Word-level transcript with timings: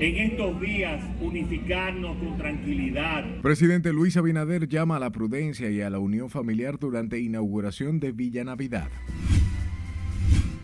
en 0.00 0.30
estos 0.30 0.60
días 0.60 1.02
unificarnos 1.20 2.16
con 2.18 2.36
tranquilidad. 2.36 3.24
Presidente 3.42 3.92
Luis 3.92 4.16
Abinader 4.16 4.68
llama 4.68 4.96
a 4.96 5.00
la 5.00 5.10
prudencia 5.10 5.70
y 5.70 5.80
a 5.80 5.90
la 5.90 5.98
unión 5.98 6.30
familiar 6.30 6.78
durante 6.78 7.18
inauguración 7.18 7.98
de 7.98 8.12
Villa 8.12 8.44
Navidad. 8.44 8.88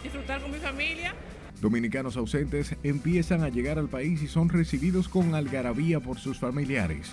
Disfrutar 0.02 0.40
con 0.40 0.52
mi 0.52 0.58
familia. 0.58 1.14
Dominicanos 1.61 2.16
ausentes 2.16 2.76
empiezan 2.84 3.43
a 3.43 3.48
llegar 3.48 3.79
al 3.79 3.89
país 3.89 4.22
y 4.22 4.29
son 4.29 4.48
recibidos 4.48 5.08
con 5.08 5.35
algarabía 5.35 5.98
por 5.98 6.18
sus 6.18 6.39
familiares. 6.39 7.11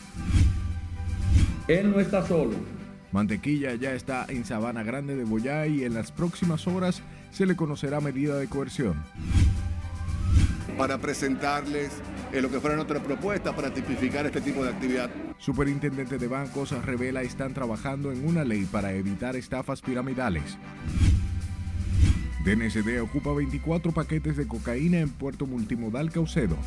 Él 1.68 1.90
no 1.90 2.00
está 2.00 2.26
solo. 2.26 2.56
Mantequilla 3.12 3.76
ya 3.76 3.94
está 3.94 4.26
en 4.30 4.46
Sabana 4.46 4.84
Grande 4.84 5.16
de 5.16 5.24
Boyá 5.24 5.66
y 5.68 5.84
en 5.84 5.94
las 5.96 6.12
próximas 6.12 6.68
horas 6.68 7.02
se 7.32 7.46
le 7.46 7.56
conocerá 7.56 8.00
medida 8.00 8.38
de 8.38 8.48
coerción 8.48 8.96
para 10.78 10.98
presentarles 10.98 11.92
lo 12.40 12.50
que 12.50 12.60
fuera 12.60 12.76
nuestra 12.76 13.02
propuesta 13.04 13.54
para 13.54 13.74
tipificar 13.74 14.26
este 14.26 14.40
tipo 14.40 14.64
de 14.64 14.70
actividad. 14.70 15.10
Superintendente 15.38 16.18
de 16.18 16.28
bancos 16.28 16.72
revela 16.86 17.24
están 17.24 17.54
trabajando 17.54 18.12
en 18.12 18.26
una 18.26 18.44
ley 18.44 18.66
para 18.66 18.94
evitar 18.94 19.36
estafas 19.36 19.82
piramidales. 19.82 20.58
DNCD 22.46 23.02
ocupa 23.02 23.34
24 23.34 23.92
paquetes 23.92 24.38
de 24.38 24.48
cocaína 24.48 25.00
en 25.00 25.10
Puerto 25.10 25.46
Multimodal 25.46 26.12
Caucedo. 26.12 26.58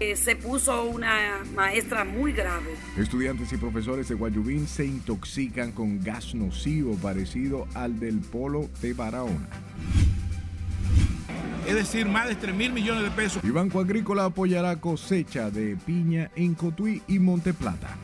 Eh, 0.00 0.16
se 0.16 0.34
puso 0.34 0.84
una 0.84 1.40
maestra 1.54 2.04
muy 2.04 2.32
grave. 2.32 2.74
Estudiantes 2.96 3.52
y 3.52 3.58
profesores 3.58 4.08
de 4.08 4.14
Guayubín 4.14 4.66
se 4.66 4.86
intoxican 4.86 5.72
con 5.72 6.02
gas 6.02 6.34
nocivo 6.34 6.94
parecido 6.96 7.68
al 7.74 8.00
del 8.00 8.20
polo 8.20 8.70
de 8.80 8.94
Barahona 8.94 9.48
es 11.66 11.74
decir, 11.74 12.06
más 12.06 12.28
de 12.28 12.34
3 12.34 12.54
mil 12.54 12.72
millones 12.72 13.04
de 13.04 13.10
pesos. 13.10 13.42
Y 13.44 13.50
Banco 13.50 13.80
Agrícola 13.80 14.24
apoyará 14.24 14.76
cosecha 14.80 15.50
de 15.50 15.76
piña 15.76 16.30
en 16.34 16.54
Cotuí 16.54 17.02
y 17.06 17.18
Monteplata. 17.18 17.96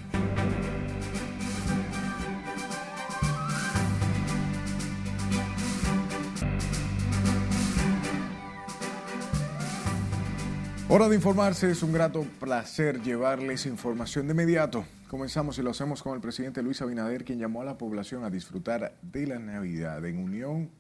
Hora 10.89 11.09
de 11.09 11.17
informarse, 11.17 11.69
es 11.69 11.83
un 11.83 11.93
grato 11.93 12.25
placer 12.39 13.03
llevarles 13.03 13.67
información 13.67 14.29
de 14.29 14.35
inmediato. 14.35 14.85
Comenzamos 15.09 15.59
y 15.59 15.63
lo 15.63 15.71
hacemos 15.71 16.01
con 16.01 16.15
el 16.15 16.21
presidente 16.21 16.63
Luis 16.63 16.81
Abinader, 16.81 17.25
quien 17.25 17.41
llamó 17.41 17.63
a 17.63 17.65
la 17.65 17.77
población 17.77 18.23
a 18.23 18.31
disfrutar 18.31 18.95
de 19.03 19.27
la 19.27 19.41
Navidad 19.41 20.05
en 20.05 20.19
unión 20.19 20.71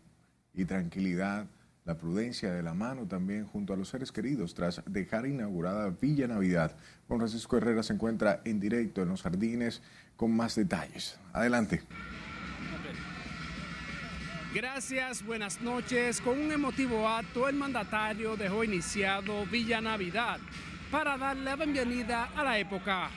y 0.55 0.65
tranquilidad 0.65 1.47
la 1.87 1.97
prudencia 1.97 2.53
de 2.53 2.63
la 2.63 2.75
mano 2.75 3.07
también 3.07 3.47
junto 3.47 3.73
a 3.73 3.77
los 3.77 3.89
seres 3.89 4.11
queridos 4.11 4.55
tras 4.55 4.83
dejar 4.87 5.27
inaugurada 5.27 5.89
Villa 5.91 6.27
Navidad. 6.27 6.77
Juan 7.07 7.21
Francisco 7.21 7.57
Herrera 7.57 7.83
se 7.85 7.95
encuentra 7.95 8.43
en 8.45 8.59
directo 8.59 9.03
en 9.03 9.09
los 9.09 9.23
jardines 9.23 9.83
con 10.17 10.37
más 10.37 10.57
detalles. 10.57 11.19
Adelante. 11.33 11.83
Gracias, 14.53 15.25
buenas 15.25 15.61
noches. 15.61 16.21
Con 16.21 16.41
un 16.41 16.51
emotivo 16.51 17.09
acto, 17.09 17.49
el 17.49 17.55
mandatario 17.55 18.37
dejó 18.37 18.65
iniciado 18.65 19.47
Villa 19.47 19.81
Navidad 19.81 20.41
para 20.91 21.17
darle 21.17 21.45
la 21.45 21.57
bienvenida 21.57 22.31
a 22.35 22.43
la 22.43 22.59
época. 22.59 23.11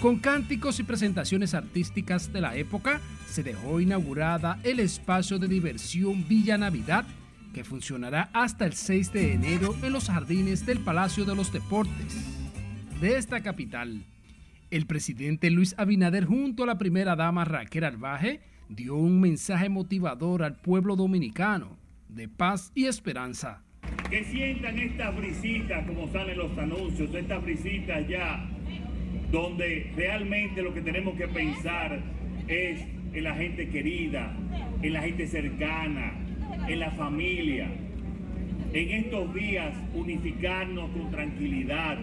Con 0.00 0.20
cánticos 0.20 0.78
y 0.78 0.84
presentaciones 0.84 1.54
artísticas 1.54 2.32
de 2.32 2.40
la 2.40 2.54
época, 2.54 3.00
se 3.26 3.42
dejó 3.42 3.80
inaugurada 3.80 4.60
el 4.62 4.78
espacio 4.78 5.40
de 5.40 5.48
diversión 5.48 6.24
Villa 6.28 6.56
Navidad, 6.56 7.04
que 7.52 7.64
funcionará 7.64 8.30
hasta 8.32 8.64
el 8.64 8.74
6 8.74 9.12
de 9.12 9.32
enero 9.32 9.74
en 9.82 9.92
los 9.92 10.08
jardines 10.08 10.64
del 10.64 10.78
Palacio 10.78 11.24
de 11.24 11.34
los 11.34 11.52
Deportes 11.52 12.16
de 13.00 13.16
esta 13.16 13.42
capital. 13.42 14.04
El 14.70 14.86
presidente 14.86 15.50
Luis 15.50 15.74
Abinader 15.78 16.26
junto 16.26 16.62
a 16.62 16.66
la 16.66 16.78
primera 16.78 17.16
dama 17.16 17.44
Raquel 17.44 17.82
Albaje 17.82 18.40
dio 18.68 18.94
un 18.94 19.20
mensaje 19.20 19.68
motivador 19.68 20.44
al 20.44 20.60
pueblo 20.60 20.94
dominicano 20.94 21.76
de 22.08 22.28
paz 22.28 22.70
y 22.76 22.84
esperanza. 22.84 23.64
Que 24.10 24.22
sientan 24.24 24.78
estas 24.78 25.16
brisitas 25.16 25.86
como 25.86 26.10
salen 26.12 26.38
los 26.38 26.56
anuncios, 26.56 27.12
estas 27.12 27.42
brisitas 27.42 28.06
ya 28.08 28.48
donde 29.30 29.92
realmente 29.96 30.62
lo 30.62 30.72
que 30.72 30.80
tenemos 30.80 31.16
que 31.16 31.28
pensar 31.28 32.00
es 32.46 32.80
en 33.12 33.24
la 33.24 33.34
gente 33.34 33.68
querida, 33.68 34.34
en 34.82 34.92
la 34.92 35.02
gente 35.02 35.26
cercana, 35.26 36.12
en 36.66 36.80
la 36.80 36.90
familia. 36.92 37.68
En 38.72 39.04
estos 39.04 39.34
días 39.34 39.74
unificarnos 39.94 40.90
con 40.90 41.10
tranquilidad, 41.10 41.98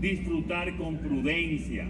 disfrutar 0.00 0.76
con 0.76 0.98
prudencia. 0.98 1.88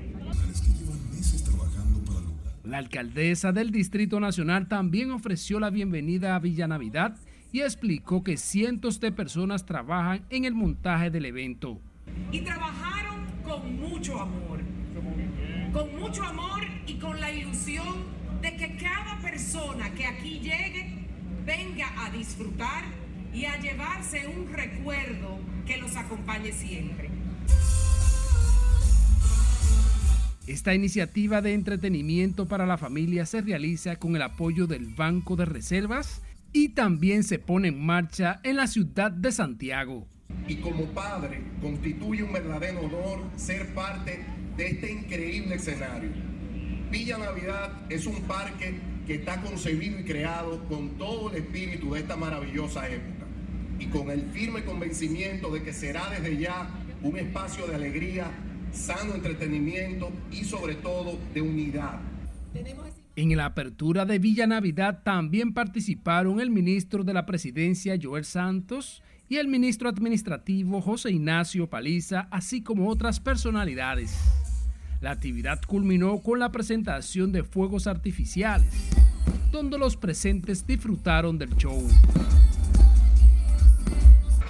La 2.64 2.78
alcaldesa 2.78 3.50
del 3.50 3.72
Distrito 3.72 4.20
Nacional 4.20 4.68
también 4.68 5.10
ofreció 5.10 5.58
la 5.58 5.70
bienvenida 5.70 6.36
a 6.36 6.38
Villa 6.38 6.68
Navidad 6.68 7.16
y 7.50 7.60
explicó 7.60 8.22
que 8.22 8.36
cientos 8.36 9.00
de 9.00 9.10
personas 9.10 9.66
trabajan 9.66 10.24
en 10.30 10.44
el 10.44 10.54
montaje 10.54 11.10
del 11.10 11.26
evento. 11.26 11.80
Y 12.30 12.40
trabajaron 12.40 13.11
con 13.42 13.80
mucho 13.80 14.20
amor. 14.20 14.60
Con 15.72 15.98
mucho 15.98 16.22
amor 16.22 16.62
y 16.86 16.94
con 16.94 17.20
la 17.20 17.30
ilusión 17.30 18.04
de 18.40 18.56
que 18.56 18.76
cada 18.76 19.20
persona 19.20 19.92
que 19.94 20.04
aquí 20.04 20.40
llegue 20.40 21.06
venga 21.44 22.04
a 22.04 22.10
disfrutar 22.10 22.84
y 23.32 23.46
a 23.46 23.58
llevarse 23.60 24.26
un 24.26 24.52
recuerdo 24.52 25.38
que 25.66 25.78
los 25.78 25.96
acompañe 25.96 26.52
siempre. 26.52 27.08
Esta 30.46 30.74
iniciativa 30.74 31.40
de 31.40 31.54
entretenimiento 31.54 32.46
para 32.46 32.66
la 32.66 32.76
familia 32.76 33.26
se 33.26 33.40
realiza 33.40 33.96
con 33.96 34.16
el 34.16 34.22
apoyo 34.22 34.66
del 34.66 34.86
Banco 34.86 35.36
de 35.36 35.46
Reservas 35.46 36.20
y 36.52 36.70
también 36.70 37.22
se 37.22 37.38
pone 37.38 37.68
en 37.68 37.84
marcha 37.84 38.40
en 38.42 38.56
la 38.56 38.66
ciudad 38.66 39.10
de 39.10 39.32
Santiago 39.32 40.06
y 40.48 40.56
como 40.56 40.86
padre 40.86 41.40
constituye 41.60 42.22
un 42.22 42.32
verdadero 42.32 42.80
honor 42.80 43.20
ser 43.36 43.74
parte 43.74 44.20
de 44.56 44.66
este 44.66 44.92
increíble 44.92 45.54
escenario. 45.56 46.10
Villa 46.90 47.18
Navidad 47.18 47.72
es 47.88 48.06
un 48.06 48.20
parque 48.22 48.78
que 49.06 49.14
está 49.14 49.40
concebido 49.40 49.98
y 49.98 50.04
creado 50.04 50.62
con 50.68 50.90
todo 50.90 51.30
el 51.30 51.38
espíritu 51.38 51.94
de 51.94 52.00
esta 52.00 52.16
maravillosa 52.16 52.88
época 52.88 53.26
y 53.78 53.86
con 53.86 54.10
el 54.10 54.22
firme 54.30 54.64
convencimiento 54.64 55.50
de 55.50 55.62
que 55.62 55.72
será 55.72 56.10
desde 56.10 56.36
ya 56.36 56.68
un 57.02 57.16
espacio 57.16 57.66
de 57.66 57.74
alegría, 57.74 58.30
sano 58.72 59.14
entretenimiento 59.14 60.10
y 60.30 60.44
sobre 60.44 60.74
todo 60.76 61.18
de 61.34 61.42
unidad. 61.42 62.00
En 63.16 63.36
la 63.36 63.46
apertura 63.46 64.04
de 64.06 64.18
Villa 64.18 64.46
Navidad 64.46 65.02
también 65.02 65.52
participaron 65.52 66.40
el 66.40 66.50
ministro 66.50 67.04
de 67.04 67.12
la 67.12 67.26
Presidencia, 67.26 67.98
Joel 68.00 68.24
Santos, 68.24 69.01
y 69.28 69.36
el 69.36 69.48
ministro 69.48 69.88
administrativo 69.88 70.80
José 70.80 71.10
Ignacio 71.10 71.68
Paliza, 71.68 72.28
así 72.30 72.62
como 72.62 72.88
otras 72.88 73.20
personalidades. 73.20 74.18
La 75.00 75.10
actividad 75.10 75.60
culminó 75.66 76.18
con 76.18 76.38
la 76.38 76.52
presentación 76.52 77.32
de 77.32 77.42
fuegos 77.42 77.86
artificiales, 77.86 78.90
donde 79.50 79.78
los 79.78 79.96
presentes 79.96 80.66
disfrutaron 80.66 81.38
del 81.38 81.56
show. 81.56 81.82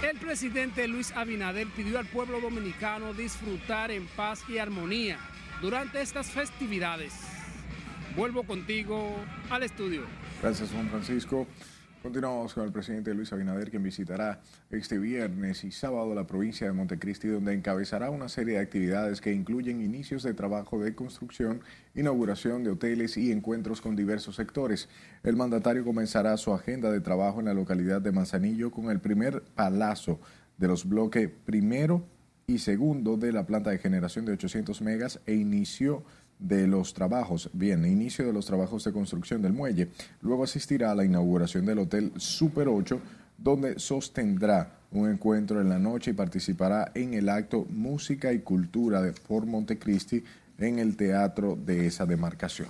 El 0.03 0.19
presidente 0.19 0.87
Luis 0.87 1.11
Abinader 1.15 1.67
pidió 1.75 1.97
al 1.97 2.05
pueblo 2.05 2.41
dominicano 2.41 3.13
disfrutar 3.13 3.89
en 3.89 4.05
paz 4.15 4.43
y 4.49 4.57
armonía 4.57 5.17
durante 5.61 6.01
estas 6.01 6.27
festividades. 6.27 7.13
Vuelvo 8.15 8.43
contigo 8.43 9.15
al 9.49 9.63
estudio. 9.63 10.01
Gracias, 10.41 10.69
Juan 10.71 10.89
Francisco. 10.89 11.47
Continuamos 12.03 12.53
con 12.53 12.65
el 12.65 12.73
presidente 12.73 13.13
Luis 13.13 13.31
Abinader, 13.31 13.69
quien 13.69 13.81
visitará 13.81 14.41
este 14.69 14.97
viernes 14.97 15.63
y 15.63 15.71
sábado 15.71 16.13
la 16.13 16.27
provincia 16.27 16.67
de 16.67 16.73
Montecristi, 16.73 17.29
donde 17.29 17.53
encabezará 17.53 18.09
una 18.09 18.27
serie 18.27 18.55
de 18.55 18.59
actividades 18.59 19.21
que 19.21 19.31
incluyen 19.31 19.79
inicios 19.79 20.21
de 20.23 20.33
trabajo 20.33 20.77
de 20.83 20.95
construcción, 20.95 21.61
inauguración 21.95 22.65
de 22.65 22.71
hoteles 22.71 23.15
y 23.15 23.31
encuentros 23.31 23.79
con 23.79 23.95
diversos 23.95 24.35
sectores. 24.35 24.89
El 25.23 25.37
mandatario 25.37 25.85
comenzará 25.85 26.35
su 26.35 26.53
agenda 26.53 26.91
de 26.91 26.99
trabajo 26.99 27.39
en 27.39 27.45
la 27.45 27.53
localidad 27.53 28.01
de 28.01 28.11
Manzanillo 28.11 28.69
con 28.69 28.91
el 28.91 28.99
primer 28.99 29.41
palazo 29.55 30.19
de 30.57 30.67
los 30.67 30.85
bloques 30.85 31.29
primero 31.45 32.05
y 32.47 32.57
segundo 32.57 33.15
de 33.15 33.31
la 33.31 33.45
planta 33.45 33.69
de 33.69 33.77
generación 33.77 34.25
de 34.25 34.33
800 34.33 34.81
megas 34.81 35.21
e 35.25 35.35
inició 35.35 36.03
de 36.43 36.67
los 36.67 36.93
trabajos, 36.93 37.49
bien, 37.53 37.85
inicio 37.85 38.25
de 38.25 38.33
los 38.33 38.45
trabajos 38.45 38.83
de 38.83 38.91
construcción 38.91 39.41
del 39.41 39.53
muelle. 39.53 39.87
Luego 40.21 40.43
asistirá 40.43 40.91
a 40.91 40.95
la 40.95 41.05
inauguración 41.05 41.65
del 41.65 41.79
Hotel 41.79 42.11
Super 42.17 42.67
8, 42.67 42.99
donde 43.37 43.79
sostendrá 43.79 44.79
un 44.91 45.09
encuentro 45.09 45.61
en 45.61 45.69
la 45.69 45.79
noche 45.79 46.11
y 46.11 46.13
participará 46.13 46.91
en 46.93 47.13
el 47.13 47.29
acto 47.29 47.65
Música 47.69 48.31
y 48.33 48.39
Cultura 48.39 49.01
de 49.01 49.13
por 49.13 49.45
Montecristi 49.45 50.23
en 50.57 50.79
el 50.79 50.95
teatro 50.97 51.55
de 51.55 51.87
esa 51.87 52.05
demarcación. 52.05 52.67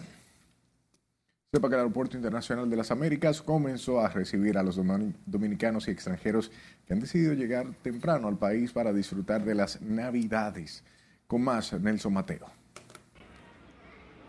Sepa 1.52 1.68
que 1.68 1.76
el 1.76 1.82
Aeropuerto 1.82 2.16
Internacional 2.16 2.70
de 2.70 2.78
las 2.78 2.92
Américas 2.92 3.42
comenzó 3.42 4.00
a 4.00 4.10
recibir 4.10 4.58
a 4.58 4.64
los 4.64 4.80
dominicanos 5.26 5.88
y 5.88 5.92
extranjeros 5.92 6.52
que 6.86 6.94
han 6.94 7.00
decidido 7.00 7.34
llegar 7.34 7.68
temprano 7.84 8.28
al 8.28 8.38
país 8.38 8.72
para 8.72 8.94
disfrutar 8.94 9.44
de 9.44 9.56
las 9.56 9.82
Navidades. 9.82 10.84
Con 11.28 11.44
más, 11.44 11.74
Nelson 11.74 12.14
Mateo. 12.14 12.63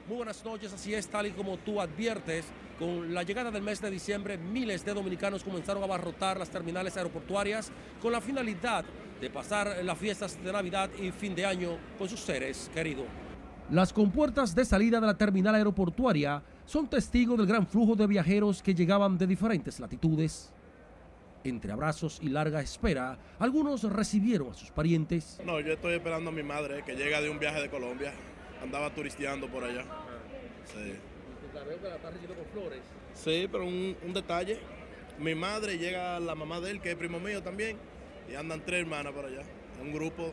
Muy 0.06 0.18
buenas 0.18 0.44
noches, 0.44 0.70
así 0.70 0.92
es, 0.92 1.08
tal 1.08 1.28
y 1.28 1.30
como 1.30 1.56
tú 1.56 1.80
adviertes, 1.80 2.44
con 2.78 3.14
la 3.14 3.22
llegada 3.22 3.50
del 3.50 3.62
mes 3.62 3.80
de 3.80 3.90
diciembre, 3.90 4.36
miles 4.36 4.84
de 4.84 4.92
dominicanos 4.92 5.42
comenzaron 5.42 5.82
a 5.82 5.86
abarrotar 5.86 6.38
las 6.38 6.50
terminales 6.50 6.94
aeroportuarias 6.98 7.72
con 8.02 8.12
la 8.12 8.20
finalidad 8.20 8.84
de 9.18 9.30
pasar 9.30 9.82
las 9.82 9.96
fiestas 9.96 10.42
de 10.44 10.52
Navidad 10.52 10.90
y 11.00 11.10
fin 11.10 11.34
de 11.34 11.46
año 11.46 11.78
con 11.96 12.06
sus 12.06 12.20
seres 12.20 12.70
queridos. 12.74 13.06
Las 13.70 13.94
compuertas 13.94 14.54
de 14.54 14.66
salida 14.66 15.00
de 15.00 15.06
la 15.06 15.16
terminal 15.16 15.54
aeroportuaria 15.54 16.42
son 16.66 16.86
testigos 16.86 17.38
del 17.38 17.46
gran 17.46 17.66
flujo 17.66 17.96
de 17.96 18.06
viajeros 18.06 18.62
que 18.62 18.74
llegaban 18.74 19.16
de 19.16 19.26
diferentes 19.26 19.80
latitudes. 19.80 20.52
Entre 21.44 21.72
abrazos 21.72 22.18
y 22.20 22.28
larga 22.28 22.60
espera, 22.60 23.16
algunos 23.38 23.82
recibieron 23.84 24.50
a 24.50 24.54
sus 24.54 24.70
parientes. 24.70 25.40
No, 25.46 25.60
yo 25.60 25.72
estoy 25.72 25.94
esperando 25.94 26.28
a 26.28 26.32
mi 26.32 26.42
madre 26.42 26.82
que 26.84 26.94
llega 26.94 27.22
de 27.22 27.30
un 27.30 27.38
viaje 27.38 27.62
de 27.62 27.70
Colombia. 27.70 28.12
Andaba 28.64 28.88
turisteando 28.88 29.46
por 29.46 29.62
allá. 29.62 29.84
Sí. 30.64 30.98
con 31.52 32.46
flores. 32.50 32.80
Sí, 33.12 33.46
pero 33.52 33.66
un, 33.66 34.14
detalle. 34.14 34.58
Mi 35.18 35.34
madre 35.34 35.76
llega 35.76 36.18
la 36.18 36.34
mamá 36.34 36.60
de 36.60 36.70
él, 36.70 36.80
que 36.80 36.90
es 36.90 36.96
primo 36.96 37.20
mío 37.20 37.42
también, 37.42 37.76
y 38.28 38.34
andan 38.34 38.64
tres 38.64 38.80
hermanas 38.80 39.12
por 39.12 39.26
allá. 39.26 39.42
Un 39.82 39.92
grupo, 39.92 40.32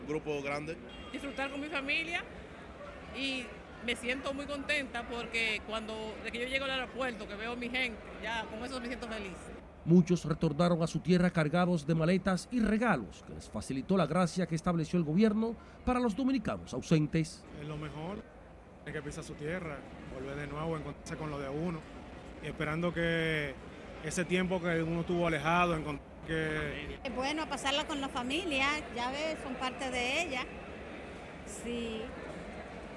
un 0.00 0.08
grupo 0.08 0.42
grande. 0.42 0.78
Disfrutar 1.12 1.50
con 1.50 1.60
mi 1.60 1.68
familia 1.68 2.24
y 3.14 3.44
me 3.84 3.96
siento 3.96 4.32
muy 4.32 4.46
contenta 4.46 5.06
porque 5.06 5.60
cuando 5.66 6.16
de 6.24 6.32
que 6.32 6.40
yo 6.40 6.46
llego 6.46 6.64
al 6.64 6.70
aeropuerto, 6.70 7.28
que 7.28 7.34
veo 7.34 7.52
a 7.52 7.56
mi 7.56 7.68
gente, 7.68 7.98
ya 8.22 8.46
con 8.46 8.64
eso 8.64 8.80
me 8.80 8.86
siento 8.86 9.06
feliz. 9.08 9.36
Muchos 9.84 10.24
retornaron 10.24 10.80
a 10.82 10.86
su 10.86 11.00
tierra 11.00 11.30
cargados 11.30 11.86
de 11.86 11.94
maletas 11.94 12.48
y 12.52 12.60
regalos 12.60 13.24
que 13.26 13.34
les 13.34 13.48
facilitó 13.50 13.96
la 13.96 14.06
gracia 14.06 14.46
que 14.46 14.54
estableció 14.54 14.96
el 14.96 15.04
gobierno 15.04 15.56
para 15.84 15.98
los 15.98 16.14
dominicanos 16.14 16.72
ausentes. 16.72 17.42
Es 17.60 17.66
lo 17.66 17.76
mejor, 17.76 18.22
hay 18.86 18.92
que 18.92 19.02
pisar 19.02 19.24
su 19.24 19.34
tierra, 19.34 19.78
volver 20.14 20.36
de 20.36 20.46
nuevo, 20.46 20.76
encontrarse 20.76 21.16
con 21.16 21.30
lo 21.30 21.40
de 21.40 21.48
uno, 21.48 21.80
y 22.44 22.46
esperando 22.46 22.94
que 22.94 23.54
ese 24.04 24.24
tiempo 24.24 24.60
que 24.60 24.82
uno 24.82 25.04
tuvo 25.04 25.26
alejado, 25.26 25.76
que... 26.28 26.98
Es 27.02 27.14
bueno 27.14 27.48
pasarla 27.48 27.84
con 27.84 28.00
la 28.00 28.08
familia, 28.08 28.68
ya 28.94 29.10
ves, 29.10 29.38
son 29.42 29.54
parte 29.56 29.90
de 29.90 30.22
ella. 30.22 30.42
Sí, 31.46 32.02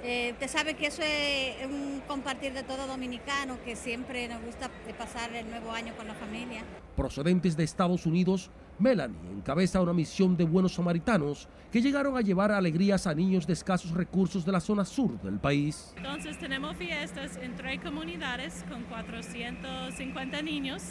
eh, 0.06 0.32
usted 0.34 0.48
sabe 0.48 0.76
que 0.76 0.88
eso 0.88 1.02
es 1.02 1.66
un 1.66 2.02
compartir 2.08 2.54
de 2.54 2.62
todo 2.62 2.86
dominicano, 2.86 3.58
que 3.66 3.76
siempre 3.76 4.28
nos 4.28 4.42
gusta 4.44 4.70
pasar 4.98 5.34
el 5.34 5.50
nuevo 5.50 5.72
año 5.72 5.96
con 5.98 6.08
la 6.08 6.14
familia. 6.14 6.64
Procedentes 6.96 7.58
de 7.58 7.64
Estados 7.64 8.06
Unidos, 8.06 8.52
Melanie 8.78 9.18
encabeza 9.32 9.80
una 9.82 9.94
misión 9.94 10.36
de 10.36 10.44
buenos 10.44 10.74
samaritanos 10.74 11.48
que 11.72 11.82
llegaron 11.82 12.18
a 12.18 12.22
llevar 12.22 12.52
alegrías 12.52 13.08
a 13.08 13.14
niños 13.14 13.48
de 13.48 13.54
escasos 13.54 13.92
recursos 13.92 14.46
de 14.46 14.52
la 14.52 14.60
zona 14.60 14.84
sur 14.84 15.22
del 15.22 15.40
país. 15.40 15.94
Entonces 15.98 16.38
tenemos 16.40 16.76
fiestas 16.76 17.38
en 17.38 17.56
tres 17.56 17.80
comunidades 17.82 18.66
con 18.70 18.84
450 18.84 20.42
niños. 20.42 20.82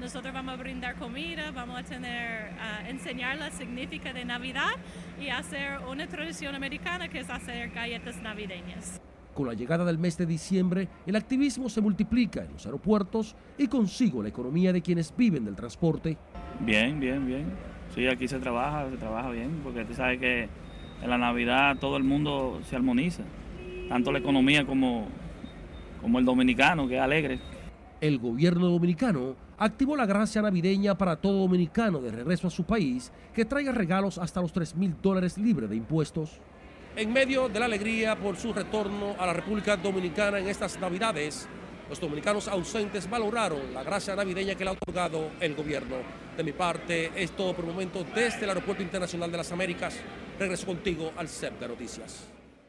Nosotros 0.00 0.32
vamos 0.32 0.54
a 0.54 0.56
brindar 0.56 0.96
comida, 0.96 1.50
vamos 1.50 1.80
a 1.80 1.82
tener, 1.82 2.52
a 2.58 2.88
enseñar 2.88 3.36
la 3.38 3.50
significa 3.50 4.12
de 4.12 4.24
Navidad 4.24 4.72
y 5.20 5.28
hacer 5.28 5.78
una 5.90 6.06
tradición 6.06 6.54
americana 6.54 7.08
que 7.08 7.20
es 7.20 7.30
hacer 7.30 7.70
galletas 7.70 8.20
navideñas. 8.22 9.00
Con 9.34 9.48
la 9.48 9.54
llegada 9.54 9.84
del 9.84 9.98
mes 9.98 10.16
de 10.16 10.26
diciembre, 10.26 10.88
el 11.06 11.16
activismo 11.16 11.68
se 11.68 11.80
multiplica 11.80 12.44
en 12.44 12.52
los 12.52 12.64
aeropuertos 12.66 13.34
y 13.58 13.66
consigo 13.66 14.22
la 14.22 14.28
economía 14.28 14.72
de 14.72 14.80
quienes 14.80 15.12
viven 15.16 15.44
del 15.44 15.56
transporte. 15.56 16.16
Bien, 16.60 17.00
bien, 17.00 17.26
bien. 17.26 17.46
Sí, 17.92 18.06
aquí 18.06 18.28
se 18.28 18.38
trabaja, 18.38 18.88
se 18.90 18.96
trabaja 18.96 19.30
bien, 19.30 19.60
porque 19.64 19.84
tú 19.84 19.94
sabes 19.94 20.20
que 20.20 20.48
en 21.02 21.10
la 21.10 21.18
Navidad 21.18 21.76
todo 21.80 21.96
el 21.96 22.04
mundo 22.04 22.60
se 22.68 22.76
armoniza, 22.76 23.24
tanto 23.88 24.12
la 24.12 24.20
economía 24.20 24.64
como, 24.64 25.08
como 26.00 26.20
el 26.20 26.24
dominicano, 26.24 26.86
que 26.86 26.94
es 26.94 27.00
alegre. 27.00 27.40
El 28.00 28.18
gobierno 28.18 28.68
dominicano 28.68 29.34
activó 29.58 29.96
la 29.96 30.06
gracia 30.06 30.42
navideña 30.42 30.96
para 30.96 31.16
todo 31.16 31.40
dominicano 31.40 32.00
de 32.00 32.12
regreso 32.12 32.46
a 32.46 32.50
su 32.50 32.64
país 32.64 33.12
que 33.32 33.44
traiga 33.44 33.72
regalos 33.72 34.18
hasta 34.18 34.40
los 34.40 34.52
3 34.52 34.76
mil 34.76 34.94
dólares 35.02 35.38
libre 35.38 35.66
de 35.66 35.74
impuestos. 35.76 36.40
En 36.96 37.12
medio 37.12 37.48
de 37.48 37.58
la 37.58 37.64
alegría 37.64 38.14
por 38.14 38.36
su 38.36 38.52
retorno 38.52 39.16
a 39.18 39.26
la 39.26 39.32
República 39.32 39.76
Dominicana 39.76 40.38
en 40.38 40.46
estas 40.46 40.78
Navidades, 40.78 41.48
los 41.88 42.00
dominicanos 42.00 42.46
ausentes 42.46 43.10
valoraron 43.10 43.74
la 43.74 43.82
gracia 43.82 44.14
navideña 44.14 44.54
que 44.54 44.62
le 44.62 44.70
ha 44.70 44.74
otorgado 44.74 45.32
el 45.40 45.56
gobierno. 45.56 45.96
De 46.36 46.44
mi 46.44 46.52
parte, 46.52 47.10
es 47.20 47.32
todo 47.32 47.52
por 47.52 47.64
el 47.64 47.72
momento 47.72 48.04
desde 48.14 48.44
el 48.44 48.50
Aeropuerto 48.50 48.80
Internacional 48.80 49.28
de 49.28 49.36
las 49.38 49.50
Américas. 49.50 49.96
Regreso 50.38 50.66
contigo 50.66 51.12
al 51.16 51.28
CEP 51.28 51.58
de 51.58 51.66
Noticias. 51.66 52.28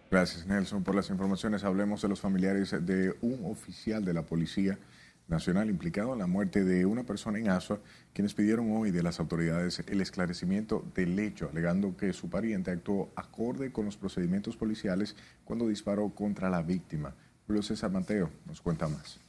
Gracias, 0.10 0.48
Nelson, 0.48 0.84
por 0.84 0.96
las 0.96 1.12
informaciones. 1.12 1.64
Hablemos 1.64 2.02
de 2.02 2.08
los 2.08 2.20
familiares 2.20 2.76
de 2.84 3.14
un 3.22 3.46
oficial 3.46 4.04
de 4.04 4.14
la 4.16 4.24
Policía 4.24 4.80
Nacional 5.28 5.70
implicado 5.70 6.14
en 6.14 6.20
la 6.20 6.28
muerte 6.28 6.64
de 6.64 6.86
una 6.86 7.04
persona 7.04 7.40
en 7.40 7.50
Asua, 7.50 7.80
quienes 8.14 8.36
pidieron 8.36 8.72
hoy 8.72 8.92
de 8.92 9.02
las 9.02 9.20
autoridades 9.20 9.84
el 9.88 10.02
esclarecimiento 10.02 10.86
del 10.94 11.18
hecho, 11.18 11.50
alegando 11.50 11.98
que 11.98 12.14
su 12.14 12.30
pariente 12.30 12.70
actuó 12.70 13.12
acorde 13.16 13.72
con 13.72 13.86
los 13.86 13.98
procedimientos 13.98 14.56
policiales 14.56 15.16
cuando 15.44 15.68
disparó 15.68 16.10
contra 16.10 16.50
la 16.50 16.62
víctima. 16.62 17.16
Julio 17.48 17.64
César 17.64 17.92
Mateo 17.92 18.30
nos 18.46 18.62
cuenta 18.62 18.88
más. 18.88 19.20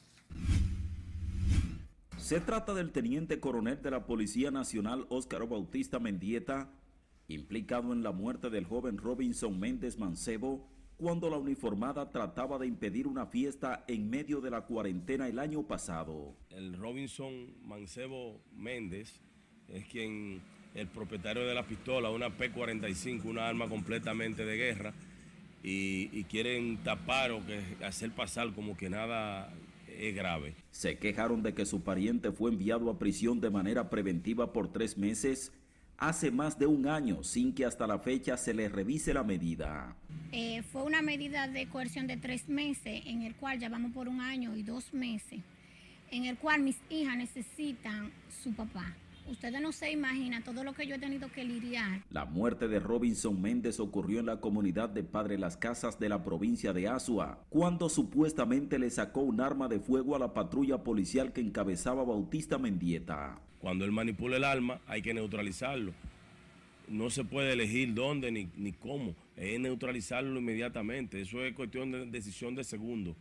Se 2.19 2.41
trata 2.41 2.75
del 2.75 2.91
teniente 2.91 3.41
coronel 3.41 3.81
de 3.83 3.91
la 3.91 4.05
Policía 4.05 4.51
Nacional 4.51 5.07
Óscar 5.09 5.47
Bautista 5.49 5.99
Mendieta, 5.99 6.73
implicado 7.29 7.93
en 7.93 8.03
la 8.03 8.13
muerte 8.13 8.51
del 8.51 8.67
joven 8.67 8.99
Robinson 8.99 9.59
Méndez 9.59 9.99
Mancebo, 9.99 10.69
cuando 10.99 11.29
la 11.29 11.37
uniformada 11.37 12.11
trataba 12.11 12.59
de 12.59 12.67
impedir 12.67 13.07
una 13.07 13.27
fiesta 13.27 13.85
en 13.87 14.09
medio 14.09 14.41
de 14.41 14.51
la 14.51 14.63
cuarentena 14.63 15.29
el 15.29 15.39
año 15.39 15.63
pasado. 15.63 16.35
El 16.51 16.77
Robinson 16.77 17.55
Mancebo 17.65 18.41
Méndez 18.55 19.21
es 19.69 19.85
quien, 19.87 20.41
el 20.75 20.89
propietario 20.89 21.47
de 21.47 21.55
la 21.55 21.67
pistola, 21.67 22.11
una 22.11 22.31
P-45, 22.31 23.25
una 23.25 23.47
arma 23.47 23.69
completamente 23.69 24.45
de 24.45 24.57
guerra, 24.57 24.95
y, 25.63 26.23
quieren 26.25 26.79
tapar 26.85 27.33
o 27.33 27.45
que 27.45 27.61
hacer 27.85 28.13
pasar 28.13 28.53
como 28.55 28.77
que 28.77 28.89
nada 28.89 29.53
es 29.89 30.15
grave. 30.15 30.55
Se 30.71 30.97
quejaron 30.97 31.43
de 31.43 31.55
que 31.55 31.67
su 31.67 31.83
pariente 31.83 32.31
fue 32.31 32.53
enviado 32.53 32.89
a 32.89 32.99
prisión 32.99 33.41
de 33.41 33.51
manera 33.51 33.91
preventiva 33.91 34.53
por 34.53 34.71
tres 34.71 34.97
meses 34.97 35.53
hace 35.99 36.31
más 36.31 36.59
de 36.59 36.67
un 36.67 36.87
año 36.87 37.23
sin 37.23 37.55
que 37.55 37.65
hasta 37.65 37.87
la 37.87 37.99
fecha 37.99 38.37
se 38.37 38.55
le 38.55 38.69
revise 38.69 39.15
la 39.15 39.23
medida. 39.23 39.97
Eh, 40.33 40.63
fue 40.63 40.83
una 40.83 41.03
medida 41.03 41.49
de 41.49 41.69
coerción 41.69 42.07
de 42.07 42.17
tres 42.17 42.49
meses 42.49 43.03
en 43.07 43.23
el 43.23 43.35
cual 43.37 43.59
ya 43.59 43.69
vamos 43.69 43.93
por 43.93 44.09
un 44.09 44.21
año 44.21 44.57
y 44.57 44.63
dos 44.63 44.93
meses, 44.93 45.41
en 46.11 46.25
el 46.25 46.37
cual 46.37 46.63
mis 46.63 46.79
hijas 46.91 47.17
necesitan 47.17 48.11
su 48.43 48.53
papá. 48.55 48.95
Ustedes 49.29 49.61
no 49.61 49.73
se 49.73 49.91
imaginan 49.91 50.45
todo 50.45 50.63
lo 50.63 50.73
que 50.73 50.87
yo 50.87 50.95
he 50.95 50.99
tenido 51.01 51.31
que 51.33 51.45
lidiar. 51.45 52.03
La 52.11 52.25
muerte 52.25 52.69
de 52.69 52.79
Robinson 52.79 53.41
Méndez 53.41 53.81
ocurrió 53.81 54.21
en 54.21 54.27
la 54.27 54.41
comunidad 54.41 54.89
de 54.89 55.03
Padre 55.03 55.37
Las 55.37 55.57
Casas 55.57 55.99
de 55.99 56.09
la 56.09 56.23
provincia 56.23 56.73
de 56.73 56.87
Asua, 56.87 57.41
cuando 57.49 57.89
supuestamente 57.89 58.79
le 58.79 58.89
sacó 58.89 59.23
un 59.23 59.41
arma 59.41 59.67
de 59.67 59.81
fuego 59.81 60.15
a 60.15 60.21
la 60.21 60.33
patrulla 60.33 60.85
policial 60.85 61.33
que 61.33 61.41
encabezaba 61.41 62.05
Bautista 62.05 62.57
Mendieta. 62.59 63.41
Cuando 63.67 63.85
él 63.85 63.91
manipula 63.91 64.37
el 64.37 64.45
arma, 64.45 64.81
hay 64.87 65.03
que 65.03 65.13
neutralizarlo. 65.13 65.93
No 66.87 67.11
se 67.11 67.25
puede 67.25 67.53
elegir 67.53 67.95
dónde 67.95 68.31
ni, 68.31 68.49
ni 68.57 68.71
cómo, 68.71 69.17
es 69.37 69.59
neutralizarlo 69.59 70.39
inmediatamente. 70.39 71.21
Eso 71.21 71.45
es 71.45 71.53
cuestión 71.53 71.91
de 71.91 72.07
decisión 72.07 72.55
de 72.55 72.63
segundo. 72.63 73.17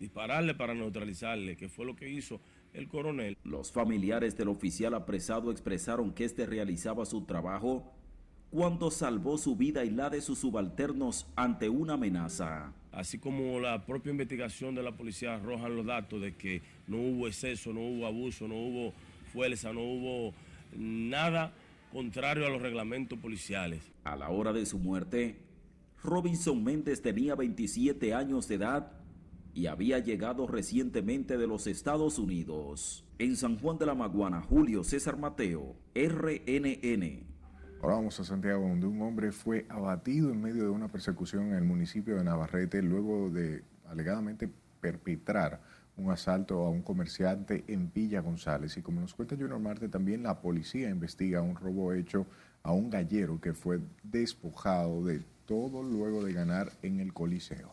Dispararle 0.00 0.52
para 0.56 0.74
neutralizarle, 0.74 1.56
que 1.56 1.68
fue 1.68 1.86
lo 1.86 1.94
que 1.94 2.08
hizo 2.08 2.40
el 2.72 2.88
coronel. 2.88 3.36
Los 3.44 3.70
familiares 3.70 4.36
del 4.36 4.48
oficial 4.48 4.94
apresado 4.94 5.52
expresaron 5.52 6.12
que 6.12 6.24
este 6.24 6.44
realizaba 6.44 7.06
su 7.06 7.20
trabajo 7.24 7.88
cuando 8.50 8.90
salvó 8.90 9.38
su 9.38 9.54
vida 9.54 9.84
y 9.84 9.90
la 9.90 10.10
de 10.10 10.22
sus 10.22 10.40
subalternos 10.40 11.28
ante 11.36 11.68
una 11.68 11.92
amenaza. 11.92 12.72
Así 12.90 13.18
como 13.18 13.60
la 13.60 13.86
propia 13.86 14.10
investigación 14.10 14.74
de 14.74 14.82
la 14.82 14.90
policía 14.90 15.36
arrojan 15.36 15.76
los 15.76 15.86
datos 15.86 16.20
de 16.20 16.34
que 16.34 16.62
no 16.88 16.96
hubo 16.96 17.28
exceso, 17.28 17.72
no 17.72 17.80
hubo 17.80 18.06
abuso, 18.06 18.48
no 18.48 18.56
hubo 18.56 18.92
fuerza, 19.34 19.72
no 19.72 19.80
hubo 19.80 20.32
nada 20.76 21.52
contrario 21.92 22.46
a 22.46 22.50
los 22.50 22.62
reglamentos 22.62 23.18
policiales. 23.18 23.92
A 24.04 24.14
la 24.14 24.30
hora 24.30 24.52
de 24.52 24.64
su 24.64 24.78
muerte, 24.78 25.40
Robinson 26.02 26.62
Méndez 26.62 27.02
tenía 27.02 27.34
27 27.34 28.14
años 28.14 28.46
de 28.46 28.54
edad 28.54 28.92
y 29.52 29.66
había 29.66 29.98
llegado 29.98 30.46
recientemente 30.46 31.36
de 31.36 31.48
los 31.48 31.66
Estados 31.66 32.18
Unidos. 32.18 33.04
En 33.18 33.36
San 33.36 33.58
Juan 33.58 33.76
de 33.78 33.86
la 33.86 33.94
Maguana, 33.94 34.40
Julio 34.40 34.84
César 34.84 35.16
Mateo, 35.16 35.76
RNN. 35.94 37.26
Ahora 37.82 37.96
vamos 37.96 38.18
a 38.20 38.24
Santiago, 38.24 38.68
donde 38.68 38.86
un 38.86 39.02
hombre 39.02 39.32
fue 39.32 39.66
abatido 39.68 40.30
en 40.30 40.40
medio 40.40 40.62
de 40.62 40.70
una 40.70 40.88
persecución 40.88 41.48
en 41.48 41.54
el 41.54 41.64
municipio 41.64 42.16
de 42.16 42.24
Navarrete 42.24 42.82
luego 42.82 43.30
de 43.30 43.62
alegadamente 43.88 44.48
perpetrar 44.80 45.60
un 45.96 46.10
asalto 46.10 46.62
a 46.62 46.70
un 46.70 46.82
comerciante 46.82 47.64
en 47.68 47.92
Villa 47.92 48.20
González. 48.20 48.76
Y 48.76 48.82
como 48.82 49.00
nos 49.00 49.14
cuenta 49.14 49.36
Junior 49.36 49.58
Marte, 49.58 49.88
también 49.88 50.22
la 50.22 50.40
policía 50.40 50.90
investiga 50.90 51.42
un 51.42 51.56
robo 51.56 51.92
hecho 51.92 52.26
a 52.62 52.72
un 52.72 52.90
gallero 52.90 53.40
que 53.40 53.52
fue 53.52 53.80
despojado 54.02 55.04
de 55.04 55.22
todo 55.46 55.82
luego 55.82 56.24
de 56.24 56.32
ganar 56.32 56.72
en 56.82 57.00
el 57.00 57.12
Coliseo. 57.12 57.72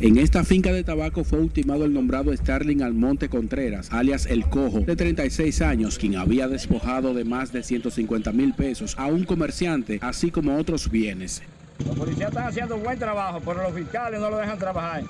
En 0.00 0.16
esta 0.16 0.44
finca 0.44 0.72
de 0.72 0.84
tabaco 0.84 1.24
fue 1.24 1.40
ultimado 1.40 1.84
el 1.84 1.92
nombrado 1.92 2.36
Starling 2.36 2.82
Almonte 2.82 3.28
Contreras, 3.28 3.90
alias 3.90 4.26
El 4.26 4.48
Cojo, 4.48 4.80
de 4.80 4.94
36 4.94 5.60
años, 5.62 5.98
quien 5.98 6.16
había 6.16 6.46
despojado 6.46 7.14
de 7.14 7.24
más 7.24 7.52
de 7.52 7.62
150 7.64 8.32
mil 8.32 8.54
pesos 8.54 8.94
a 8.96 9.06
un 9.06 9.24
comerciante, 9.24 9.98
así 10.02 10.30
como 10.30 10.56
otros 10.56 10.88
bienes. 10.88 11.42
Los 11.84 11.96
policías 11.96 12.30
están 12.30 12.48
haciendo 12.48 12.76
un 12.76 12.82
buen 12.82 12.98
trabajo, 12.98 13.40
pero 13.44 13.62
los 13.62 13.72
fiscales 13.72 14.20
no 14.20 14.30
lo 14.30 14.38
dejan 14.38 14.58
trabajar. 14.58 15.02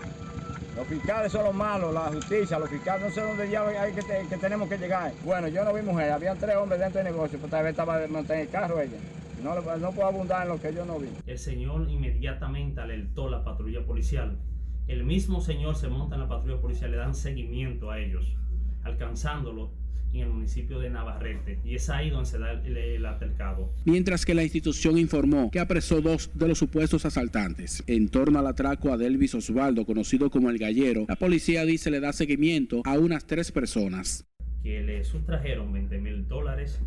Los 0.77 0.87
fiscales 0.89 1.33
son 1.33 1.45
los 1.45 1.55
malos, 1.55 1.95
la 1.95 2.03
justicia, 2.03 2.59
los 2.59 2.69
fiscales, 2.69 3.09
no 3.09 3.15
sé 3.15 3.23
dónde 3.23 3.49
ya 3.49 3.67
hay 3.67 3.93
que, 3.93 4.37
tenemos 4.37 4.69
que 4.69 4.77
llegar. 4.77 5.13
Bueno, 5.25 5.49
yo 5.49 5.65
no 5.65 5.73
vi 5.73 5.81
mujer, 5.81 6.13
había 6.13 6.35
tres 6.35 6.57
hombres 6.57 6.81
dentro 6.81 7.03
del 7.03 7.13
negocio, 7.13 7.39
pues 7.39 7.51
tal 7.51 7.65
vez 7.65 7.71
estaba 7.71 8.05
en 8.05 8.15
el 8.15 8.49
carro 8.51 8.81
ella. 8.81 8.99
No, 9.43 9.55
no 9.55 9.93
puedo 9.93 10.09
abundar 10.09 10.43
en 10.43 10.49
lo 10.49 10.61
que 10.61 10.75
yo 10.75 10.85
no 10.85 10.99
vi. 10.99 11.09
El 11.27 11.39
señor 11.39 11.89
inmediatamente 11.89 12.81
alertó 12.81 13.29
a 13.29 13.31
la 13.31 13.45
patrulla 13.45 13.87
policial. 13.87 14.39
El 14.87 15.05
mismo 15.05 15.41
señor 15.41 15.77
se 15.77 15.89
monta 15.89 16.17
en 16.17 16.23
la 16.23 16.29
patrulla 16.29 16.61
policial, 16.61 16.91
le 16.91 16.99
dan 16.99 17.15
seguimiento 17.15 17.91
a 17.91 17.99
ellos, 17.99 18.37
alcanzándolo 18.85 19.73
en 20.21 20.29
el 20.29 20.35
municipio 20.35 20.79
de 20.79 20.91
Navarrete 20.91 21.59
y 21.65 21.75
es 21.75 21.89
ahí 21.91 22.11
donde 22.11 22.27
se 22.27 22.39
da 22.39 22.53
el, 22.53 22.77
el, 22.77 23.07
altercado. 23.07 23.73
Mientras 23.85 24.25
que 24.25 24.35
la 24.35 24.43
institución 24.43 24.99
informó 24.99 25.51
que 25.51 25.61
apresó 25.61 26.01
dos 26.01 26.31
de 26.35 26.49
los 26.49 26.59
supuestos 26.59 27.05
asaltantes. 27.05 27.83
En 27.87 28.09
torno 28.09 28.39
al 28.39 28.47
atraco 28.47 28.93
a 28.93 28.97
Delvis 28.97 29.35
Osvaldo, 29.35 29.85
conocido 29.85 30.31
como 30.31 30.51
el 30.51 30.59
Gallero, 30.59 31.07
la 31.09 31.17
policía 31.17 31.65
dice 31.65 31.91
le 31.91 32.01
da 32.01 32.13
seguimiento 32.13 32.83
a 32.85 32.99
unas 32.99 33.27
tres 33.27 33.53
personas. 33.53 34.27
Que 34.63 34.83
le 34.83 35.05
sustrajeron 35.05 35.73
20 35.73 35.99
mil 35.99 36.27
dólares 36.29 36.81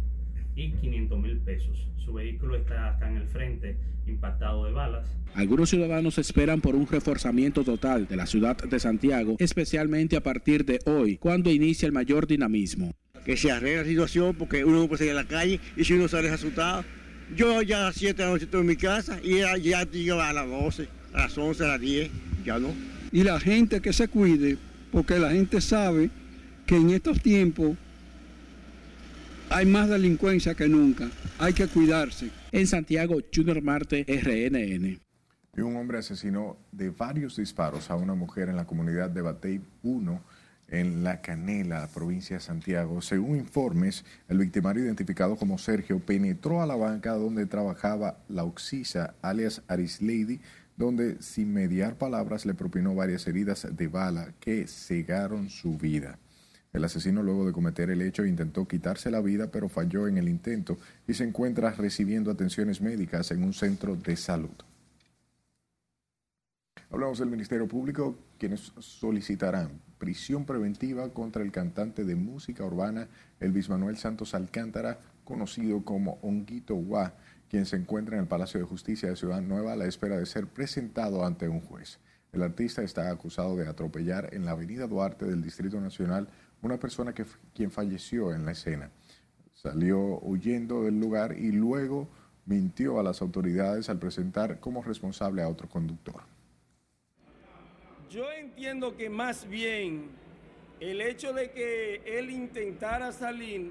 y 0.55 0.71
500 0.71 1.19
mil 1.19 1.37
pesos. 1.39 1.87
Su 2.03 2.13
vehículo 2.13 2.55
está 2.55 2.95
acá 2.95 3.09
en 3.09 3.17
el 3.17 3.27
frente, 3.27 3.77
impactado 4.07 4.65
de 4.65 4.71
balas. 4.71 5.07
Algunos 5.35 5.69
ciudadanos 5.69 6.17
esperan 6.17 6.59
por 6.59 6.75
un 6.75 6.87
reforzamiento 6.87 7.63
total 7.63 8.07
de 8.07 8.15
la 8.15 8.25
ciudad 8.25 8.57
de 8.57 8.79
Santiago, 8.79 9.35
especialmente 9.39 10.17
a 10.17 10.23
partir 10.23 10.65
de 10.65 10.79
hoy, 10.85 11.17
cuando 11.17 11.51
inicia 11.51 11.85
el 11.85 11.91
mayor 11.91 12.27
dinamismo. 12.27 12.93
Que 13.25 13.37
se 13.37 13.51
arregle 13.51 13.83
la 13.83 13.87
situación 13.87 14.35
porque 14.35 14.63
uno 14.63 14.79
no 14.79 14.87
puede 14.87 14.99
salir 14.99 15.11
a 15.11 15.23
la 15.23 15.27
calle 15.27 15.59
y 15.75 15.83
si 15.83 15.93
uno 15.93 16.07
sale 16.07 16.29
asustado. 16.29 16.83
Yo 17.35 17.61
ya 17.61 17.81
a 17.81 17.85
las 17.85 17.95
7 17.95 18.13
de 18.13 18.23
la 18.23 18.31
noche 18.31 18.45
estoy 18.45 18.61
en 18.61 18.67
mi 18.67 18.75
casa 18.75 19.19
y 19.21 19.39
ya, 19.39 19.55
ya 19.57 19.83
llega 19.83 20.29
a 20.29 20.33
las 20.33 20.47
12, 20.47 20.87
a 21.13 21.17
las 21.21 21.37
11, 21.37 21.63
a 21.63 21.67
las 21.67 21.79
10, 21.79 22.09
ya 22.43 22.57
no. 22.57 22.73
Y 23.11 23.23
la 23.23 23.39
gente 23.39 23.81
que 23.81 23.93
se 23.93 24.07
cuide, 24.07 24.57
porque 24.91 25.19
la 25.19 25.31
gente 25.31 25.61
sabe 25.61 26.09
que 26.65 26.75
en 26.75 26.89
estos 26.89 27.21
tiempos 27.21 27.77
hay 29.49 29.65
más 29.65 29.89
delincuencia 29.89 30.53
que 30.53 30.67
nunca. 30.67 31.09
Hay 31.39 31.53
que 31.53 31.67
cuidarse. 31.67 32.29
En 32.51 32.67
Santiago, 32.67 33.17
Junior 33.33 33.61
Marte, 33.61 34.05
RNN. 34.07 34.99
Y 35.57 35.61
un 35.61 35.75
hombre 35.75 35.97
asesinó 35.97 36.57
de 36.71 36.89
varios 36.91 37.35
disparos 37.37 37.89
a 37.89 37.95
una 37.95 38.13
mujer 38.13 38.49
en 38.49 38.55
la 38.55 38.65
comunidad 38.65 39.09
de 39.09 39.21
Batey 39.21 39.61
1 39.83 40.21
en 40.71 41.03
La 41.03 41.21
Canela, 41.21 41.87
provincia 41.93 42.37
de 42.37 42.41
Santiago. 42.41 43.01
Según 43.01 43.37
informes, 43.37 44.05
el 44.27 44.37
victimario 44.37 44.85
identificado 44.85 45.35
como 45.35 45.57
Sergio 45.57 45.99
penetró 45.99 46.61
a 46.61 46.65
la 46.65 46.75
banca 46.75 47.13
donde 47.13 47.45
trabajaba 47.45 48.17
la 48.27 48.43
Oxisa, 48.43 49.15
alias 49.21 49.61
Lady, 49.67 50.39
donde 50.77 51.21
sin 51.21 51.53
mediar 51.53 51.95
palabras 51.95 52.45
le 52.45 52.53
propinó 52.53 52.95
varias 52.95 53.27
heridas 53.27 53.67
de 53.69 53.87
bala 53.87 54.33
que 54.39 54.67
cegaron 54.67 55.49
su 55.49 55.77
vida. 55.77 56.17
El 56.71 56.83
asesino 56.83 57.23
luego 57.23 57.45
de 57.45 57.51
cometer 57.51 57.89
el 57.89 58.01
hecho 58.01 58.25
intentó 58.25 58.67
quitarse 58.67 59.09
la 59.09 59.21
vida, 59.21 59.51
pero 59.51 59.69
falló 59.69 60.07
en 60.07 60.17
el 60.17 60.29
intento 60.29 60.77
y 61.07 61.15
se 61.15 61.23
encuentra 61.23 61.71
recibiendo 61.71 62.29
atenciones 62.29 62.79
médicas 62.79 63.31
en 63.31 63.43
un 63.43 63.53
centro 63.53 63.95
de 63.95 64.15
salud. 64.15 64.51
Hablamos 66.91 67.19
del 67.19 67.29
Ministerio 67.29 67.67
Público, 67.67 68.17
quienes 68.37 68.71
solicitarán 68.79 69.88
prisión 69.99 70.45
preventiva 70.45 71.09
contra 71.09 71.43
el 71.43 71.51
cantante 71.51 72.05
de 72.05 72.15
música 72.15 72.65
urbana 72.65 73.07
Elvis 73.39 73.69
Manuel 73.69 73.97
Santos 73.97 74.33
Alcántara, 74.33 74.99
conocido 75.23 75.83
como 75.83 76.17
Honguito 76.23 76.73
Guá, 76.73 77.13
quien 77.49 77.65
se 77.65 77.75
encuentra 77.75 78.15
en 78.15 78.23
el 78.23 78.27
Palacio 78.27 78.59
de 78.59 78.65
Justicia 78.65 79.09
de 79.09 79.15
Ciudad 79.15 79.41
Nueva 79.41 79.73
a 79.73 79.75
la 79.75 79.85
espera 79.85 80.17
de 80.17 80.25
ser 80.25 80.47
presentado 80.47 81.25
ante 81.25 81.47
un 81.47 81.61
juez. 81.61 81.99
El 82.31 82.43
artista 82.43 82.81
está 82.81 83.09
acusado 83.09 83.55
de 83.55 83.67
atropellar 83.67 84.33
en 84.33 84.45
la 84.45 84.51
Avenida 84.51 84.87
Duarte 84.87 85.25
del 85.25 85.41
Distrito 85.41 85.81
Nacional 85.81 86.29
una 86.61 86.79
persona 86.79 87.13
que, 87.13 87.25
quien 87.53 87.71
falleció 87.71 88.33
en 88.33 88.45
la 88.45 88.51
escena. 88.51 88.91
Salió 89.53 90.19
huyendo 90.21 90.83
del 90.83 90.99
lugar 90.99 91.37
y 91.37 91.51
luego 91.51 92.07
mintió 92.45 92.99
a 92.99 93.03
las 93.03 93.21
autoridades 93.21 93.89
al 93.89 93.99
presentar 93.99 94.59
como 94.59 94.81
responsable 94.81 95.41
a 95.41 95.49
otro 95.49 95.67
conductor. 95.67 96.23
Yo 98.09 98.31
entiendo 98.31 98.97
que 98.97 99.07
más 99.07 99.47
bien 99.47 100.09
el 100.79 100.99
hecho 100.99 101.31
de 101.31 101.51
que 101.51 102.01
él 102.05 102.31
intentara 102.31 103.11
salir 103.11 103.69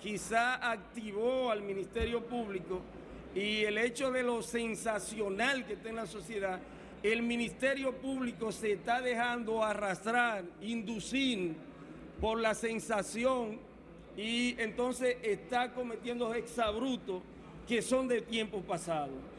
quizá 0.00 0.70
activó 0.70 1.50
al 1.50 1.60
Ministerio 1.60 2.24
Público 2.24 2.80
y 3.34 3.64
el 3.64 3.76
hecho 3.76 4.10
de 4.10 4.22
lo 4.22 4.40
sensacional 4.40 5.66
que 5.66 5.74
está 5.74 5.90
en 5.90 5.96
la 5.96 6.06
sociedad, 6.06 6.58
el 7.02 7.20
Ministerio 7.20 7.92
Público 7.92 8.50
se 8.50 8.72
está 8.72 9.02
dejando 9.02 9.62
arrastrar, 9.62 10.44
inducir 10.62 11.54
por 12.18 12.40
la 12.40 12.54
sensación 12.54 13.58
y 14.16 14.58
entonces 14.58 15.18
está 15.22 15.74
cometiendo 15.74 16.32
exabrutos 16.32 17.22
que 17.68 17.82
son 17.82 18.08
de 18.08 18.22
tiempo 18.22 18.62
pasado. 18.62 19.35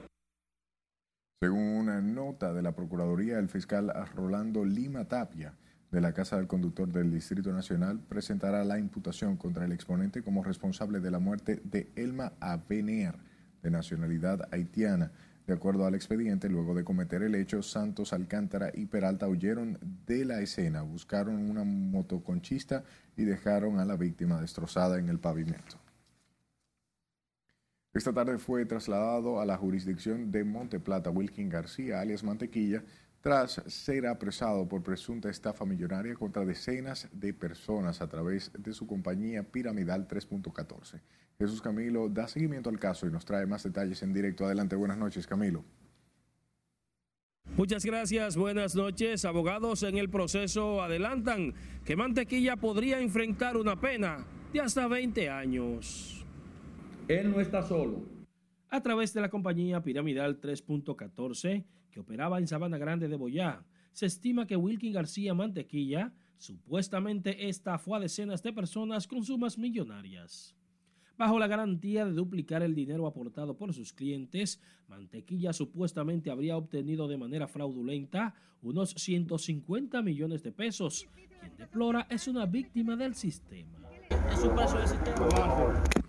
Según 1.39 1.67
una 1.67 2.01
nota 2.01 2.51
de 2.51 2.63
la 2.63 2.71
Procuraduría, 2.71 3.37
el 3.37 3.47
fiscal 3.47 3.93
Rolando 4.15 4.65
Lima 4.65 5.05
Tapia 5.05 5.53
de 5.91 6.01
la 6.01 6.11
Casa 6.11 6.37
del 6.37 6.47
Conductor 6.47 6.91
del 6.91 7.11
Distrito 7.11 7.53
Nacional 7.53 7.99
presentará 7.99 8.63
la 8.63 8.79
imputación 8.79 9.37
contra 9.37 9.65
el 9.65 9.71
exponente 9.71 10.23
como 10.23 10.43
responsable 10.43 10.99
de 10.99 11.11
la 11.11 11.19
muerte 11.19 11.61
de 11.63 11.91
Elma 11.95 12.33
Avener, 12.39 13.19
de 13.61 13.69
nacionalidad 13.69 14.49
haitiana, 14.51 15.11
de 15.45 15.53
acuerdo 15.53 15.85
al 15.85 15.93
expediente, 15.93 16.49
luego 16.49 16.73
de 16.73 16.83
cometer 16.83 17.21
el 17.21 17.35
hecho, 17.35 17.61
Santos, 17.61 18.13
Alcántara 18.13 18.71
y 18.73 18.87
Peralta 18.87 19.27
huyeron 19.27 19.77
de 20.07 20.25
la 20.25 20.41
escena, 20.41 20.81
buscaron 20.81 21.51
una 21.51 21.63
motoconchista 21.63 22.83
y 23.15 23.25
dejaron 23.25 23.77
a 23.77 23.85
la 23.85 23.95
víctima 23.95 24.41
destrozada 24.41 24.97
en 24.97 25.07
el 25.07 25.19
pavimento. 25.19 25.77
Esta 27.97 28.13
tarde 28.13 28.37
fue 28.37 28.63
trasladado 28.63 29.41
a 29.41 29.45
la 29.47 29.57
jurisdicción 29.57 30.31
de 30.31 30.43
Monteplata 30.43 31.09
Wilkin 31.09 31.49
García, 31.49 31.99
alias 31.99 32.23
Mantequilla, 32.23 32.83
tras 33.21 33.63
ser 33.65 34.05
apresado 34.05 34.67
por 34.67 34.83
presunta 34.83 35.31
estafa 35.31 35.65
millonaria 35.65 36.13
contra 36.13 36.45
decenas 36.45 37.09
de 37.11 37.33
personas 37.33 37.99
a 37.99 38.07
través 38.07 38.51
de 38.55 38.71
su 38.73 38.85
compañía 38.85 39.41
Piramidal 39.41 40.07
3.14. 40.07 41.01
Jesús 41.39 41.59
Camilo 41.59 42.07
da 42.07 42.27
seguimiento 42.27 42.69
al 42.69 42.77
caso 42.77 43.07
y 43.07 43.11
nos 43.11 43.25
trae 43.25 43.47
más 43.47 43.63
detalles 43.63 44.03
en 44.03 44.13
directo. 44.13 44.45
Adelante, 44.45 44.75
buenas 44.75 44.99
noches, 44.99 45.25
Camilo. 45.25 45.65
Muchas 47.55 47.83
gracias, 47.83 48.37
buenas 48.37 48.75
noches. 48.75 49.25
Abogados 49.25 49.81
en 49.81 49.97
el 49.97 50.11
proceso 50.11 50.83
adelantan 50.83 51.55
que 51.83 51.95
Mantequilla 51.95 52.57
podría 52.57 52.99
enfrentar 52.99 53.57
una 53.57 53.81
pena 53.81 54.23
de 54.53 54.61
hasta 54.61 54.87
20 54.87 55.31
años. 55.31 56.16
Él 57.07 57.31
no 57.31 57.39
está 57.39 57.63
solo. 57.63 58.03
A 58.69 58.81
través 58.81 59.13
de 59.13 59.21
la 59.21 59.29
compañía 59.29 59.81
Piramidal 59.81 60.41
3.14, 60.41 61.63
que 61.89 62.01
operaba 62.01 62.37
en 62.37 62.47
Sabana 62.47 62.77
Grande 62.77 63.07
de 63.07 63.15
Boyá, 63.15 63.63
se 63.93 64.07
estima 64.07 64.45
que 64.45 64.57
Wilkin 64.57 64.91
García 64.91 65.33
Mantequilla 65.33 66.11
supuestamente 66.37 67.47
estafó 67.47 67.95
a 67.95 68.01
decenas 68.01 68.43
de 68.43 68.51
personas 68.51 69.07
con 69.07 69.23
sumas 69.23 69.57
millonarias. 69.57 70.53
Bajo 71.17 71.39
la 71.39 71.47
garantía 71.47 72.05
de 72.05 72.11
duplicar 72.11 72.61
el 72.61 72.75
dinero 72.75 73.07
aportado 73.07 73.55
por 73.55 73.73
sus 73.73 73.93
clientes, 73.93 74.59
Mantequilla 74.89 75.53
supuestamente 75.53 76.29
habría 76.29 76.57
obtenido 76.57 77.07
de 77.07 77.17
manera 77.17 77.47
fraudulenta 77.47 78.35
unos 78.61 78.91
150 78.91 80.01
millones 80.01 80.43
de 80.43 80.51
pesos. 80.51 81.07
Quien 81.39 81.55
deplora 81.55 82.05
es 82.09 82.27
una 82.27 82.45
víctima 82.45 82.97
del 82.97 83.15
sistema. 83.15 83.86
Es 84.09 84.43
un 84.43 84.55
paso 84.55 84.77
del 84.77 84.87
sistema. 84.87 85.27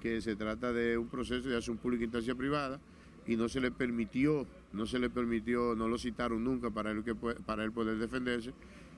Que 0.01 0.21
se 0.21 0.37
trata 0.37 0.73
de 0.73 0.99
un 0.99 1.09
proceso 1.09 1.49
de 1.49 1.57
acción 1.57 1.77
pública 1.77 2.05
instancia 2.05 2.35
privada 2.35 2.81
y 3.27 3.37
no 3.37 3.49
se 3.49 3.61
le 3.61 3.71
permitió, 3.71 4.47
no 4.73 4.87
se 4.87 4.99
le 4.99 5.11
permitió, 5.11 5.75
no 5.75 5.89
lo 5.89 5.99
citaron 5.99 6.43
nunca 6.43 6.71
para 6.71 6.91
él, 6.91 7.05
que, 7.05 7.15
para 7.15 7.65
él 7.65 7.73
poder 7.73 7.99
defenderse, 7.99 8.53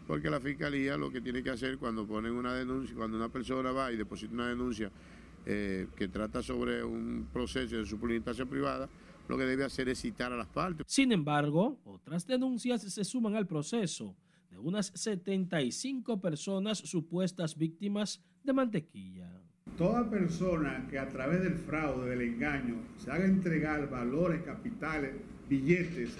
porque 0.07 0.30
la 0.30 0.40
fiscalía 0.40 0.97
lo 0.97 1.11
que 1.11 1.21
tiene 1.21 1.42
que 1.42 1.50
hacer 1.50 1.78
cuando 1.78 2.07
ponen 2.07 2.33
una 2.33 2.54
denuncia, 2.54 2.95
cuando 2.95 3.16
una 3.16 3.28
persona 3.28 3.73
va 3.73 3.92
y 3.92 3.97
deposita 3.97 4.33
una 4.35 4.49
denuncia 4.49 4.90
eh, 5.47 5.88
que 5.97 6.09
trata 6.09 6.42
sobre 6.42 6.85
un 6.85 7.28
proceso 7.33 7.76
de 7.76 7.87
suplementación 7.87 8.49
privada, 8.49 8.88
lo 9.28 9.38
que 9.38 9.45
debe 9.45 9.64
hacer 9.64 9.88
es 9.88 10.00
citar 10.00 10.33
a 10.33 10.37
las 10.37 10.49
partes. 10.49 10.87
Sin 10.88 11.12
embargo, 11.12 11.78
otras 11.85 12.26
denuncias 12.26 12.83
se 12.83 13.04
suman 13.04 13.37
al 13.37 13.47
proceso 13.47 14.16
de 14.50 14.59
unas 14.59 14.92
75 14.95 16.21
personas 16.21 16.78
supuestas 16.78 17.57
víctimas 17.57 18.21
de 18.45 18.53
mantequilla. 18.53 19.31
Toda 19.77 20.11
persona 20.11 20.87
que 20.91 20.99
a 20.99 21.09
través 21.09 21.43
del 21.43 21.55
fraude, 21.55 22.11
del 22.11 22.23
engaño, 22.23 22.77
se 22.99 23.11
haga 23.11 23.25
entregar 23.25 23.89
valores, 23.89 24.43
capitales, 24.43 25.13
billetes 25.49 26.11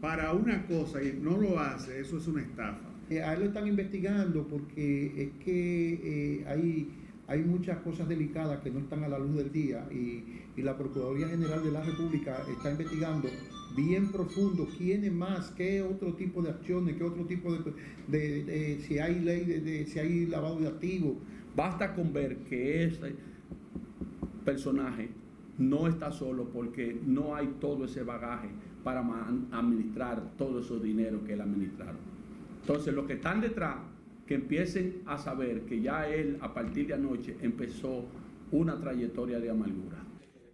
para 0.00 0.32
una 0.32 0.64
cosa 0.66 1.02
y 1.02 1.18
no 1.20 1.36
lo 1.36 1.58
hace, 1.58 2.00
eso 2.00 2.18
es 2.18 2.26
una 2.28 2.42
estafa. 2.42 2.88
Eh, 3.10 3.22
a 3.22 3.34
él 3.34 3.40
lo 3.40 3.46
están 3.46 3.66
investigando 3.66 4.46
porque 4.46 5.12
es 5.22 5.44
que 5.44 6.00
eh, 6.02 6.44
hay, 6.46 6.88
hay 7.26 7.42
muchas 7.42 7.78
cosas 7.78 8.08
delicadas 8.08 8.60
que 8.60 8.70
no 8.70 8.78
están 8.78 9.02
a 9.02 9.08
la 9.08 9.18
luz 9.18 9.36
del 9.36 9.50
día 9.50 9.86
y, 9.90 10.24
y 10.56 10.62
la 10.62 10.76
Procuraduría 10.76 11.28
General 11.28 11.62
de 11.62 11.72
la 11.72 11.82
República 11.82 12.42
está 12.56 12.70
investigando 12.70 13.28
bien 13.76 14.10
profundo 14.10 14.68
quiénes 14.78 15.12
más, 15.12 15.50
qué 15.50 15.82
otro 15.82 16.14
tipo 16.14 16.42
de 16.42 16.50
acciones, 16.50 16.96
qué 16.96 17.04
otro 17.04 17.24
tipo 17.26 17.52
de, 17.52 17.72
de, 18.08 18.44
de 18.44 18.80
si 18.86 18.98
hay 18.98 19.20
ley, 19.20 19.44
de, 19.44 19.60
de, 19.60 19.86
si 19.86 19.98
hay 19.98 20.26
lavado 20.26 20.60
de 20.60 20.68
activos. 20.68 21.16
Basta 21.54 21.94
con 21.94 22.12
ver 22.12 22.38
que 22.44 22.84
ese 22.84 23.14
personaje 24.44 25.10
no 25.58 25.86
está 25.86 26.10
solo 26.10 26.48
porque 26.48 26.98
no 27.04 27.34
hay 27.34 27.46
todo 27.60 27.84
ese 27.84 28.02
bagaje 28.02 28.48
para 28.82 29.00
administrar 29.00 30.36
todo 30.38 30.60
ese 30.60 30.78
dinero 30.78 31.22
que 31.24 31.34
él 31.34 31.40
administraron. 31.40 31.98
Entonces, 32.60 32.94
los 32.94 33.06
que 33.06 33.14
están 33.14 33.40
detrás, 33.40 33.76
que 34.26 34.34
empiecen 34.34 35.02
a 35.06 35.18
saber 35.18 35.62
que 35.62 35.80
ya 35.80 36.08
él, 36.08 36.38
a 36.40 36.54
partir 36.54 36.86
de 36.86 36.94
anoche, 36.94 37.36
empezó 37.40 38.04
una 38.52 38.78
trayectoria 38.78 39.40
de 39.40 39.50
amargura. 39.50 40.04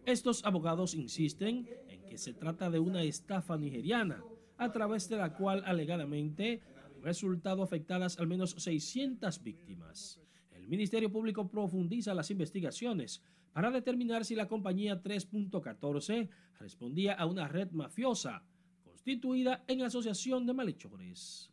Estos 0.04 0.44
abogados 0.44 0.94
insisten 0.94 1.68
en 1.88 2.06
que 2.06 2.18
se 2.18 2.32
trata 2.32 2.70
de 2.70 2.78
una 2.78 3.02
estafa 3.02 3.56
nigeriana, 3.56 4.22
a 4.58 4.72
través 4.72 5.08
de 5.08 5.16
la 5.16 5.34
cual 5.34 5.62
alegadamente 5.66 6.62
han 6.76 7.02
resultado 7.02 7.62
afectadas 7.62 8.18
al 8.18 8.26
menos 8.26 8.52
600 8.58 9.42
víctimas. 9.42 10.20
El 10.66 10.70
Ministerio 10.70 11.12
Público 11.12 11.48
profundiza 11.48 12.12
las 12.12 12.28
investigaciones 12.32 13.22
para 13.52 13.70
determinar 13.70 14.24
si 14.24 14.34
la 14.34 14.48
compañía 14.48 15.00
3.14 15.00 16.28
respondía 16.58 17.12
a 17.12 17.26
una 17.26 17.46
red 17.46 17.70
mafiosa 17.70 18.42
constituida 18.82 19.62
en 19.68 19.82
asociación 19.82 20.44
de 20.44 20.54
malhechores. 20.54 21.52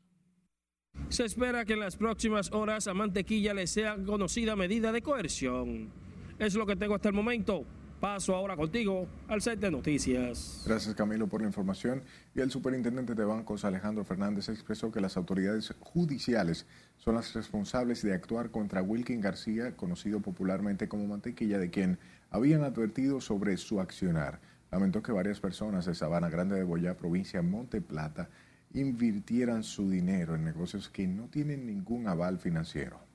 Se 1.09 1.25
espera 1.25 1.63
que 1.63 1.73
en 1.73 1.81
las 1.81 1.95
próximas 1.95 2.51
horas 2.51 2.87
a 2.87 2.95
Mantequilla 2.95 3.53
le 3.53 3.67
sea 3.67 4.03
conocida 4.03 4.55
medida 4.55 4.91
de 4.91 5.03
coerción. 5.03 5.91
Es 6.39 6.55
lo 6.55 6.65
que 6.65 6.75
tengo 6.75 6.95
hasta 6.95 7.09
el 7.09 7.13
momento. 7.13 7.67
Paso 8.03 8.35
ahora 8.35 8.57
contigo 8.57 9.07
al 9.29 9.41
set 9.41 9.61
de 9.61 9.71
noticias. 9.71 10.65
Gracias 10.67 10.93
Camilo 10.93 11.27
por 11.27 11.39
la 11.39 11.47
información. 11.47 12.03
Y 12.35 12.41
el 12.41 12.51
superintendente 12.51 13.15
de 13.15 13.23
bancos 13.23 13.63
Alejandro 13.63 14.03
Fernández 14.03 14.49
expresó 14.49 14.91
que 14.91 14.99
las 14.99 15.15
autoridades 15.15 15.73
judiciales 15.79 16.65
son 16.97 17.15
las 17.15 17.33
responsables 17.33 18.01
de 18.01 18.13
actuar 18.13 18.51
contra 18.51 18.81
Wilkin 18.81 19.21
García, 19.21 19.77
conocido 19.77 20.19
popularmente 20.19 20.89
como 20.89 21.07
Mantequilla, 21.07 21.59
de 21.59 21.69
quien 21.69 21.97
habían 22.29 22.65
advertido 22.65 23.21
sobre 23.21 23.55
su 23.55 23.79
accionar. 23.79 24.41
Lamentó 24.69 25.01
que 25.01 25.13
varias 25.13 25.39
personas 25.39 25.85
de 25.85 25.95
Sabana 25.95 26.27
Grande 26.27 26.57
de 26.57 26.63
Boyá, 26.63 26.97
provincia 26.97 27.41
de 27.41 27.47
Monte 27.47 27.79
Plata, 27.79 28.27
invirtieran 28.73 29.63
su 29.63 29.89
dinero 29.89 30.35
en 30.35 30.43
negocios 30.43 30.89
que 30.89 31.07
no 31.07 31.29
tienen 31.29 31.65
ningún 31.65 32.09
aval 32.09 32.37
financiero. 32.37 33.12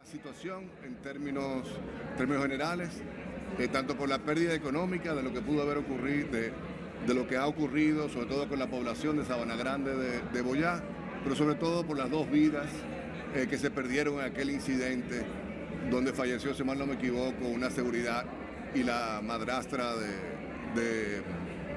La 0.00 0.12
situación 0.12 0.70
en 0.84 0.94
términos, 1.02 1.68
términos 2.16 2.42
generales, 2.42 2.88
eh, 3.58 3.68
tanto 3.68 3.96
por 3.96 4.08
la 4.08 4.18
pérdida 4.18 4.54
económica 4.54 5.14
de 5.14 5.22
lo 5.22 5.32
que 5.32 5.42
pudo 5.42 5.62
haber 5.62 5.78
ocurrido, 5.78 6.28
de, 6.30 6.52
de, 7.06 7.14
lo 7.14 7.26
que 7.26 7.36
ha 7.36 7.46
ocurrido, 7.46 8.08
sobre 8.08 8.26
todo 8.26 8.48
con 8.48 8.58
la 8.58 8.68
población 8.68 9.18
de 9.18 9.24
Sabana 9.26 9.54
Grande 9.56 9.94
de, 9.94 10.20
de 10.32 10.40
Boyá, 10.42 10.82
pero 11.22 11.36
sobre 11.36 11.56
todo 11.56 11.84
por 11.84 11.98
las 11.98 12.10
dos 12.10 12.30
vidas 12.30 12.68
eh, 13.34 13.46
que 13.50 13.58
se 13.58 13.70
perdieron 13.70 14.14
en 14.20 14.26
aquel 14.32 14.50
incidente 14.50 15.26
donde 15.90 16.12
falleció, 16.14 16.54
si 16.54 16.64
mal 16.64 16.78
no 16.78 16.86
me 16.86 16.94
equivoco, 16.94 17.46
una 17.46 17.70
seguridad 17.70 18.24
y 18.74 18.84
la 18.84 19.20
madrastra 19.22 19.94
de, 19.94 20.80
de, 20.80 21.22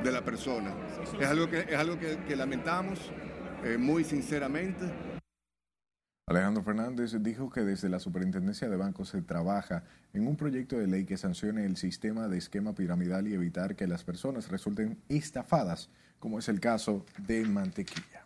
de 0.03 0.12
la 0.12 0.21
persona. 0.21 0.73
Es 1.19 1.27
algo 1.27 1.49
que, 1.49 1.60
es 1.60 1.75
algo 1.75 1.99
que, 1.99 2.17
que 2.27 2.36
lamentamos 2.38 3.12
eh, 3.65 3.77
muy 3.77 4.05
sinceramente. 4.05 4.86
Alejandro 6.27 6.63
Fernández 6.63 7.13
dijo 7.21 7.49
que 7.49 7.62
desde 7.62 7.89
la 7.89 7.99
Superintendencia 7.99 8.69
de 8.69 8.77
Bancos 8.77 9.10
se 9.10 9.21
trabaja 9.21 9.84
en 10.13 10.27
un 10.27 10.38
proyecto 10.38 10.77
de 10.77 10.88
ley 10.88 11.03
que 11.03 11.17
sancione 11.17 11.65
el 11.65 11.77
sistema 11.77 12.27
de 12.27 12.38
esquema 12.38 12.73
piramidal 12.73 13.27
y 13.27 13.34
evitar 13.34 13.75
que 13.75 13.88
las 13.88 14.03
personas 14.03 14.49
resulten 14.49 14.97
estafadas, 15.10 15.89
como 16.19 16.39
es 16.39 16.47
el 16.47 16.60
caso 16.60 17.05
de 17.17 17.43
Mantequilla. 17.45 18.25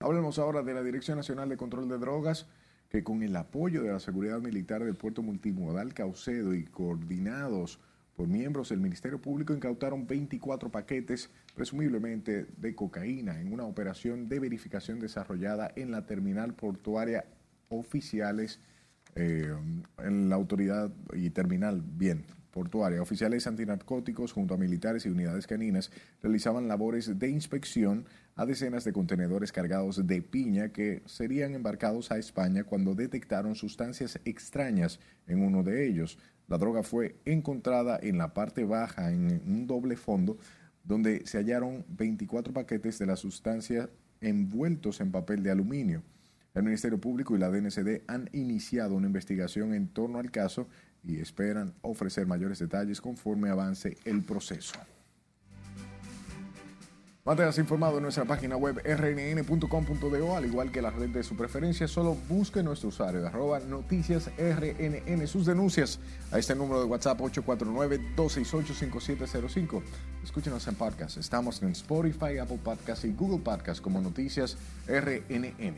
Hablemos 0.00 0.38
ahora 0.38 0.62
de 0.62 0.74
la 0.74 0.82
Dirección 0.82 1.16
Nacional 1.16 1.48
de 1.48 1.56
Control 1.56 1.88
de 1.88 1.98
Drogas, 1.98 2.46
que 2.88 3.04
con 3.04 3.22
el 3.22 3.36
apoyo 3.36 3.82
de 3.82 3.92
la 3.92 4.00
Seguridad 4.00 4.40
Militar 4.40 4.84
del 4.84 4.96
Puerto 4.96 5.22
Multimodal 5.22 5.94
Caucedo 5.94 6.52
y 6.52 6.64
coordinados 6.64 7.80
por 8.22 8.28
miembros 8.28 8.68
del 8.68 8.78
Ministerio 8.78 9.20
Público 9.20 9.52
incautaron 9.52 10.06
24 10.06 10.70
paquetes, 10.70 11.28
presumiblemente 11.56 12.46
de 12.56 12.72
cocaína, 12.72 13.40
en 13.40 13.52
una 13.52 13.64
operación 13.64 14.28
de 14.28 14.38
verificación 14.38 15.00
desarrollada 15.00 15.72
en 15.74 15.90
la 15.90 16.06
terminal 16.06 16.54
portuaria 16.54 17.24
oficiales, 17.68 18.60
eh, 19.16 19.52
en 19.98 20.28
la 20.28 20.36
autoridad 20.36 20.92
y 21.12 21.30
terminal, 21.30 21.82
bien, 21.84 22.24
portuaria. 22.52 23.02
Oficiales 23.02 23.48
antinarcóticos 23.48 24.30
junto 24.30 24.54
a 24.54 24.56
militares 24.56 25.04
y 25.04 25.08
unidades 25.08 25.48
caninas 25.48 25.90
realizaban 26.22 26.68
labores 26.68 27.18
de 27.18 27.28
inspección 27.28 28.06
a 28.36 28.46
decenas 28.46 28.84
de 28.84 28.92
contenedores 28.92 29.50
cargados 29.50 30.06
de 30.06 30.22
piña 30.22 30.68
que 30.68 31.02
serían 31.06 31.54
embarcados 31.54 32.12
a 32.12 32.18
España 32.18 32.62
cuando 32.62 32.94
detectaron 32.94 33.56
sustancias 33.56 34.20
extrañas 34.24 35.00
en 35.26 35.42
uno 35.42 35.64
de 35.64 35.88
ellos. 35.88 36.18
La 36.48 36.58
droga 36.58 36.82
fue 36.82 37.16
encontrada 37.24 37.98
en 38.02 38.18
la 38.18 38.34
parte 38.34 38.64
baja, 38.64 39.10
en 39.10 39.42
un 39.46 39.66
doble 39.66 39.96
fondo, 39.96 40.38
donde 40.84 41.24
se 41.26 41.38
hallaron 41.38 41.84
24 41.88 42.52
paquetes 42.52 42.98
de 42.98 43.06
la 43.06 43.16
sustancia 43.16 43.88
envueltos 44.20 45.00
en 45.00 45.10
papel 45.10 45.42
de 45.42 45.50
aluminio. 45.50 46.02
El 46.54 46.64
Ministerio 46.64 47.00
Público 47.00 47.34
y 47.34 47.38
la 47.38 47.50
DNCD 47.50 48.02
han 48.06 48.28
iniciado 48.32 48.94
una 48.94 49.06
investigación 49.06 49.72
en 49.74 49.88
torno 49.88 50.18
al 50.18 50.30
caso 50.30 50.68
y 51.02 51.18
esperan 51.18 51.74
ofrecer 51.82 52.26
mayores 52.26 52.58
detalles 52.58 53.00
conforme 53.00 53.48
avance 53.48 53.96
el 54.04 54.22
proceso. 54.22 54.74
Manténgase 57.24 57.60
informado 57.60 57.98
en 57.98 58.02
nuestra 58.02 58.24
página 58.24 58.56
web 58.56 58.82
rnn.com.do, 58.84 60.36
al 60.36 60.44
igual 60.44 60.72
que 60.72 60.82
la 60.82 60.90
red 60.90 61.10
de 61.10 61.22
su 61.22 61.36
preferencia. 61.36 61.86
Solo 61.86 62.16
busque 62.28 62.64
nuestro 62.64 62.88
usuario, 62.88 63.24
arroba 63.24 63.60
noticias 63.60 64.28
rnn, 64.36 65.28
sus 65.28 65.46
denuncias 65.46 66.00
a 66.32 66.40
este 66.40 66.56
número 66.56 66.80
de 66.80 66.86
WhatsApp 66.86 67.20
849-268-5705. 67.20 69.82
Escúchenos 70.24 70.66
en 70.66 70.74
podcast. 70.74 71.16
Estamos 71.16 71.62
en 71.62 71.70
Spotify, 71.70 72.38
Apple 72.38 72.58
Podcast 72.60 73.04
y 73.04 73.12
Google 73.12 73.38
Podcast 73.38 73.80
como 73.80 74.00
Noticias 74.00 74.58
RNN. 74.88 75.76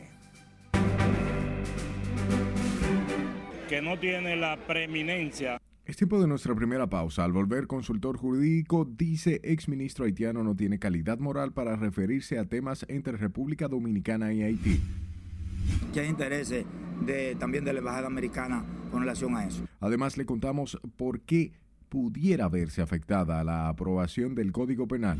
Que 3.69 3.83
no 3.83 3.99
tiene 3.99 4.35
la 4.35 4.57
preeminencia 4.65 5.61
es 5.85 5.97
tiempo 5.97 6.19
de 6.19 6.27
nuestra 6.27 6.55
primera 6.55 6.87
pausa. 6.87 7.23
Al 7.23 7.31
volver, 7.31 7.67
consultor 7.67 8.17
jurídico 8.17 8.85
dice 8.85 9.39
exministro 9.43 10.05
haitiano 10.05 10.43
no 10.43 10.55
tiene 10.55 10.79
calidad 10.79 11.19
moral 11.19 11.53
para 11.53 11.75
referirse 11.75 12.39
a 12.39 12.45
temas 12.45 12.85
entre 12.89 13.17
República 13.17 13.67
Dominicana 13.67 14.33
y 14.33 14.41
Haití. 14.41 14.81
¿Qué 15.93 15.99
hay 16.01 16.09
intereses 16.09 16.65
de, 17.05 17.35
también 17.35 17.63
de 17.65 17.73
la 17.73 17.79
Embajada 17.79 18.07
Americana 18.07 18.65
con 18.91 19.01
relación 19.01 19.35
a 19.35 19.45
eso? 19.45 19.63
Además, 19.79 20.17
le 20.17 20.25
contamos 20.25 20.79
por 20.95 21.21
qué 21.21 21.53
pudiera 21.89 22.49
verse 22.49 22.81
afectada 22.81 23.43
la 23.43 23.69
aprobación 23.69 24.33
del 24.33 24.51
Código 24.51 24.87
Penal. 24.87 25.19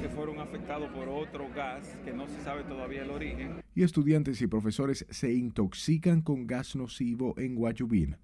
Que 0.00 0.08
fueron 0.08 0.40
afectados 0.40 0.90
por 0.90 1.08
otro 1.08 1.46
gas 1.54 1.86
que 2.04 2.12
no 2.12 2.26
se 2.26 2.42
sabe 2.42 2.64
todavía 2.64 3.02
el 3.02 3.10
origen. 3.10 3.62
Y 3.74 3.82
estudiantes 3.82 4.40
y 4.40 4.46
profesores 4.46 5.04
se 5.10 5.34
intoxican 5.34 6.22
con 6.22 6.46
gas 6.46 6.74
nocivo 6.74 7.34
en 7.36 7.54
Guayubín. 7.54 8.16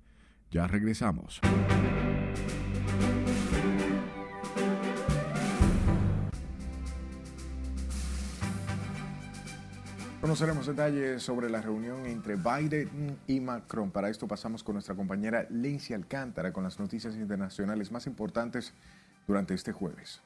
Ya 0.53 0.67
regresamos. 0.67 1.41
Conoceremos 10.21 10.67
detalles 10.67 11.23
sobre 11.23 11.49
la 11.49 11.63
reunión 11.63 12.07
entre 12.07 12.37
Biden 12.37 13.19
y 13.27 13.41
Macron. 13.41 13.91
Para 13.91 14.11
esto 14.11 14.29
pasamos 14.29 14.63
con 14.63 14.75
nuestra 14.75 14.95
compañera 14.95 15.47
Lindsay 15.49 15.97
Alcántara 15.97 16.53
con 16.53 16.65
las 16.65 16.79
noticias 16.79 17.17
internacionales 17.17 17.91
más 17.91 18.07
importantes 18.07 18.75
durante 19.27 19.55
este 19.55 19.73
jueves. 19.73 20.21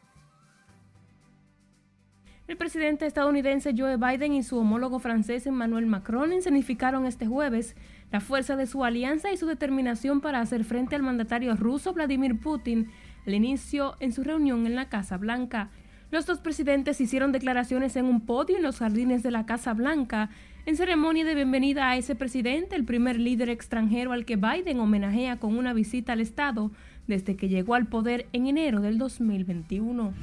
El 2.49 2.57
presidente 2.57 3.07
estadounidense 3.07 3.75
Joe 3.77 3.97
Biden 3.97 4.33
y 4.33 4.45
su 4.45 4.57
homólogo 4.57 5.01
francés 5.01 5.49
Emmanuel 5.49 5.87
Macron 5.87 6.31
significaron 6.41 7.05
este 7.05 7.27
jueves 7.27 7.75
la 8.13 8.21
fuerza 8.21 8.55
de 8.55 8.69
su 8.69 8.85
alianza 8.85 9.33
y 9.33 9.37
su 9.37 9.47
determinación 9.47 10.21
para 10.21 10.41
hacer 10.41 10.63
frente 10.63 10.95
al 10.95 11.03
mandatario 11.03 11.57
ruso 11.57 11.93
Vladimir 11.93 12.39
Putin 12.39 12.89
al 13.27 13.35
inicio 13.35 13.97
en 13.99 14.13
su 14.13 14.23
reunión 14.23 14.65
en 14.65 14.77
la 14.77 14.89
Casa 14.89 15.17
Blanca. 15.17 15.71
Los 16.13 16.25
dos 16.25 16.39
presidentes 16.39 17.01
hicieron 17.01 17.33
declaraciones 17.33 17.97
en 17.97 18.05
un 18.05 18.21
podio 18.21 18.57
en 18.57 18.63
los 18.63 18.79
jardines 18.79 19.25
de 19.25 19.33
la 19.33 19.45
Casa 19.45 19.75
Blanca 19.75 20.31
en 20.67 20.77
ceremonia 20.77 21.25
de 21.25 21.35
bienvenida 21.35 21.91
a 21.91 21.97
ese 21.97 22.15
presidente, 22.15 22.77
el 22.77 22.85
primer 22.85 23.19
líder 23.19 23.49
extranjero 23.49 24.13
al 24.13 24.25
que 24.25 24.37
Biden 24.37 24.79
homenajea 24.79 25.41
con 25.41 25.59
una 25.59 25.73
visita 25.73 26.13
al 26.13 26.21
Estado 26.21 26.71
desde 27.09 27.35
que 27.35 27.49
llegó 27.49 27.75
al 27.75 27.87
poder 27.87 28.29
en 28.33 28.47
enero 28.47 28.81
del 28.81 28.99
2021. 28.99 30.15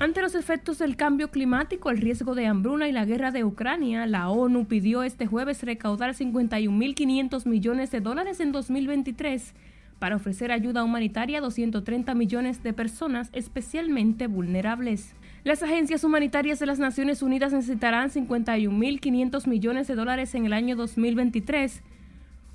Ante 0.00 0.22
los 0.22 0.36
efectos 0.36 0.78
del 0.78 0.94
cambio 0.94 1.32
climático, 1.32 1.90
el 1.90 1.98
riesgo 1.98 2.36
de 2.36 2.46
hambruna 2.46 2.88
y 2.88 2.92
la 2.92 3.04
guerra 3.04 3.32
de 3.32 3.42
Ucrania, 3.42 4.06
la 4.06 4.30
ONU 4.30 4.66
pidió 4.66 5.02
este 5.02 5.26
jueves 5.26 5.64
recaudar 5.64 6.14
51.500 6.14 7.46
millones 7.46 7.90
de 7.90 8.00
dólares 8.00 8.38
en 8.38 8.52
2023 8.52 9.54
para 9.98 10.14
ofrecer 10.14 10.52
ayuda 10.52 10.84
humanitaria 10.84 11.38
a 11.38 11.40
230 11.40 12.14
millones 12.14 12.62
de 12.62 12.72
personas 12.72 13.28
especialmente 13.32 14.28
vulnerables. 14.28 15.16
Las 15.42 15.64
agencias 15.64 16.04
humanitarias 16.04 16.60
de 16.60 16.66
las 16.66 16.78
Naciones 16.78 17.20
Unidas 17.20 17.52
necesitarán 17.52 18.10
51.500 18.10 19.48
millones 19.48 19.88
de 19.88 19.96
dólares 19.96 20.32
en 20.36 20.46
el 20.46 20.52
año 20.52 20.76
2023 20.76 21.82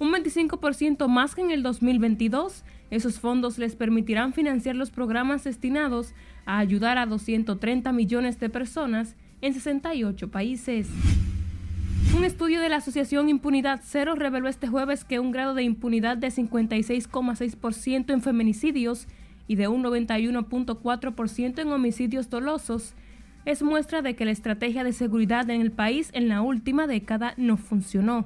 un 0.03 0.11
25% 0.11 1.07
más 1.07 1.33
que 1.33 1.41
en 1.41 1.51
el 1.51 1.63
2022. 1.63 2.63
Esos 2.91 3.19
fondos 3.19 3.57
les 3.57 3.75
permitirán 3.75 4.33
financiar 4.33 4.75
los 4.75 4.91
programas 4.91 5.45
destinados 5.45 6.13
a 6.45 6.59
ayudar 6.59 6.97
a 6.97 7.05
230 7.05 7.91
millones 7.93 8.37
de 8.39 8.49
personas 8.49 9.15
en 9.41 9.53
68 9.53 10.29
países. 10.29 10.89
Un 12.15 12.25
estudio 12.25 12.59
de 12.59 12.67
la 12.67 12.75
Asociación 12.77 13.29
Impunidad 13.29 13.79
Cero 13.83 14.15
reveló 14.15 14.49
este 14.49 14.67
jueves 14.67 15.05
que 15.05 15.19
un 15.19 15.31
grado 15.31 15.53
de 15.53 15.63
impunidad 15.63 16.17
de 16.17 16.27
56,6% 16.27 18.13
en 18.13 18.21
feminicidios 18.21 19.07
y 19.47 19.55
de 19.55 19.69
un 19.69 19.83
91.4% 19.83 21.59
en 21.59 21.71
homicidios 21.71 22.29
dolosos 22.29 22.93
es 23.45 23.63
muestra 23.63 24.01
de 24.01 24.15
que 24.15 24.25
la 24.25 24.31
estrategia 24.31 24.83
de 24.83 24.93
seguridad 24.93 25.49
en 25.49 25.61
el 25.61 25.71
país 25.71 26.09
en 26.13 26.27
la 26.27 26.41
última 26.41 26.87
década 26.87 27.33
no 27.37 27.55
funcionó 27.57 28.25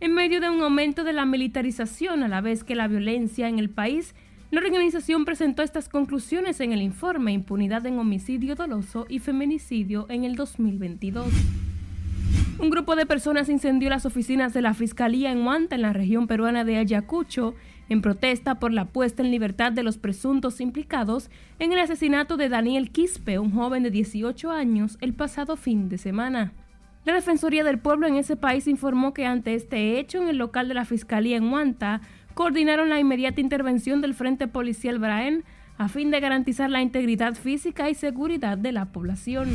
en 0.00 0.14
medio 0.14 0.40
de 0.40 0.48
un 0.48 0.60
aumento 0.62 1.04
de 1.04 1.12
la 1.12 1.26
militarización 1.26 2.22
a 2.22 2.28
la 2.28 2.40
vez 2.40 2.62
que 2.62 2.74
la 2.74 2.88
violencia 2.88 3.48
en 3.48 3.58
el 3.58 3.68
país. 3.68 4.14
La 4.50 4.60
organización 4.60 5.24
presentó 5.24 5.62
estas 5.62 5.88
conclusiones 5.88 6.60
en 6.60 6.72
el 6.72 6.82
informe 6.82 7.32
Impunidad 7.32 7.84
en 7.86 7.98
Homicidio 7.98 8.54
Doloso 8.54 9.06
y 9.08 9.18
Feminicidio 9.18 10.06
en 10.08 10.24
el 10.24 10.36
2022. 10.36 11.26
Un 12.60 12.70
grupo 12.70 12.96
de 12.96 13.06
personas 13.06 13.48
incendió 13.48 13.88
las 13.90 14.06
oficinas 14.06 14.52
de 14.52 14.62
la 14.62 14.74
Fiscalía 14.74 15.30
en 15.30 15.46
Huanta, 15.46 15.76
en 15.76 15.82
la 15.82 15.92
región 15.92 16.26
peruana 16.26 16.64
de 16.64 16.76
Ayacucho, 16.76 17.54
en 17.88 18.02
protesta 18.02 18.58
por 18.58 18.72
la 18.72 18.86
puesta 18.86 19.22
en 19.22 19.30
libertad 19.30 19.72
de 19.72 19.82
los 19.82 19.98
presuntos 19.98 20.60
implicados 20.60 21.30
en 21.58 21.72
el 21.72 21.78
asesinato 21.78 22.36
de 22.36 22.48
Daniel 22.48 22.90
Quispe, 22.90 23.38
un 23.38 23.52
joven 23.52 23.82
de 23.82 23.90
18 23.90 24.50
años, 24.50 24.98
el 25.00 25.14
pasado 25.14 25.56
fin 25.56 25.88
de 25.88 25.98
semana. 25.98 26.52
La 27.08 27.14
Defensoría 27.14 27.64
del 27.64 27.78
Pueblo 27.78 28.06
en 28.06 28.16
ese 28.16 28.36
país 28.36 28.66
informó 28.66 29.14
que 29.14 29.24
ante 29.24 29.54
este 29.54 29.98
hecho 29.98 30.20
en 30.20 30.28
el 30.28 30.36
local 30.36 30.68
de 30.68 30.74
la 30.74 30.84
Fiscalía 30.84 31.38
en 31.38 31.50
Huanta, 31.50 32.02
coordinaron 32.34 32.90
la 32.90 33.00
inmediata 33.00 33.40
intervención 33.40 34.02
del 34.02 34.12
Frente 34.12 34.46
Policial 34.46 34.98
Braen 34.98 35.42
a 35.78 35.88
fin 35.88 36.10
de 36.10 36.20
garantizar 36.20 36.68
la 36.68 36.82
integridad 36.82 37.32
física 37.34 37.88
y 37.88 37.94
seguridad 37.94 38.58
de 38.58 38.72
la 38.72 38.92
población. 38.92 39.48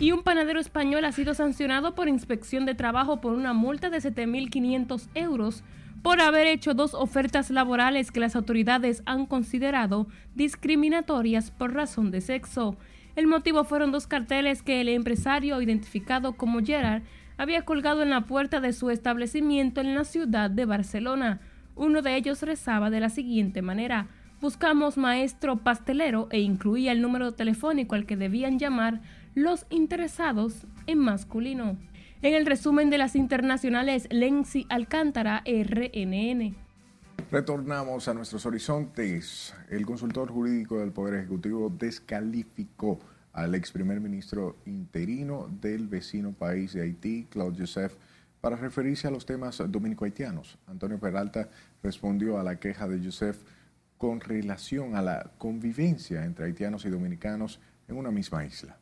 Y 0.00 0.12
un 0.12 0.22
panadero 0.22 0.58
español 0.58 1.04
ha 1.04 1.12
sido 1.12 1.34
sancionado 1.34 1.94
por 1.94 2.08
inspección 2.08 2.64
de 2.64 2.74
trabajo 2.74 3.20
por 3.20 3.34
una 3.34 3.52
multa 3.52 3.90
de 3.90 3.98
7.500 3.98 5.08
euros 5.14 5.62
por 6.00 6.22
haber 6.22 6.46
hecho 6.46 6.72
dos 6.72 6.94
ofertas 6.94 7.50
laborales 7.50 8.10
que 8.10 8.20
las 8.20 8.36
autoridades 8.36 9.02
han 9.04 9.26
considerado 9.26 10.06
discriminatorias 10.34 11.50
por 11.50 11.74
razón 11.74 12.10
de 12.10 12.22
sexo. 12.22 12.78
El 13.14 13.26
motivo 13.26 13.64
fueron 13.64 13.92
dos 13.92 14.06
carteles 14.06 14.62
que 14.62 14.80
el 14.80 14.88
empresario, 14.88 15.60
identificado 15.60 16.32
como 16.34 16.60
Gerard, 16.60 17.02
había 17.36 17.64
colgado 17.64 18.02
en 18.02 18.10
la 18.10 18.22
puerta 18.22 18.60
de 18.60 18.72
su 18.72 18.90
establecimiento 18.90 19.80
en 19.80 19.94
la 19.94 20.04
ciudad 20.04 20.50
de 20.50 20.64
Barcelona. 20.64 21.40
Uno 21.74 22.02
de 22.02 22.16
ellos 22.16 22.42
rezaba 22.42 22.88
de 22.90 23.00
la 23.00 23.10
siguiente 23.10 23.60
manera: 23.60 24.08
Buscamos 24.40 24.96
maestro 24.96 25.58
pastelero 25.58 26.28
e 26.30 26.40
incluía 26.40 26.92
el 26.92 27.02
número 27.02 27.32
telefónico 27.32 27.94
al 27.94 28.06
que 28.06 28.16
debían 28.16 28.58
llamar 28.58 29.00
los 29.34 29.66
interesados 29.70 30.66
en 30.86 30.98
masculino. 30.98 31.76
En 32.22 32.34
el 32.34 32.46
resumen 32.46 32.88
de 32.88 32.98
las 32.98 33.16
internacionales, 33.16 34.06
Lenzi 34.10 34.66
Alcántara, 34.68 35.42
RNN. 35.44 36.54
Retornamos 37.32 38.08
a 38.08 38.12
nuestros 38.12 38.44
horizontes. 38.44 39.54
El 39.70 39.86
consultor 39.86 40.30
jurídico 40.30 40.80
del 40.80 40.92
Poder 40.92 41.14
Ejecutivo 41.14 41.70
descalificó 41.70 43.00
al 43.32 43.54
ex 43.54 43.72
primer 43.72 44.00
ministro 44.00 44.58
interino 44.66 45.48
del 45.62 45.88
vecino 45.88 46.34
país 46.34 46.74
de 46.74 46.82
Haití, 46.82 47.26
Claude 47.30 47.56
Joseph, 47.58 47.94
para 48.42 48.56
referirse 48.56 49.08
a 49.08 49.10
los 49.10 49.24
temas 49.24 49.62
dominico-haitianos. 49.66 50.58
Antonio 50.66 51.00
Peralta 51.00 51.48
respondió 51.82 52.38
a 52.38 52.42
la 52.42 52.60
queja 52.60 52.86
de 52.86 53.02
Joseph 53.02 53.38
con 53.96 54.20
relación 54.20 54.94
a 54.94 55.00
la 55.00 55.30
convivencia 55.38 56.26
entre 56.26 56.44
haitianos 56.44 56.84
y 56.84 56.90
dominicanos 56.90 57.60
en 57.88 57.96
una 57.96 58.10
misma 58.10 58.44
isla. 58.44 58.76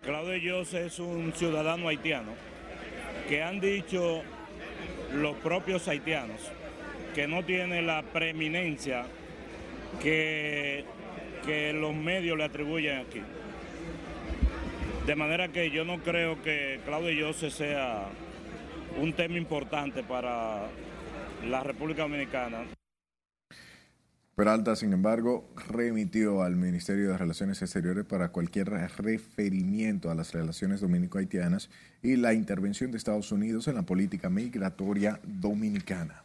Claude 0.00 0.40
Joseph 0.42 0.86
es 0.86 0.98
un 0.98 1.34
ciudadano 1.34 1.86
haitiano 1.86 2.32
que 3.28 3.42
han 3.42 3.60
dicho 3.60 4.22
los 5.12 5.36
propios 5.36 5.86
haitianos 5.86 6.50
que 7.14 7.28
no 7.28 7.44
tiene 7.44 7.80
la 7.80 8.02
preeminencia 8.02 9.04
que, 10.02 10.84
que 11.46 11.72
los 11.72 11.94
medios 11.94 12.36
le 12.36 12.44
atribuyen 12.44 12.98
aquí. 12.98 13.22
De 15.06 15.14
manera 15.14 15.48
que 15.48 15.70
yo 15.70 15.84
no 15.84 15.98
creo 15.98 16.42
que 16.42 16.80
Claudio 16.84 17.28
José 17.28 17.50
sea 17.50 18.08
un 19.00 19.12
tema 19.12 19.36
importante 19.36 20.02
para 20.02 20.66
la 21.46 21.62
República 21.62 22.02
Dominicana. 22.02 22.64
Peralta, 24.34 24.74
sin 24.74 24.92
embargo, 24.92 25.48
remitió 25.68 26.42
al 26.42 26.56
Ministerio 26.56 27.10
de 27.10 27.18
Relaciones 27.18 27.62
Exteriores 27.62 28.04
para 28.04 28.30
cualquier 28.30 28.68
referimiento 28.68 30.10
a 30.10 30.16
las 30.16 30.32
relaciones 30.32 30.80
dominico-haitianas 30.80 31.70
y 32.02 32.16
la 32.16 32.34
intervención 32.34 32.90
de 32.90 32.98
Estados 32.98 33.30
Unidos 33.30 33.68
en 33.68 33.76
la 33.76 33.82
política 33.82 34.28
migratoria 34.30 35.20
dominicana. 35.22 36.23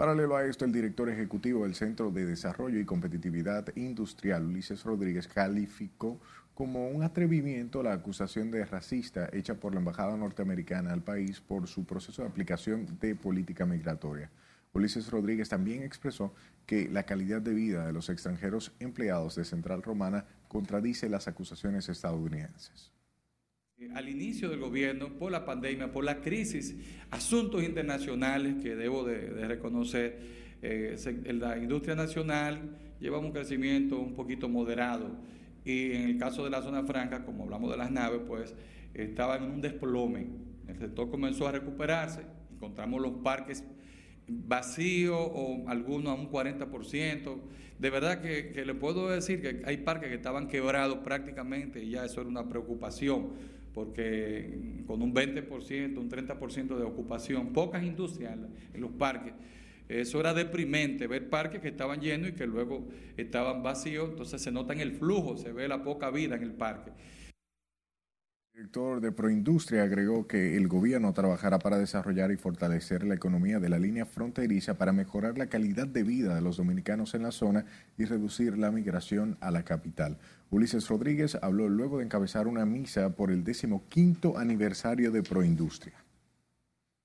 Paralelo 0.00 0.34
a 0.34 0.46
esto, 0.46 0.64
el 0.64 0.72
director 0.72 1.10
ejecutivo 1.10 1.64
del 1.64 1.74
Centro 1.74 2.10
de 2.10 2.24
Desarrollo 2.24 2.80
y 2.80 2.86
Competitividad 2.86 3.66
Industrial, 3.76 4.42
Ulises 4.46 4.82
Rodríguez, 4.82 5.28
calificó 5.28 6.18
como 6.54 6.88
un 6.88 7.02
atrevimiento 7.02 7.82
la 7.82 7.92
acusación 7.92 8.50
de 8.50 8.64
racista 8.64 9.28
hecha 9.30 9.56
por 9.56 9.74
la 9.74 9.80
Embajada 9.80 10.16
norteamericana 10.16 10.94
al 10.94 11.02
país 11.02 11.42
por 11.42 11.68
su 11.68 11.84
proceso 11.84 12.22
de 12.22 12.28
aplicación 12.28 12.98
de 12.98 13.14
política 13.14 13.66
migratoria. 13.66 14.30
Ulises 14.72 15.10
Rodríguez 15.10 15.50
también 15.50 15.82
expresó 15.82 16.32
que 16.64 16.88
la 16.88 17.02
calidad 17.02 17.42
de 17.42 17.52
vida 17.52 17.84
de 17.84 17.92
los 17.92 18.08
extranjeros 18.08 18.72
empleados 18.80 19.34
de 19.34 19.44
Central 19.44 19.82
Romana 19.82 20.24
contradice 20.48 21.10
las 21.10 21.28
acusaciones 21.28 21.90
estadounidenses 21.90 22.90
al 23.94 24.08
inicio 24.08 24.50
del 24.50 24.60
gobierno, 24.60 25.08
por 25.18 25.32
la 25.32 25.44
pandemia, 25.44 25.90
por 25.90 26.04
la 26.04 26.20
crisis, 26.20 26.76
asuntos 27.10 27.62
internacionales 27.62 28.56
que 28.62 28.76
debo 28.76 29.04
de, 29.04 29.48
reconocer, 29.48 30.18
eh, 30.62 30.96
la 31.32 31.56
industria 31.56 31.94
nacional 31.94 32.76
lleva 33.00 33.18
un 33.18 33.32
crecimiento 33.32 33.98
un 33.98 34.14
poquito 34.14 34.48
moderado 34.48 35.16
y 35.64 35.92
en 35.92 36.02
el 36.10 36.18
caso 36.18 36.44
de 36.44 36.50
la 36.50 36.62
zona 36.62 36.82
franca, 36.82 37.24
como 37.24 37.44
hablamos 37.44 37.70
de 37.70 37.78
las 37.78 37.90
naves, 37.90 38.20
pues 38.26 38.54
estaba 38.92 39.36
en 39.36 39.44
un 39.44 39.60
desplome. 39.62 40.26
El 40.68 40.78
sector 40.78 41.10
comenzó 41.10 41.48
a 41.48 41.52
recuperarse, 41.52 42.20
encontramos 42.52 43.00
los 43.00 43.12
parques 43.22 43.64
vacíos 44.28 45.18
o 45.18 45.64
algunos 45.68 46.18
a 46.18 46.20
un 46.20 46.30
40%. 46.30 47.40
De 47.78 47.90
verdad 47.90 48.20
que 48.20 48.62
le 48.64 48.74
puedo 48.74 49.08
decir 49.08 49.40
que 49.40 49.62
hay 49.64 49.78
parques 49.78 50.10
que 50.10 50.16
estaban 50.16 50.48
quebrados 50.48 50.98
prácticamente 50.98 51.82
y 51.82 51.90
ya 51.90 52.04
eso 52.04 52.20
era 52.20 52.28
una 52.28 52.46
preocupación 52.46 53.59
porque 53.74 54.82
con 54.86 55.02
un 55.02 55.14
20%, 55.14 55.98
un 55.98 56.10
30% 56.10 56.76
de 56.76 56.84
ocupación, 56.84 57.52
pocas 57.52 57.82
industrias 57.84 58.36
en 58.74 58.80
los 58.80 58.90
parques, 58.92 59.32
eso 59.88 60.20
era 60.20 60.32
deprimente, 60.32 61.08
ver 61.08 61.28
parques 61.28 61.60
que 61.60 61.68
estaban 61.68 62.00
llenos 62.00 62.30
y 62.30 62.32
que 62.32 62.46
luego 62.46 62.86
estaban 63.16 63.62
vacíos, 63.64 64.10
entonces 64.10 64.40
se 64.40 64.52
nota 64.52 64.72
en 64.72 64.80
el 64.80 64.92
flujo, 64.92 65.36
se 65.36 65.52
ve 65.52 65.66
la 65.66 65.82
poca 65.82 66.10
vida 66.10 66.36
en 66.36 66.44
el 66.44 66.52
parque. 66.52 66.92
El 68.60 68.66
director 68.66 69.00
de 69.00 69.10
Proindustria 69.10 69.84
agregó 69.84 70.26
que 70.26 70.58
el 70.58 70.68
gobierno 70.68 71.14
trabajará 71.14 71.58
para 71.58 71.78
desarrollar 71.78 72.30
y 72.30 72.36
fortalecer 72.36 73.04
la 73.04 73.14
economía 73.14 73.58
de 73.58 73.70
la 73.70 73.78
línea 73.78 74.04
fronteriza 74.04 74.76
para 74.76 74.92
mejorar 74.92 75.38
la 75.38 75.46
calidad 75.46 75.86
de 75.86 76.02
vida 76.02 76.34
de 76.34 76.42
los 76.42 76.58
dominicanos 76.58 77.14
en 77.14 77.22
la 77.22 77.32
zona 77.32 77.64
y 77.96 78.04
reducir 78.04 78.58
la 78.58 78.70
migración 78.70 79.38
a 79.40 79.50
la 79.50 79.62
capital. 79.62 80.18
Ulises 80.50 80.88
Rodríguez 80.88 81.38
habló 81.40 81.70
luego 81.70 81.98
de 81.98 82.04
encabezar 82.04 82.46
una 82.46 82.66
misa 82.66 83.16
por 83.16 83.30
el 83.30 83.44
quinto 83.88 84.36
aniversario 84.36 85.10
de 85.10 85.22
Proindustria. 85.22 85.94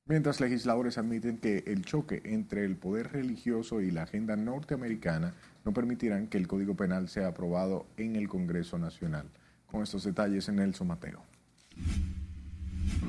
Mientras 0.07 0.41
legisladores 0.41 0.97
admiten 0.97 1.37
que 1.37 1.63
el 1.67 1.85
choque 1.85 2.21
entre 2.25 2.65
el 2.65 2.75
poder 2.75 3.13
religioso 3.13 3.79
y 3.79 3.91
la 3.91 4.03
agenda 4.03 4.35
norteamericana 4.35 5.33
no 5.63 5.71
permitirán 5.73 6.27
que 6.27 6.37
el 6.37 6.49
Código 6.49 6.75
Penal 6.75 7.07
sea 7.07 7.29
aprobado 7.29 7.85
en 7.95 8.17
el 8.17 8.27
Congreso 8.27 8.77
Nacional. 8.77 9.29
Con 9.67 9.83
estos 9.83 10.03
detalles 10.03 10.49
el 10.49 10.75
Mateo. 10.83 11.34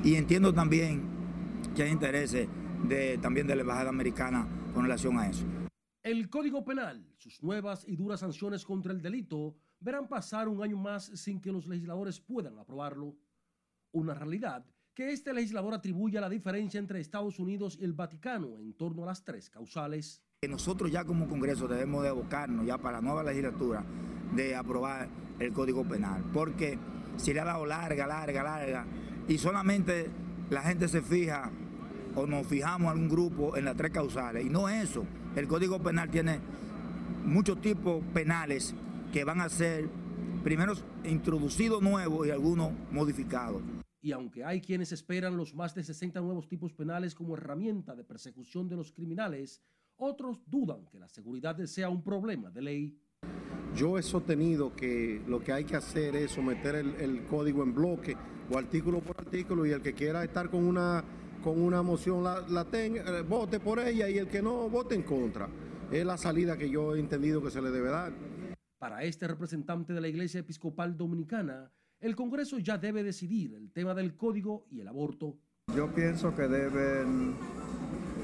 Y 0.03 0.15
entiendo 0.15 0.53
también 0.53 1.03
que 1.75 1.83
hay 1.83 1.91
intereses 1.91 2.47
de, 2.87 3.17
también 3.17 3.47
de 3.47 3.55
la 3.55 3.61
Embajada 3.61 3.89
Americana 3.89 4.47
con 4.73 4.83
relación 4.83 5.17
a 5.17 5.27
eso. 5.27 5.45
El 6.03 6.29
Código 6.29 6.63
Penal, 6.63 7.05
sus 7.17 7.43
nuevas 7.43 7.83
y 7.87 7.95
duras 7.95 8.21
sanciones 8.21 8.63
contra 8.63 8.93
el 8.93 9.01
delito, 9.01 9.55
verán 9.79 10.07
pasar 10.07 10.47
un 10.47 10.63
año 10.63 10.77
más 10.77 11.05
sin 11.05 11.41
que 11.41 11.51
los 11.51 11.67
legisladores 11.67 12.19
puedan 12.19 12.57
aprobarlo. 12.57 13.17
Una 13.91 14.13
realidad 14.13 14.65
que 14.93 15.11
este 15.11 15.33
legislador 15.33 15.73
atribuye 15.73 16.17
a 16.17 16.21
la 16.21 16.29
diferencia 16.29 16.79
entre 16.79 16.99
Estados 16.99 17.39
Unidos 17.39 17.77
y 17.79 17.83
el 17.83 17.93
Vaticano 17.93 18.57
en 18.59 18.73
torno 18.73 19.03
a 19.03 19.07
las 19.07 19.23
tres 19.23 19.49
causales. 19.49 20.23
Nosotros 20.47 20.91
ya 20.91 21.03
como 21.03 21.27
Congreso 21.27 21.67
debemos 21.67 22.03
de 22.03 22.09
abocarnos 22.09 22.65
ya 22.65 22.77
para 22.77 22.97
la 22.97 23.01
nueva 23.01 23.23
legislatura 23.23 23.85
de 24.35 24.55
aprobar 24.55 25.09
el 25.39 25.53
Código 25.53 25.87
Penal, 25.87 26.23
porque 26.33 26.79
si 27.17 27.33
le 27.33 27.41
ha 27.41 27.45
dado 27.45 27.65
larga, 27.65 28.07
larga, 28.07 28.43
larga, 28.43 28.85
y 29.27 29.37
solamente 29.37 30.09
la 30.49 30.61
gente 30.61 30.87
se 30.87 31.01
fija 31.01 31.51
o 32.15 32.25
nos 32.25 32.47
fijamos 32.47 32.91
algún 32.91 33.09
grupo 33.09 33.57
en 33.57 33.65
las 33.65 33.75
tres 33.75 33.91
causales, 33.91 34.45
y 34.45 34.49
no 34.49 34.69
eso, 34.69 35.05
el 35.35 35.47
Código 35.47 35.79
Penal 35.81 36.09
tiene 36.09 36.39
muchos 37.25 37.61
tipos 37.61 38.03
penales 38.13 38.73
que 39.11 39.23
van 39.23 39.41
a 39.41 39.49
ser 39.49 39.89
primero 40.43 40.73
introducidos 41.03 41.81
nuevos 41.81 42.25
y 42.25 42.31
algunos 42.31 42.71
modificados. 42.91 43.61
Y 44.01 44.11
aunque 44.11 44.45
hay 44.45 44.61
quienes 44.61 44.91
esperan 44.91 45.35
los 45.35 45.53
más 45.53 45.75
de 45.75 45.83
60 45.83 46.21
nuevos 46.21 46.47
tipos 46.47 46.71
penales 46.73 47.13
como 47.13 47.35
herramienta 47.35 47.95
de 47.95 48.03
persecución 48.03 48.69
de 48.69 48.77
los 48.77 48.91
criminales, 48.91 49.61
otros 49.97 50.41
dudan 50.45 50.85
que 50.85 50.99
la 50.99 51.07
seguridad 51.09 51.57
sea 51.65 51.89
un 51.89 52.03
problema 52.03 52.49
de 52.51 52.61
ley. 52.61 52.97
Yo 53.77 53.99
he 53.99 54.01
sostenido 54.01 54.75
que 54.75 55.21
lo 55.27 55.39
que 55.39 55.53
hay 55.53 55.63
que 55.63 55.75
hacer 55.75 56.15
es 56.15 56.31
someter 56.31 56.73
el, 56.73 57.25
código 57.25 57.61
en 57.61 57.75
bloque 57.75 58.17
o 58.49 58.57
artículo 58.57 59.01
por 59.01 59.19
artículo 59.19 59.67
y 59.67 59.71
el 59.71 59.83
que 59.83 59.93
quiera 59.93 60.23
estar 60.23 60.49
con 60.49 60.63
una, 60.63 61.03
con 61.43 61.61
una 61.61 61.83
moción 61.83 62.23
la, 62.23 62.65
tenga, 62.65 63.03
eh, 63.19 63.21
vote 63.21 63.59
por 63.59 63.77
ella 63.79 64.09
y 64.09 64.17
el 64.17 64.27
que 64.29 64.41
no 64.41 64.67
vote 64.67 64.95
en 64.95 65.03
contra. 65.03 65.47
Es 65.91 66.03
la 66.03 66.17
salida 66.17 66.57
que 66.57 66.71
yo 66.71 66.95
he 66.95 66.99
entendido 66.99 67.39
que 67.43 67.51
se 67.51 67.61
le 67.61 67.69
debe 67.69 67.89
dar. 67.89 68.13
Para 68.79 69.03
este 69.03 69.27
representante 69.27 69.93
de 69.93 70.01
la 70.01 70.07
Iglesia 70.07 70.39
Episcopal 70.39 70.97
Dominicana, 70.97 71.71
el 71.99 72.15
Congreso 72.15 72.57
ya 72.57 72.79
debe 72.79 73.03
decidir 73.03 73.53
el 73.53 73.71
tema 73.71 73.93
del 73.93 74.15
código 74.15 74.65
y 74.71 74.79
el 74.79 74.87
aborto. 74.87 75.37
Yo 75.75 75.93
pienso 75.93 76.33
que 76.33 76.47
deben 76.47 77.35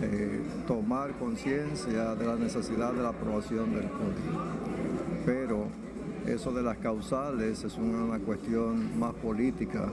eh, 0.02 0.42
tomar 0.66 1.18
conciencia 1.20 2.16
de 2.16 2.26
la 2.26 2.36
necesidad 2.36 2.92
de 2.94 3.04
la 3.04 3.10
aprobación 3.10 3.74
del 3.76 3.88
código, 3.90 4.73
pero 5.26 5.68
eso 6.26 6.52
de 6.52 6.64
las 6.64 6.78
causales 6.78 7.64
es 7.64 7.78
una 7.78 8.20
cuestión 8.20 8.98
más 9.00 9.14
política 9.16 9.92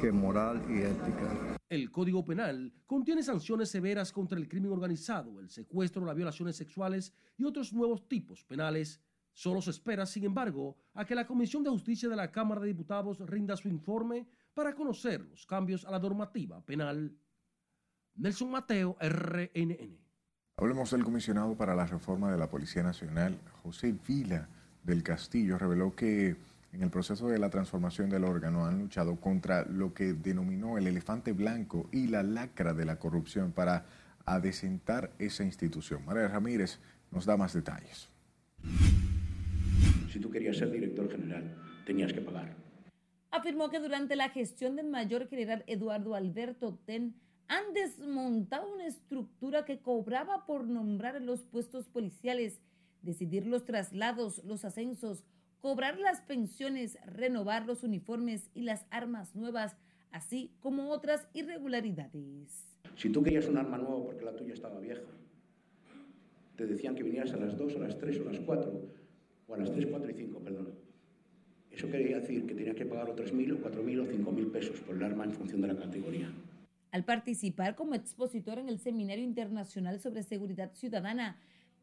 que 0.00 0.12
moral 0.12 0.62
y 0.68 0.82
ética. 0.82 1.56
El 1.68 1.90
Código 1.90 2.24
Penal 2.24 2.72
contiene 2.86 3.22
sanciones 3.22 3.70
severas 3.70 4.12
contra 4.12 4.38
el 4.38 4.48
crimen 4.48 4.72
organizado, 4.72 5.40
el 5.40 5.50
secuestro, 5.50 6.04
las 6.04 6.16
violaciones 6.16 6.56
sexuales 6.56 7.12
y 7.36 7.44
otros 7.44 7.72
nuevos 7.72 8.08
tipos 8.08 8.44
penales 8.44 9.00
Solo 9.34 9.60
se 9.60 9.70
espera, 9.70 10.06
sin 10.06 10.24
embargo, 10.24 10.76
a 10.94 11.04
que 11.04 11.16
la 11.16 11.26
Comisión 11.26 11.64
de 11.64 11.70
Justicia 11.70 12.08
de 12.08 12.14
la 12.14 12.30
Cámara 12.30 12.60
de 12.60 12.68
Diputados 12.68 13.18
rinda 13.18 13.56
su 13.56 13.68
informe 13.68 14.28
para 14.54 14.74
conocer 14.74 15.22
los 15.22 15.44
cambios 15.44 15.84
a 15.84 15.90
la 15.90 15.98
normativa 15.98 16.64
penal. 16.64 17.12
Nelson 18.14 18.48
Mateo, 18.48 18.96
RNN. 19.00 19.98
Hablemos 20.56 20.92
del 20.92 21.02
comisionado 21.02 21.56
para 21.56 21.74
la 21.74 21.84
reforma 21.84 22.30
de 22.30 22.38
la 22.38 22.48
Policía 22.48 22.84
Nacional, 22.84 23.36
José 23.64 23.92
Vila 24.06 24.48
del 24.84 25.02
Castillo, 25.02 25.58
reveló 25.58 25.94
que 25.94 26.36
en 26.72 26.82
el 26.82 26.90
proceso 26.90 27.28
de 27.28 27.38
la 27.38 27.50
transformación 27.50 28.10
del 28.10 28.24
órgano 28.24 28.66
han 28.66 28.78
luchado 28.78 29.16
contra 29.16 29.64
lo 29.64 29.94
que 29.94 30.12
denominó 30.12 30.76
el 30.78 30.86
elefante 30.86 31.32
blanco 31.32 31.88
y 31.92 32.08
la 32.08 32.22
lacra 32.22 32.74
de 32.74 32.84
la 32.84 32.98
corrupción 32.98 33.52
para 33.52 33.86
adecentar 34.26 35.12
esa 35.18 35.44
institución. 35.44 36.04
María 36.04 36.28
Ramírez 36.28 36.78
nos 37.10 37.26
da 37.26 37.36
más 37.36 37.52
detalles. 37.52 38.08
Si 40.12 40.18
tú 40.18 40.30
querías 40.30 40.56
ser 40.56 40.70
director 40.70 41.10
general, 41.10 41.54
tenías 41.86 42.12
que 42.12 42.20
pagar. 42.20 42.54
Afirmó 43.30 43.68
que 43.68 43.80
durante 43.80 44.16
la 44.16 44.30
gestión 44.30 44.76
del 44.76 44.88
mayor 44.88 45.28
general 45.28 45.64
Eduardo 45.66 46.14
Alberto 46.14 46.78
Ten 46.86 47.14
han 47.48 47.72
desmontado 47.74 48.72
una 48.72 48.86
estructura 48.86 49.64
que 49.64 49.80
cobraba 49.80 50.46
por 50.46 50.64
nombrar 50.64 51.20
los 51.20 51.42
puestos 51.42 51.88
policiales, 51.88 52.60
decidir 53.04 53.46
los 53.46 53.64
traslados, 53.64 54.42
los 54.44 54.64
ascensos, 54.64 55.24
cobrar 55.60 55.98
las 55.98 56.20
pensiones, 56.20 56.98
renovar 57.06 57.66
los 57.66 57.82
uniformes 57.82 58.50
y 58.54 58.62
las 58.62 58.86
armas 58.90 59.34
nuevas, 59.34 59.76
así 60.10 60.52
como 60.60 60.90
otras 60.90 61.26
irregularidades. 61.34 62.78
Si 62.96 63.10
tú 63.10 63.22
querías 63.22 63.48
un 63.48 63.58
arma 63.58 63.78
nueva 63.78 64.04
porque 64.04 64.24
la 64.24 64.36
tuya 64.36 64.54
estaba 64.54 64.78
vieja, 64.78 65.02
te 66.56 66.66
decían 66.66 66.94
que 66.94 67.02
vinieras 67.02 67.32
a 67.32 67.36
las 67.36 67.56
2, 67.56 67.76
a 67.76 67.78
las 67.78 67.98
3 67.98 68.20
o 68.20 68.28
a 68.28 68.32
las 68.32 68.40
4 68.40 68.82
o 69.48 69.54
a 69.54 69.58
las 69.58 69.72
3, 69.72 69.86
4 69.90 70.10
y 70.10 70.14
5, 70.14 70.38
perdón. 70.40 70.74
Eso 71.70 71.90
quería 71.90 72.20
decir 72.20 72.46
que 72.46 72.54
tenía 72.54 72.74
que 72.74 72.86
pagar 72.86 73.10
o 73.10 73.16
3.000 73.16 73.54
o 73.54 73.58
4.000 73.58 74.00
o 74.00 74.04
5.000 74.06 74.52
pesos 74.52 74.80
por 74.80 74.96
el 74.96 75.02
arma 75.02 75.24
en 75.24 75.32
función 75.32 75.60
de 75.60 75.68
la 75.68 75.76
categoría. 75.76 76.30
Al 76.92 77.04
participar 77.04 77.74
como 77.74 77.96
expositor 77.96 78.58
en 78.60 78.68
el 78.68 78.78
Seminario 78.78 79.24
Internacional 79.24 79.98
sobre 79.98 80.22
Seguridad 80.22 80.72
Ciudadana, 80.74 81.36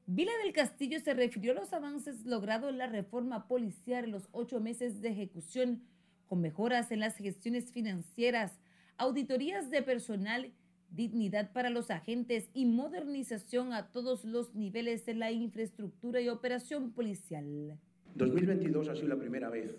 Vila 0.07 0.31
del 0.43 0.53
Castillo 0.53 0.99
se 0.99 1.13
refirió 1.13 1.51
a 1.51 1.55
los 1.55 1.73
avances 1.73 2.25
logrados 2.25 2.69
en 2.69 2.77
la 2.77 2.87
reforma 2.87 3.47
policial 3.47 4.05
en 4.05 4.11
los 4.11 4.27
ocho 4.31 4.59
meses 4.59 5.01
de 5.01 5.09
ejecución, 5.09 5.83
con 6.27 6.41
mejoras 6.41 6.91
en 6.91 6.99
las 6.99 7.15
gestiones 7.17 7.71
financieras, 7.71 8.59
auditorías 8.97 9.69
de 9.69 9.83
personal, 9.83 10.51
dignidad 10.89 11.51
para 11.53 11.69
los 11.69 11.91
agentes 11.91 12.49
y 12.53 12.65
modernización 12.65 13.73
a 13.73 13.91
todos 13.91 14.25
los 14.25 14.55
niveles 14.55 15.05
de 15.05 15.13
la 15.13 15.31
infraestructura 15.31 16.19
y 16.19 16.29
operación 16.29 16.91
policial. 16.91 17.77
2022 18.15 18.89
ha 18.89 18.95
sido 18.95 19.07
la 19.07 19.17
primera 19.17 19.49
vez 19.49 19.77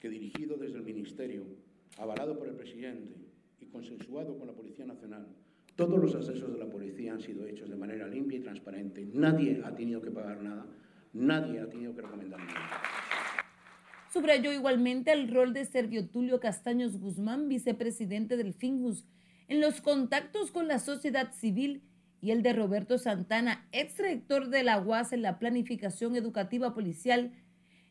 que 0.00 0.08
dirigido 0.08 0.56
desde 0.56 0.78
el 0.78 0.84
Ministerio, 0.84 1.44
avalado 1.98 2.36
por 2.36 2.48
el 2.48 2.54
presidente 2.54 3.14
y 3.60 3.66
consensuado 3.66 4.36
con 4.36 4.48
la 4.48 4.52
Policía 4.52 4.84
Nacional, 4.84 5.28
todos 5.76 5.98
los 5.98 6.14
accesos 6.14 6.52
de 6.52 6.58
la 6.58 6.66
policía 6.66 7.12
han 7.12 7.20
sido 7.20 7.46
hechos 7.46 7.68
de 7.70 7.76
manera 7.76 8.06
limpia 8.06 8.38
y 8.38 8.42
transparente. 8.42 9.08
Nadie 9.12 9.62
ha 9.64 9.74
tenido 9.74 10.02
que 10.02 10.10
pagar 10.10 10.42
nada, 10.42 10.66
nadie 11.12 11.60
ha 11.60 11.68
tenido 11.68 11.94
que 11.94 12.02
recomendar 12.02 12.40
nada. 12.40 12.82
Subrayó 14.12 14.52
igualmente 14.52 15.10
el 15.12 15.32
rol 15.32 15.54
de 15.54 15.64
Servio 15.64 16.06
Tulio 16.06 16.38
Castaños 16.38 16.98
Guzmán, 16.98 17.48
vicepresidente 17.48 18.36
del 18.36 18.52
FINGUS, 18.52 19.06
en 19.48 19.60
los 19.60 19.80
contactos 19.80 20.50
con 20.50 20.68
la 20.68 20.78
sociedad 20.78 21.32
civil 21.32 21.82
y 22.20 22.30
el 22.30 22.42
de 22.42 22.52
Roberto 22.52 22.98
Santana, 22.98 23.66
ex 23.72 23.96
de 23.96 24.62
la 24.62 24.80
UAS 24.80 25.12
en 25.12 25.22
la 25.22 25.38
planificación 25.38 26.14
educativa 26.14 26.74
policial, 26.74 27.32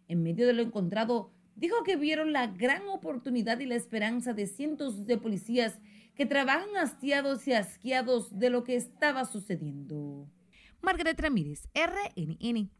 en 0.08 0.24
medio 0.24 0.46
de 0.46 0.54
lo 0.54 0.62
encontrado, 0.62 1.32
dijo 1.56 1.84
que 1.84 1.96
vieron 1.96 2.32
la 2.32 2.48
gran 2.48 2.88
oportunidad 2.88 3.60
y 3.60 3.65
la 3.65 3.76
esperanza 3.76 4.34
de 4.34 4.46
cientos 4.46 5.08
de 5.08 5.17
policías 5.17 5.80
que 6.15 6.26
trabajan 6.26 6.76
hastiados 6.78 7.47
y 7.47 7.54
asqueados 7.54 8.38
de 8.38 8.50
lo 8.50 8.63
que 8.63 8.76
estaba 8.76 9.26
sucediendo. 9.26 10.30
Margaret 10.82 11.19
Ramírez, 11.19 11.67
RNN. 11.74 12.71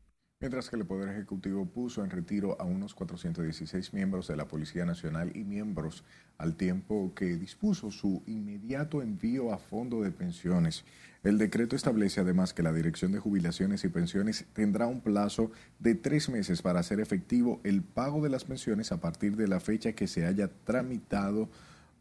Mientras 0.42 0.72
que 0.72 0.76
el 0.76 0.88
Poder 0.88 1.10
Ejecutivo 1.10 1.68
puso 1.68 2.04
en 2.04 2.10
retiro 2.10 2.60
a 2.60 2.64
unos 2.64 2.96
416 2.96 3.94
miembros 3.94 4.28
de 4.28 4.36
la 4.36 4.48
Policía 4.48 4.86
Nacional 4.86 5.32
y 5.36 5.44
miembros 5.44 6.04
al 6.40 6.56
tiempo 6.56 7.14
que 7.16 7.38
dispuso 7.38 7.92
su 7.92 8.24
inmediato 8.26 9.04
envío 9.04 9.54
a 9.54 9.60
fondo 9.60 10.02
de 10.02 10.10
pensiones. 10.10 10.84
El 11.24 11.38
decreto 11.38 11.76
establece 11.76 12.22
además 12.22 12.56
que 12.56 12.64
la 12.64 12.74
Dirección 12.74 13.12
de 13.12 13.20
Jubilaciones 13.20 13.84
y 13.84 13.90
Pensiones 13.90 14.48
tendrá 14.54 14.88
un 14.88 15.02
plazo 15.02 15.52
de 15.78 15.94
tres 15.94 16.28
meses 16.28 16.64
para 16.64 16.80
hacer 16.80 17.00
efectivo 17.00 17.62
el 17.64 17.84
pago 17.84 18.24
de 18.24 18.30
las 18.30 18.44
pensiones 18.44 18.92
a 18.92 19.00
partir 19.00 19.36
de 19.36 19.48
la 19.48 19.60
fecha 19.60 19.94
que 19.94 20.08
se 20.08 20.26
haya 20.26 20.50
tramitado 20.64 21.50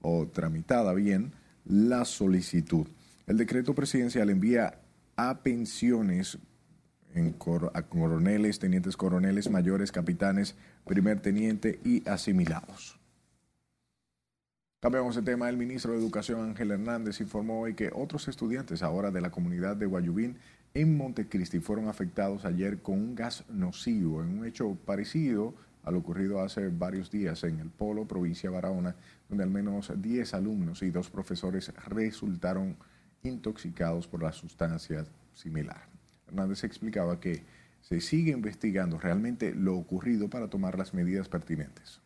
o 0.02 0.26
tramitada 0.26 0.92
bien 0.94 1.32
la 1.64 2.04
solicitud. 2.04 2.86
El 3.26 3.36
decreto 3.36 3.74
presidencial 3.74 4.30
envía 4.30 4.80
a 5.16 5.42
pensiones 5.42 6.38
en 7.14 7.36
a 7.74 7.82
coroneles, 7.82 8.58
tenientes 8.58 8.96
coroneles, 8.96 9.50
mayores, 9.50 9.92
capitanes, 9.92 10.54
primer 10.86 11.20
teniente 11.20 11.80
y 11.84 12.08
asimilados. 12.08 12.98
Cambiamos 14.80 15.14
de 15.16 15.22
tema. 15.22 15.50
El 15.50 15.58
ministro 15.58 15.92
de 15.92 15.98
Educación 15.98 16.40
Ángel 16.40 16.70
Hernández 16.70 17.20
informó 17.20 17.60
hoy 17.60 17.74
que 17.74 17.90
otros 17.92 18.28
estudiantes 18.28 18.82
ahora 18.82 19.10
de 19.10 19.20
la 19.20 19.30
comunidad 19.30 19.76
de 19.76 19.86
Guayubín 19.86 20.38
en 20.72 20.96
Montecristi 20.96 21.60
fueron 21.60 21.88
afectados 21.88 22.44
ayer 22.44 22.78
con 22.80 22.94
un 22.94 23.14
gas 23.14 23.44
nocivo 23.50 24.22
en 24.22 24.38
un 24.38 24.46
hecho 24.46 24.78
parecido 24.86 25.54
a 25.82 25.90
lo 25.90 25.98
ocurrido 25.98 26.40
hace 26.40 26.68
varios 26.68 27.10
días 27.10 27.42
en 27.44 27.58
el 27.60 27.70
Polo, 27.70 28.06
provincia 28.06 28.48
de 28.50 28.54
Barahona, 28.54 28.96
donde 29.30 29.44
al 29.44 29.50
menos 29.50 29.92
10 29.96 30.34
alumnos 30.34 30.82
y 30.82 30.90
dos 30.90 31.08
profesores 31.08 31.72
resultaron 31.86 32.76
intoxicados 33.22 34.06
por 34.06 34.22
la 34.22 34.32
sustancia 34.32 35.06
similar. 35.32 35.88
Hernández 36.26 36.64
explicaba 36.64 37.20
que 37.20 37.44
se 37.80 38.00
sigue 38.00 38.32
investigando 38.32 38.98
realmente 38.98 39.54
lo 39.54 39.76
ocurrido 39.76 40.28
para 40.28 40.48
tomar 40.48 40.78
las 40.78 40.92
medidas 40.92 41.28
pertinentes. 41.28 42.00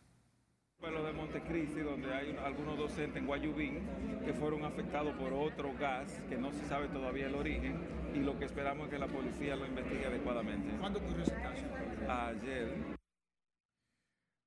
Lo 0.81 1.03
de 1.03 1.13
Montecristi, 1.13 1.79
donde 1.79 2.13
hay 2.13 2.37
algunos 2.45 2.77
docentes 2.77 3.17
en 3.17 3.25
Guayubín 3.25 3.79
que 4.23 4.33
fueron 4.33 4.65
afectados 4.65 5.15
por 5.15 5.33
otro 5.33 5.73
gas 5.79 6.21
que 6.29 6.37
no 6.37 6.51
se 6.51 6.63
sabe 6.67 6.87
todavía 6.89 7.25
el 7.25 7.33
origen 7.33 7.75
y 8.13 8.19
lo 8.19 8.37
que 8.37 8.45
esperamos 8.45 8.85
es 8.85 8.93
que 8.93 8.99
la 8.99 9.07
policía 9.07 9.55
lo 9.55 9.65
investigue 9.65 10.05
adecuadamente. 10.05 10.77
¿Cuándo 10.79 10.99
ocurrió 10.99 11.23
ese 11.23 11.33
caso? 11.33 11.65
Ayer. 12.07 12.94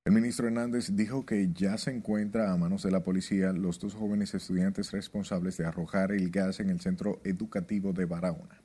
El 0.08 0.14
ministro 0.14 0.46
Hernández 0.46 0.96
dijo 0.96 1.26
que 1.26 1.50
ya 1.52 1.76
se 1.76 1.90
encuentra 1.90 2.50
a 2.50 2.56
manos 2.56 2.82
de 2.82 2.90
la 2.90 3.04
policía 3.04 3.52
los 3.52 3.78
dos 3.78 3.92
jóvenes 3.92 4.32
estudiantes 4.32 4.90
responsables 4.90 5.58
de 5.58 5.66
arrojar 5.66 6.12
el 6.12 6.30
gas 6.30 6.60
en 6.60 6.70
el 6.70 6.80
centro 6.80 7.20
educativo 7.24 7.92
de 7.92 8.06
Barahona. 8.06 8.62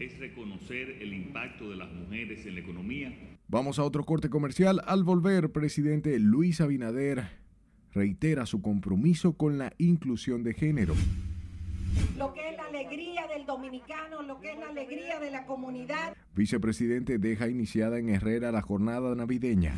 Es 0.00 0.18
reconocer 0.18 0.88
el 1.02 1.12
impacto 1.12 1.68
de 1.68 1.76
las 1.76 1.92
mujeres 1.92 2.46
en 2.46 2.54
la 2.54 2.60
economía. 2.60 3.14
Vamos 3.46 3.78
a 3.78 3.84
otro 3.84 4.04
corte 4.04 4.30
comercial. 4.30 4.80
Al 4.86 5.04
volver, 5.04 5.52
presidente 5.52 6.18
Luis 6.18 6.62
Abinader 6.62 7.28
reitera 7.92 8.46
su 8.46 8.62
compromiso 8.62 9.34
con 9.34 9.58
la 9.58 9.74
inclusión 9.76 10.42
de 10.44 10.54
género. 10.54 10.94
Lo 12.18 12.32
que 12.32 12.50
es 12.50 12.56
la 12.56 12.64
alegría 12.64 13.28
del 13.28 13.46
dominicano, 13.46 14.22
lo 14.22 14.40
que 14.40 14.50
es 14.50 14.58
la 14.58 14.70
alegría 14.70 15.20
de 15.20 15.30
la 15.30 15.46
comunidad. 15.46 16.16
Vicepresidente 16.34 17.18
deja 17.18 17.48
iniciada 17.48 17.98
en 17.98 18.08
Herrera 18.08 18.50
la 18.50 18.60
jornada 18.60 19.14
navideña. 19.14 19.72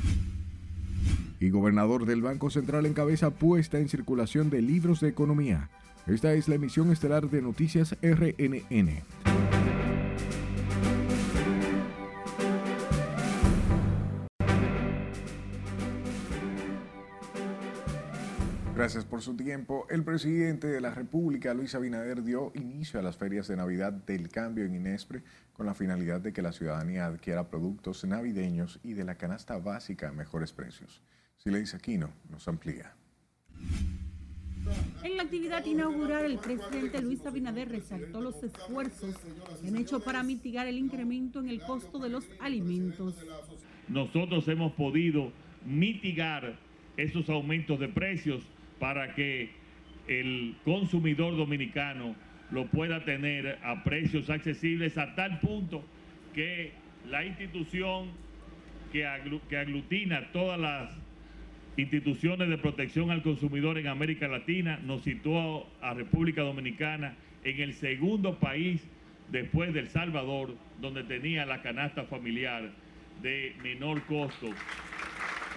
Y 1.39 1.51
gobernador 1.51 2.07
del 2.07 2.23
Banco 2.23 2.49
Central 2.49 2.87
encabeza 2.87 3.31
puesta 3.31 3.79
en 3.79 3.91
circulación 3.91 4.49
de 4.49 4.63
libros 4.63 5.01
de 5.01 5.09
economía. 5.09 5.69
Esta 6.07 6.33
es 6.33 6.49
la 6.49 6.55
emisión 6.55 6.91
estelar 6.91 7.29
de 7.29 7.43
Noticias 7.43 7.95
RNN. 8.01 9.30
Gracias 18.81 19.05
por 19.05 19.21
su 19.21 19.37
tiempo. 19.37 19.87
El 19.91 20.05
presidente 20.05 20.67
de 20.67 20.81
la 20.81 20.95
República, 20.95 21.53
Luis 21.53 21.75
Abinader, 21.75 22.25
dio 22.25 22.51
inicio 22.55 22.99
a 22.99 23.03
las 23.03 23.15
ferias 23.15 23.47
de 23.47 23.55
Navidad 23.55 23.93
del 23.93 24.31
Cambio 24.31 24.65
en 24.65 24.75
Inespre 24.75 25.23
con 25.53 25.67
la 25.67 25.75
finalidad 25.75 26.23
de 26.23 26.33
que 26.33 26.41
la 26.41 26.51
ciudadanía 26.51 27.05
adquiera 27.05 27.51
productos 27.51 28.07
navideños 28.07 28.81
y 28.83 28.95
de 28.95 29.05
la 29.05 29.17
canasta 29.17 29.59
básica 29.59 30.09
a 30.09 30.13
mejores 30.13 30.55
precios. 30.55 31.03
Sileis 31.37 31.75
Aquino 31.75 32.09
nos 32.31 32.49
amplía. 32.49 32.95
En 35.05 35.19
la 35.19 35.25
actividad 35.25 35.63
inaugural, 35.67 36.25
el 36.25 36.39
presidente 36.39 37.03
Luis 37.03 37.27
Abinader 37.27 37.69
resaltó 37.69 38.23
los 38.23 38.43
esfuerzos 38.43 39.15
que 39.61 39.69
han 39.69 39.77
hecho 39.77 40.01
para 40.01 40.23
mitigar 40.23 40.67
el 40.67 40.79
incremento 40.79 41.41
en 41.41 41.51
el 41.51 41.61
costo 41.61 41.99
de 41.99 42.09
los 42.09 42.25
alimentos. 42.41 43.15
Nosotros 43.89 44.49
hemos 44.49 44.73
podido 44.73 45.33
mitigar 45.67 46.59
esos 46.97 47.29
aumentos 47.29 47.79
de 47.79 47.89
precios 47.89 48.43
para 48.81 49.15
que 49.15 49.51
el 50.09 50.57
consumidor 50.65 51.37
dominicano 51.37 52.17
lo 52.51 52.67
pueda 52.67 53.05
tener 53.05 53.61
a 53.63 53.85
precios 53.85 54.29
accesibles 54.29 54.99
a 54.99 55.15
tal 55.15 55.39
punto 55.39 55.85
que 56.35 56.73
la 57.09 57.25
institución 57.25 58.09
que, 58.91 59.07
aglutina 59.07 60.33
todas 60.33 60.59
las 60.59 60.91
instituciones 61.77 62.49
de 62.49 62.59
protección 62.59 63.13
al 63.13 63.23
consumidor 63.23 63.79
en 63.79 63.87
América 63.87 64.27
Latina 64.27 64.81
nos 64.85 65.03
situó 65.03 65.69
a 65.81 65.95
República 65.95 66.43
Dominicana 66.43 67.15
en 67.45 67.61
el 67.61 67.75
segundo 67.75 68.39
país 68.41 68.83
después 69.31 69.73
del 69.73 69.89
Salvador, 69.89 70.57
donde 70.81 71.05
tenía 71.05 71.47
la 71.47 71.63
canasta 71.63 72.03
familiar 72.05 72.73
de 73.23 73.55
menor 73.63 74.03
costo. 74.07 74.49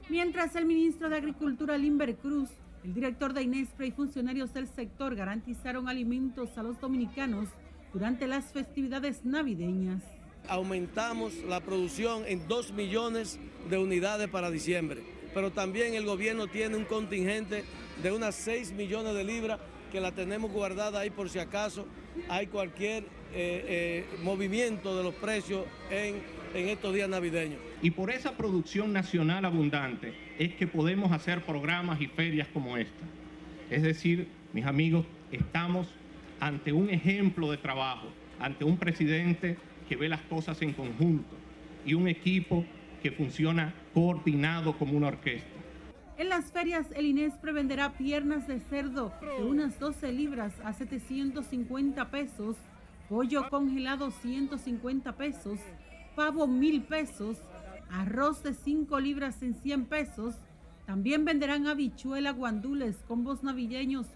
Mientras 0.10 0.56
el 0.56 0.66
ministro 0.66 1.10
de 1.10 1.18
Agricultura, 1.18 1.78
Limber 1.78 2.16
Cruz, 2.18 2.52
el 2.84 2.94
director 2.94 3.34
de 3.34 3.44
Inespre 3.44 3.88
y 3.88 3.92
funcionarios 3.92 4.54
del 4.54 4.68
sector 4.68 5.16
garantizaron 5.16 5.88
alimentos 5.88 6.58
a 6.58 6.64
los 6.64 6.80
dominicanos 6.82 7.48
durante 7.94 8.28
las 8.28 8.46
festividades 8.52 9.24
navideñas. 9.24 10.04
Aumentamos 10.50 11.34
la 11.48 11.62
producción 11.62 12.24
en 12.28 12.46
2 12.48 12.74
millones 12.74 13.40
de 13.70 13.78
unidades 13.78 14.28
para 14.28 14.52
diciembre, 14.52 15.02
pero 15.34 15.52
también 15.52 15.94
el 15.94 16.06
gobierno 16.06 16.48
tiene 16.48 16.76
un 16.76 16.84
contingente 16.84 17.64
de 18.02 18.12
unas 18.12 18.36
6 18.36 18.74
millones 18.74 19.14
de 19.14 19.24
libras 19.24 19.60
que 19.92 20.02
la 20.02 20.12
tenemos 20.12 20.52
guardada 20.52 21.00
ahí 21.00 21.10
por 21.10 21.30
si 21.30 21.40
acaso 21.40 21.86
hay 22.28 22.48
cualquier 22.48 23.04
eh, 23.04 23.06
eh, 23.34 24.06
movimiento 24.24 24.98
de 24.98 25.04
los 25.04 25.16
precios 25.16 25.66
en, 25.90 26.22
en 26.54 26.70
estos 26.70 26.94
días 26.94 27.10
navideños. 27.10 27.60
Y 27.82 27.92
por 27.92 28.12
esa 28.12 28.38
producción 28.38 28.94
nacional 28.94 29.46
abundante 29.46 30.14
es 30.38 30.54
que 30.54 30.68
podemos 30.68 31.12
hacer 31.12 31.44
programas 31.44 32.00
y 32.02 32.08
ferias 32.08 32.48
como 32.54 32.78
esta. 32.78 33.06
Es 33.70 33.82
decir, 33.82 34.28
mis 34.54 34.66
amigos, 34.66 35.06
estamos 35.32 35.88
ante 36.40 36.72
un 36.74 36.90
ejemplo 36.90 37.50
de 37.50 37.58
trabajo, 37.58 38.08
ante 38.40 38.66
un 38.66 38.78
presidente 38.78 39.58
que 39.88 39.96
ve 39.96 40.10
las 40.10 40.22
cosas 40.22 40.62
en 40.62 40.74
conjunto 40.74 41.36
y 41.86 41.94
un 41.94 42.08
equipo 42.08 42.66
que 43.02 43.12
funciona 43.12 43.74
coordinado 43.94 44.78
como 44.78 44.96
una 44.96 45.08
orquesta. 45.08 45.50
En 46.18 46.30
las 46.30 46.52
ferias, 46.52 46.88
el 46.96 47.08
INES 47.08 47.34
prevenderá 47.36 47.94
piernas 47.94 48.48
de 48.48 48.60
cerdo 48.60 49.12
de 49.20 49.44
unas 49.44 49.80
12 49.80 50.12
libras 50.12 50.54
a 50.64 50.72
750 50.72 52.12
pesos, 52.12 52.56
pollo 53.10 53.50
congelado 53.50 54.12
150 54.12 55.18
pesos, 55.18 55.60
pavo 56.16 56.48
1000 56.48 56.84
pesos, 56.84 57.38
arroz 57.90 58.44
de 58.44 58.54
5 58.54 59.00
libras 59.00 59.42
en 59.42 59.56
100 59.56 59.86
pesos. 59.86 60.36
También 60.86 61.26
venderán 61.26 61.68
habichuela, 61.68 62.32
guandules, 62.32 62.98
combos 63.08 63.44
navideños 63.44 64.08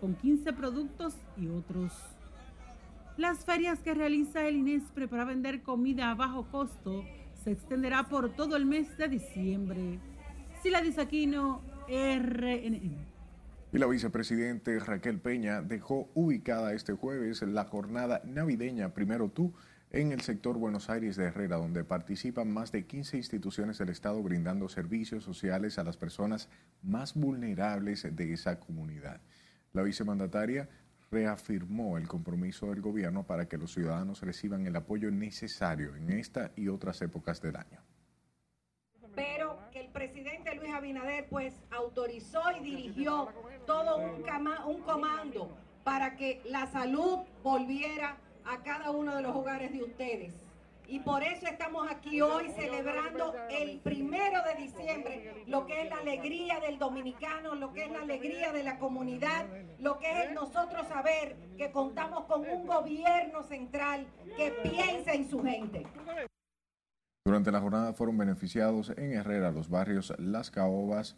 con 0.00 0.14
15 0.14 0.52
productos 0.52 1.14
y 1.36 1.48
otros. 1.48 1.92
Las 3.16 3.44
ferias 3.44 3.78
que 3.80 3.94
realiza 3.94 4.46
el 4.46 4.56
INESPRE 4.56 5.06
para 5.08 5.24
vender 5.24 5.62
comida 5.62 6.10
a 6.10 6.14
bajo 6.14 6.46
costo 6.50 7.04
se 7.44 7.52
extenderá 7.52 8.04
por 8.04 8.30
todo 8.30 8.56
el 8.56 8.64
mes 8.64 8.96
de 8.96 9.08
diciembre. 9.08 9.98
Sila 10.62 10.80
Disaquino, 10.80 11.60
RNN. 11.88 13.12
Y 13.72 13.78
la 13.78 13.86
vicepresidente 13.86 14.78
Raquel 14.78 15.18
Peña 15.18 15.62
dejó 15.62 16.08
ubicada 16.14 16.74
este 16.74 16.92
jueves 16.92 17.42
la 17.42 17.64
jornada 17.64 18.20
navideña 18.24 18.92
Primero 18.92 19.28
Tú 19.28 19.54
en 19.92 20.10
el 20.10 20.22
sector 20.22 20.56
Buenos 20.56 20.88
Aires 20.88 21.16
de 21.16 21.26
Herrera, 21.26 21.56
donde 21.58 21.84
participan 21.84 22.50
más 22.50 22.72
de 22.72 22.86
15 22.86 23.18
instituciones 23.18 23.76
del 23.76 23.90
Estado 23.90 24.22
brindando 24.22 24.70
servicios 24.70 25.22
sociales 25.22 25.78
a 25.78 25.84
las 25.84 25.98
personas 25.98 26.48
más 26.82 27.14
vulnerables 27.14 28.06
de 28.16 28.32
esa 28.32 28.58
comunidad. 28.58 29.20
La 29.74 29.82
vicemandataria 29.82 30.70
reafirmó 31.10 31.98
el 31.98 32.08
compromiso 32.08 32.70
del 32.70 32.80
gobierno 32.80 33.24
para 33.24 33.46
que 33.48 33.58
los 33.58 33.74
ciudadanos 33.74 34.22
reciban 34.22 34.66
el 34.66 34.76
apoyo 34.76 35.10
necesario 35.10 35.94
en 35.94 36.10
esta 36.10 36.52
y 36.56 36.68
otras 36.68 37.02
épocas 37.02 37.42
del 37.42 37.56
año. 37.56 37.78
Pero 39.14 39.58
que 39.72 39.80
el 39.80 39.88
presidente 39.90 40.54
Luis 40.54 40.72
Abinader 40.72 41.26
pues 41.28 41.52
autorizó 41.70 42.40
y 42.58 42.64
dirigió 42.64 43.28
todo 43.66 43.98
un, 43.98 44.80
comando 44.84 45.54
para 45.84 46.16
que 46.16 46.40
la 46.46 46.66
salud 46.68 47.18
volviera 47.42 48.12
a 48.12 48.31
cada 48.64 48.90
uno 48.90 49.16
de 49.16 49.22
los 49.22 49.34
hogares 49.34 49.72
de 49.72 49.82
ustedes. 49.82 50.32
Y 50.88 50.98
por 51.00 51.22
eso 51.22 51.46
estamos 51.46 51.90
aquí 51.90 52.20
hoy 52.20 52.50
celebrando 52.50 53.34
el 53.50 53.78
primero 53.80 54.42
de 54.42 54.62
diciembre, 54.62 55.44
lo 55.46 55.64
que 55.64 55.82
es 55.82 55.88
la 55.88 55.96
alegría 55.98 56.60
del 56.60 56.78
dominicano, 56.78 57.54
lo 57.54 57.72
que 57.72 57.84
es 57.84 57.90
la 57.90 58.00
alegría 58.00 58.52
de 58.52 58.62
la 58.62 58.78
comunidad, 58.78 59.46
lo 59.78 59.98
que 59.98 60.24
es 60.24 60.32
nosotros 60.32 60.86
saber 60.88 61.36
que 61.56 61.70
contamos 61.70 62.24
con 62.24 62.42
un 62.46 62.66
gobierno 62.66 63.42
central 63.44 64.06
que 64.36 64.50
piensa 64.62 65.14
en 65.14 65.30
su 65.30 65.42
gente. 65.42 65.86
Durante 67.24 67.52
la 67.52 67.60
jornada 67.60 67.92
fueron 67.92 68.18
beneficiados 68.18 68.90
en 68.90 69.12
Herrera 69.12 69.52
los 69.52 69.70
barrios 69.70 70.12
Las 70.18 70.50
Caobas, 70.50 71.16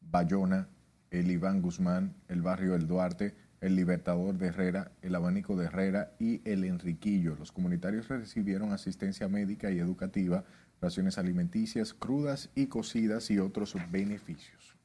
Bayona, 0.00 0.68
el 1.10 1.30
Iván 1.30 1.60
Guzmán, 1.60 2.14
el 2.28 2.40
barrio 2.40 2.74
El 2.74 2.86
Duarte, 2.86 3.34
el 3.62 3.76
Libertador 3.76 4.36
de 4.36 4.48
Herrera, 4.48 4.90
el 5.02 5.14
Abanico 5.14 5.56
de 5.56 5.66
Herrera 5.66 6.12
y 6.18 6.42
el 6.44 6.64
Enriquillo. 6.64 7.36
Los 7.36 7.52
comunitarios 7.52 8.08
recibieron 8.08 8.72
asistencia 8.72 9.28
médica 9.28 9.70
y 9.70 9.78
educativa, 9.78 10.44
raciones 10.80 11.16
alimenticias 11.16 11.94
crudas 11.94 12.50
y 12.56 12.66
cocidas 12.66 13.30
y 13.30 13.38
otros 13.38 13.76
beneficios. 13.90 14.76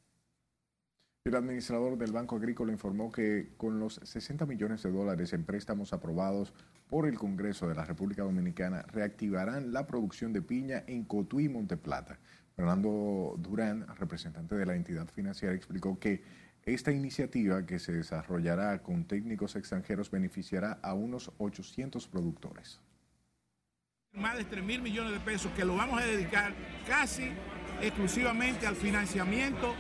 El 1.26 1.36
administrador 1.36 1.98
del 1.98 2.12
Banco 2.12 2.38
Agrícola 2.38 2.72
informó 2.72 3.12
que 3.12 3.50
con 3.58 3.80
los 3.80 3.96
60 3.96 4.46
millones 4.46 4.84
de 4.84 4.92
dólares 4.92 5.34
en 5.34 5.44
préstamos 5.44 5.92
aprobados 5.92 6.54
por 6.88 7.08
el 7.08 7.18
Congreso 7.18 7.68
de 7.68 7.76
la 7.76 7.84
República 7.84 8.22
Dominicana, 8.24 8.84
reactivarán 8.94 9.74
la 9.74 9.88
producción 9.88 10.32
de 10.32 10.44
piña 10.44 10.84
en 10.88 11.04
Cotuí 11.04 11.46
y 11.46 11.50
Monteplata. 11.50 12.20
Fernando 12.56 13.36
Durán, 13.40 13.86
representante 13.98 14.56
de 14.56 14.66
la 14.66 14.76
entidad 14.76 15.08
financiera, 15.08 15.54
explicó 15.54 16.00
que 16.00 16.24
Esta 16.68 16.92
iniciativa, 16.92 17.66
que 17.66 17.80
se 17.80 17.94
desarrollará 17.94 18.84
con 18.84 19.06
técnicos 19.06 19.56
extranjeros, 19.56 20.12
beneficiará 20.12 20.80
a 20.84 20.94
unos 20.94 21.32
800 21.38 22.06
productores. 22.10 22.82
Más 24.12 24.36
de 24.36 24.44
3 24.44 24.66
mil 24.66 24.82
millones 24.82 25.14
de 25.14 25.22
pesos 25.22 25.50
que 25.54 25.64
lo 25.64 25.78
vamos 25.78 26.02
a 26.02 26.06
dedicar 26.06 26.54
casi 26.86 27.30
exclusivamente 27.82 28.68
al 28.68 28.76
financiamiento 28.76 29.76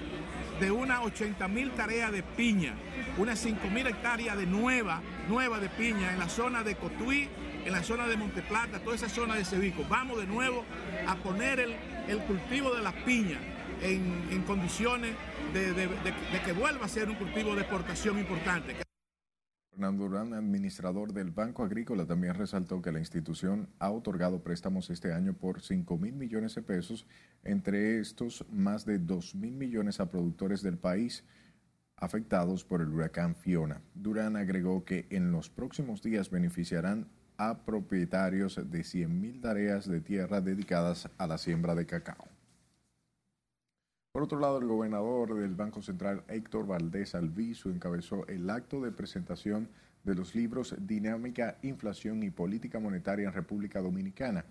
de 0.61 0.71
unas 0.71 1.01
80 1.01 1.45
mil 1.49 1.71
tareas 1.71 2.09
de 2.13 2.23
piña, 2.23 2.73
unas 3.17 3.38
5 3.39 3.67
mil 3.67 3.85
hectáreas 3.85 4.38
de 4.38 4.45
nueva, 4.45 5.01
nueva 5.27 5.59
de 5.59 5.67
piña 5.67 6.13
en 6.13 6.19
la 6.19 6.29
zona 6.29 6.63
de 6.63 6.75
Cotuí, 6.75 7.27
en 7.65 7.73
la 7.73 7.83
zona 7.83 8.07
de 8.07 8.15
Monteplata, 8.15 8.79
toda 8.79 8.95
esa 8.95 9.09
zona 9.09 9.35
de 9.35 9.43
Cevico. 9.43 9.83
Vamos 9.89 10.19
de 10.19 10.25
nuevo 10.25 10.63
a 11.05 11.17
poner 11.17 11.59
el, 11.59 12.19
cultivo 12.19 12.73
de 12.73 12.81
las 12.81 12.93
piñas 12.93 13.41
en 13.81 14.41
condiciones 14.43 15.13
de, 15.53 16.41
que 16.45 16.53
vuelva 16.53 16.85
a 16.85 16.89
ser 16.89 17.09
un 17.09 17.15
cultivo 17.15 17.55
de 17.55 17.61
exportación 17.61 18.19
importante. 18.19 18.75
Fernando 19.69 20.07
Durán, 20.07 20.33
administrador 20.33 21.13
del 21.13 21.31
Banco 21.31 21.63
Agrícola, 21.63 22.05
también 22.05 22.33
resaltó 22.33 22.81
que 22.81 22.91
la 22.91 22.99
institución 22.99 23.69
ha 23.79 23.91
otorgado 23.91 24.41
préstamos 24.41 24.89
este 24.89 25.13
año 25.13 25.33
por 25.33 25.61
5 25.61 25.97
mil 25.97 26.15
millones 26.15 26.55
de 26.55 26.63
pesos, 26.63 27.05
entre 27.43 27.99
estos 27.99 28.45
más 28.51 28.85
de 28.85 28.97
2 28.97 29.35
mil 29.35 29.55
millones 29.55 29.99
a 29.99 30.09
productores 30.09 30.63
del 30.63 30.77
país 30.77 31.23
afectados 31.95 32.63
por 32.63 32.81
el 32.81 32.89
huracán 32.89 33.35
Fiona. 33.35 33.81
Durán 33.93 34.35
agregó 34.35 34.83
que 34.83 35.07
en 35.09 35.31
los 35.31 35.49
próximos 35.49 36.01
días 36.01 36.29
beneficiarán 36.29 37.07
a 37.37 37.65
propietarios 37.65 38.59
de 38.71 38.83
100 38.83 39.21
mil 39.21 39.41
tareas 39.41 39.87
de 39.87 40.01
tierra 40.01 40.41
dedicadas 40.41 41.09
a 41.17 41.27
la 41.27 41.37
siembra 41.37 41.75
de 41.75 41.85
cacao. 41.85 42.36
Por 44.18 44.24
otro 44.24 44.39
lado, 44.39 44.57
el 44.57 44.65
gobernador 44.65 45.36
del 45.36 45.53
Banco 45.53 45.84
Central, 45.84 46.24
Héctor 46.28 46.65
Valdés 46.65 47.13
Alviso, 47.13 47.70
encabezó 47.70 48.26
el 48.26 48.49
acto 48.49 48.82
de 48.82 48.91
presentación 48.91 49.70
de 50.03 50.15
los 50.15 50.34
libros 50.34 50.76
Dinámica, 50.80 51.59
Inflación 51.61 52.24
y 52.24 52.32
Política 52.32 52.80
Monetaria 52.80 53.28
en 53.28 53.34
República 53.34 53.80
Dominicana. 53.80 54.43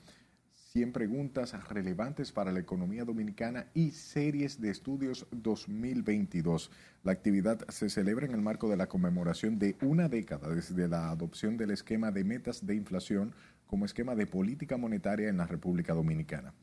100 0.55 0.93
preguntas 0.93 1.69
relevantes 1.69 2.31
para 2.31 2.53
la 2.53 2.61
economía 2.61 3.05
dominicana 3.05 3.67
y 3.75 3.91
series 3.91 4.61
de 4.61 4.71
estudios 4.71 5.27
2022. 5.33 6.71
La 7.03 7.11
actividad 7.11 7.67
se 7.69 7.91
celebra 7.91 8.25
en 8.25 8.35
el 8.35 8.43
marco 8.43 8.69
de 8.69 8.77
la 8.77 8.87
conmemoración 8.87 9.59
de 9.59 9.75
una 9.83 10.09
década 10.09 10.49
desde 10.49 10.87
la 10.87 11.11
adopción 11.11 11.57
del 11.57 11.73
esquema 11.73 12.13
de 12.13 12.23
metas 12.23 12.65
de 12.65 12.77
inflación 12.77 13.35
como 13.67 13.85
esquema 13.85 14.15
de 14.15 14.29
política 14.29 14.77
monetaria 14.77 15.29
en 15.29 15.39
la 15.39 15.49
República 15.49 15.93
Dominicana. 15.93 16.55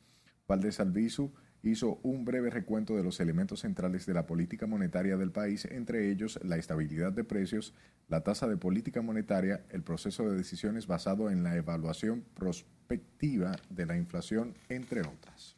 Valdés 0.47 0.79
Albizu 0.79 1.33
hizo 1.63 1.99
un 2.03 2.25
breve 2.25 2.49
recuento 2.49 2.95
de 2.95 3.03
los 3.03 3.19
elementos 3.21 3.61
centrales 3.61 4.05
de 4.05 4.13
la 4.13 4.27
política 4.27 4.67
monetaria 4.67 5.15
del 5.15 5.31
país, 5.31 5.65
entre 5.65 6.11
ellos 6.11 6.37
la 6.43 6.57
estabilidad 6.57 7.13
de 7.13 7.23
precios, 7.23 7.73
la 8.09 8.21
tasa 8.21 8.47
de 8.47 8.57
política 8.57 9.01
monetaria, 9.01 9.65
el 9.69 9.81
proceso 9.81 10.29
de 10.29 10.37
decisiones 10.37 10.87
basado 10.87 11.29
en 11.29 11.41
la 11.41 11.55
evaluación 11.55 12.25
prospectiva 12.35 13.55
de 13.69 13.85
la 13.85 13.95
inflación, 13.95 14.55
entre 14.67 15.01
otras. 15.01 15.55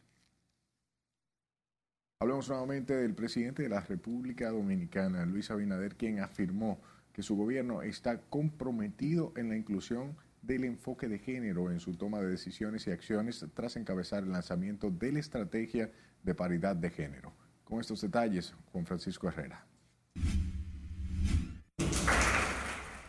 Hablemos 2.20 2.48
nuevamente 2.48 2.94
del 2.94 3.14
presidente 3.14 3.64
de 3.64 3.68
la 3.68 3.80
República 3.80 4.50
Dominicana, 4.50 5.26
Luis 5.26 5.50
Abinader, 5.50 5.96
quien 5.96 6.20
afirmó 6.20 6.80
que 7.12 7.22
su 7.22 7.36
gobierno 7.36 7.82
está 7.82 8.20
comprometido 8.20 9.32
en 9.36 9.48
la 9.48 9.56
inclusión 9.56 10.16
del 10.46 10.64
enfoque 10.64 11.08
de 11.08 11.18
género 11.18 11.70
en 11.70 11.80
su 11.80 11.96
toma 11.96 12.20
de 12.20 12.28
decisiones 12.28 12.86
y 12.86 12.92
acciones 12.92 13.44
tras 13.54 13.76
encabezar 13.76 14.22
el 14.22 14.32
lanzamiento 14.32 14.90
de 14.90 15.12
la 15.12 15.18
estrategia 15.18 15.90
de 16.22 16.34
paridad 16.34 16.76
de 16.76 16.90
género. 16.90 17.32
Con 17.64 17.80
estos 17.80 18.00
detalles, 18.00 18.54
Juan 18.72 18.86
Francisco 18.86 19.28
Herrera. 19.28 19.66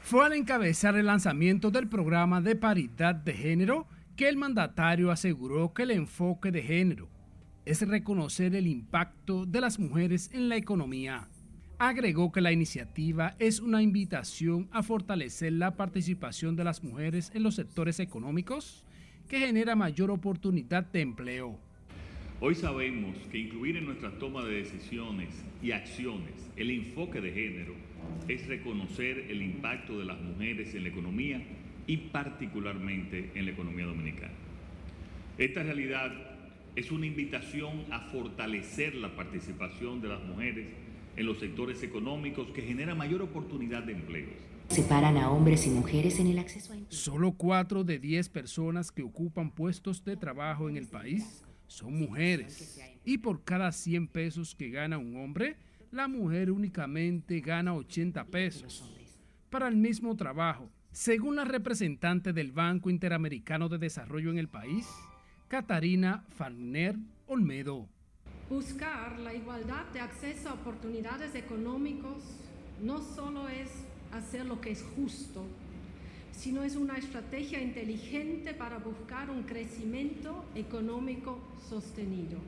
Fue 0.01 0.25
al 0.25 0.33
encabezar 0.33 0.95
el 0.95 1.05
lanzamiento 1.05 1.69
del 1.69 1.87
programa 1.87 2.41
de 2.41 2.55
paridad 2.55 3.13
de 3.13 3.33
género 3.33 3.87
que 4.15 4.29
el 4.29 4.37
mandatario 4.37 5.11
aseguró 5.11 5.73
que 5.73 5.83
el 5.83 5.91
enfoque 5.91 6.51
de 6.51 6.63
género 6.63 7.09
es 7.65 7.85
reconocer 7.85 8.55
el 8.55 8.67
impacto 8.67 9.45
de 9.45 9.61
las 9.61 9.77
mujeres 9.77 10.29
en 10.33 10.47
la 10.47 10.55
economía 10.55 11.27
Agregó 11.79 12.31
que 12.31 12.41
la 12.41 12.51
iniciativa 12.51 13.35
es 13.37 13.59
una 13.59 13.83
invitación 13.83 14.67
a 14.71 14.81
fortalecer 14.81 15.53
la 15.53 15.75
participación 15.75 16.55
de 16.55 16.63
las 16.63 16.83
mujeres 16.83 17.31
en 17.35 17.43
los 17.43 17.53
sectores 17.53 17.99
económicos 17.99 18.83
que 19.29 19.37
genera 19.37 19.75
mayor 19.75 20.09
oportunidad 20.09 20.85
de 20.85 21.01
empleo. 21.01 21.59
Hoy 22.41 22.55
sabemos 22.55 23.15
que 23.31 23.37
incluir 23.37 23.77
en 23.77 23.85
nuestra 23.85 24.09
toma 24.17 24.43
de 24.43 24.55
decisiones 24.55 25.29
y 25.61 25.71
acciones 25.71 26.49
el 26.55 26.71
enfoque 26.71 27.21
de 27.21 27.31
género 27.31 27.75
es 28.27 28.47
reconocer 28.47 29.27
el 29.29 29.43
impacto 29.43 29.99
de 29.99 30.05
las 30.05 30.19
mujeres 30.19 30.73
en 30.73 30.81
la 30.81 30.89
economía 30.89 31.43
y 31.85 31.97
particularmente 31.97 33.29
en 33.35 33.45
la 33.45 33.51
economía 33.51 33.85
dominicana. 33.85 34.33
Esta 35.37 35.61
realidad 35.61 36.11
es 36.75 36.91
una 36.91 37.05
invitación 37.05 37.85
a 37.91 37.99
fortalecer 37.99 38.95
la 38.95 39.15
participación 39.15 40.01
de 40.01 40.07
las 40.07 40.23
mujeres 40.23 40.65
en 41.17 41.25
los 41.25 41.39
sectores 41.39 41.83
económicos 41.83 42.47
que 42.51 42.61
genera 42.61 42.95
mayor 42.95 43.21
oportunidad 43.21 43.83
de 43.83 43.93
empleos. 43.93 44.35
Separan 44.69 45.17
a 45.17 45.29
hombres 45.31 45.65
y 45.65 45.69
mujeres 45.69 46.19
en 46.19 46.27
el 46.27 46.39
acceso 46.39 46.73
a 46.73 46.77
Solo 46.89 47.33
4 47.33 47.83
de 47.83 47.99
10 47.99 48.29
personas 48.29 48.91
que 48.91 49.01
ocupan 49.01 49.51
puestos 49.51 50.03
de 50.03 50.15
trabajo 50.15 50.69
en 50.69 50.77
el 50.77 50.87
país 50.87 51.43
son 51.67 51.97
mujeres. 51.97 52.79
Y 53.03 53.17
por 53.17 53.43
cada 53.43 53.71
100 53.71 54.07
pesos 54.07 54.55
que 54.55 54.69
gana 54.69 54.97
un 54.97 55.17
hombre, 55.17 55.57
la 55.91 56.07
mujer 56.07 56.51
únicamente 56.51 57.39
gana 57.41 57.73
80 57.73 58.25
pesos. 58.25 58.93
Para 59.49 59.67
el 59.67 59.75
mismo 59.75 60.15
trabajo, 60.15 60.69
según 60.91 61.35
la 61.35 61.45
representante 61.45 62.33
del 62.33 62.51
Banco 62.51 62.89
Interamericano 62.89 63.69
de 63.69 63.77
Desarrollo 63.77 64.31
en 64.31 64.37
el 64.37 64.47
país, 64.47 64.87
Catarina 65.47 66.25
Farner 66.29 66.97
Olmedo. 67.27 67.87
Buscar 68.49 69.19
la 69.19 69.33
igualdad 69.33 69.85
de 69.91 69.99
acceso 69.99 70.47
a 70.47 70.53
oportunidades 70.53 71.35
económicos 71.35 72.23
no 72.81 73.01
solo 73.01 73.49
es 73.49 73.69
hacer 74.13 74.45
lo 74.45 74.61
que 74.61 74.71
es 74.71 74.85
justo, 74.95 75.45
sino 76.31 76.63
es 76.63 76.77
una 76.77 76.95
estrategia 76.95 77.61
inteligente 77.61 78.53
para 78.53 78.77
buscar 78.77 79.29
un 79.29 79.43
crecimiento 79.43 80.45
económico 80.55 81.39
sostenido. 81.69 82.39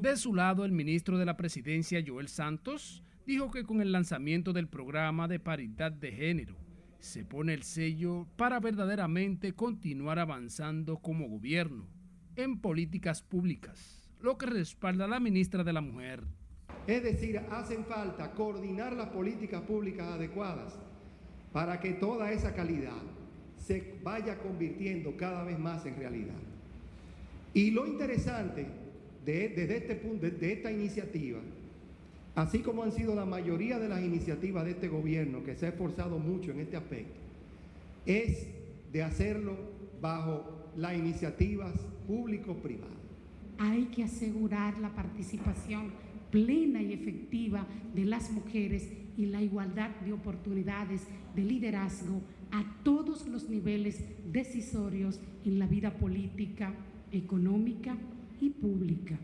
De 0.00 0.16
su 0.16 0.32
lado, 0.32 0.64
el 0.64 0.70
ministro 0.70 1.18
de 1.18 1.26
la 1.26 1.36
Presidencia, 1.36 2.02
Joel 2.06 2.28
Santos, 2.28 3.02
dijo 3.26 3.50
que 3.50 3.64
con 3.64 3.80
el 3.80 3.90
lanzamiento 3.90 4.52
del 4.52 4.68
programa 4.68 5.26
de 5.26 5.40
paridad 5.40 5.90
de 5.90 6.12
género, 6.12 6.54
se 7.00 7.24
pone 7.24 7.52
el 7.52 7.64
sello 7.64 8.28
para 8.36 8.60
verdaderamente 8.60 9.54
continuar 9.54 10.20
avanzando 10.20 10.98
como 10.98 11.28
gobierno 11.28 11.88
en 12.36 12.60
políticas 12.60 13.22
públicas 13.22 14.01
lo 14.22 14.38
que 14.38 14.46
respalda 14.46 15.08
la 15.08 15.20
ministra 15.20 15.64
de 15.64 15.72
la 15.72 15.80
Mujer. 15.80 16.22
Es 16.86 17.02
decir, 17.02 17.40
hacen 17.50 17.84
falta 17.84 18.32
coordinar 18.32 18.92
las 18.92 19.08
políticas 19.08 19.62
públicas 19.62 20.06
adecuadas 20.08 20.78
para 21.52 21.80
que 21.80 21.92
toda 21.92 22.32
esa 22.32 22.54
calidad 22.54 23.02
se 23.58 23.94
vaya 24.02 24.38
convirtiendo 24.38 25.16
cada 25.16 25.44
vez 25.44 25.58
más 25.58 25.84
en 25.86 25.96
realidad. 25.96 26.38
Y 27.54 27.70
lo 27.70 27.86
interesante 27.86 28.66
de, 29.24 29.48
desde 29.50 29.76
este 29.76 29.94
punto, 29.96 30.28
de 30.28 30.52
esta 30.52 30.72
iniciativa, 30.72 31.40
así 32.34 32.60
como 32.60 32.82
han 32.82 32.92
sido 32.92 33.14
la 33.14 33.26
mayoría 33.26 33.78
de 33.78 33.88
las 33.88 34.02
iniciativas 34.02 34.64
de 34.64 34.72
este 34.72 34.88
gobierno 34.88 35.44
que 35.44 35.54
se 35.54 35.66
ha 35.66 35.68
esforzado 35.70 36.18
mucho 36.18 36.50
en 36.50 36.60
este 36.60 36.76
aspecto, 36.76 37.20
es 38.06 38.46
de 38.92 39.02
hacerlo 39.02 39.56
bajo 40.00 40.70
las 40.76 40.94
iniciativas 40.94 41.72
público-privadas 42.06 43.01
hay 43.62 43.84
que 43.84 44.02
asegurar 44.02 44.76
la 44.78 44.92
participación 44.92 45.92
plena 46.32 46.82
y 46.82 46.92
efectiva 46.92 47.64
de 47.94 48.04
las 48.04 48.32
mujeres 48.32 48.90
y 49.16 49.26
la 49.26 49.40
igualdad 49.40 49.90
de 50.04 50.12
oportunidades 50.12 51.06
de 51.36 51.44
liderazgo 51.44 52.22
a 52.50 52.64
todos 52.82 53.28
los 53.28 53.48
niveles 53.48 54.02
decisorios 54.32 55.20
en 55.44 55.60
la 55.60 55.68
vida 55.68 55.94
política, 55.96 56.74
económica 57.12 57.96
y 58.40 58.50
pública. 58.50 59.16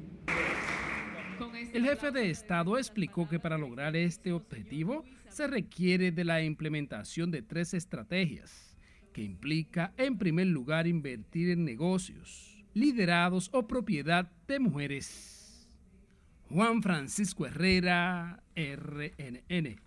El 1.72 1.84
jefe 1.84 2.12
de 2.12 2.30
Estado 2.30 2.78
explicó 2.78 3.28
que 3.28 3.41
para 3.41 3.59
lograr 3.59 3.97
este 3.97 4.32
objetivo 4.32 5.05
se 5.28 5.49
requiere 5.49 6.12
de 6.12 6.24
la 6.24 6.45
implementación 6.45 7.32
de 7.32 7.43
tres 7.43 7.74
estrategias, 7.74 8.76
que 9.12 9.22
implica 9.22 9.93
en 9.97 10.16
primer 10.16 10.47
lugar 10.47 10.86
invertir 10.86 11.51
en 11.51 11.64
negocios, 11.64 12.47
liderados 12.74 13.50
o 13.52 13.66
propiedad 13.66 14.30
de 14.46 14.58
mujeres. 14.58 15.66
Juan 16.50 16.82
Francisco 16.82 17.46
Herrera, 17.46 18.42
RNN. 18.56 19.80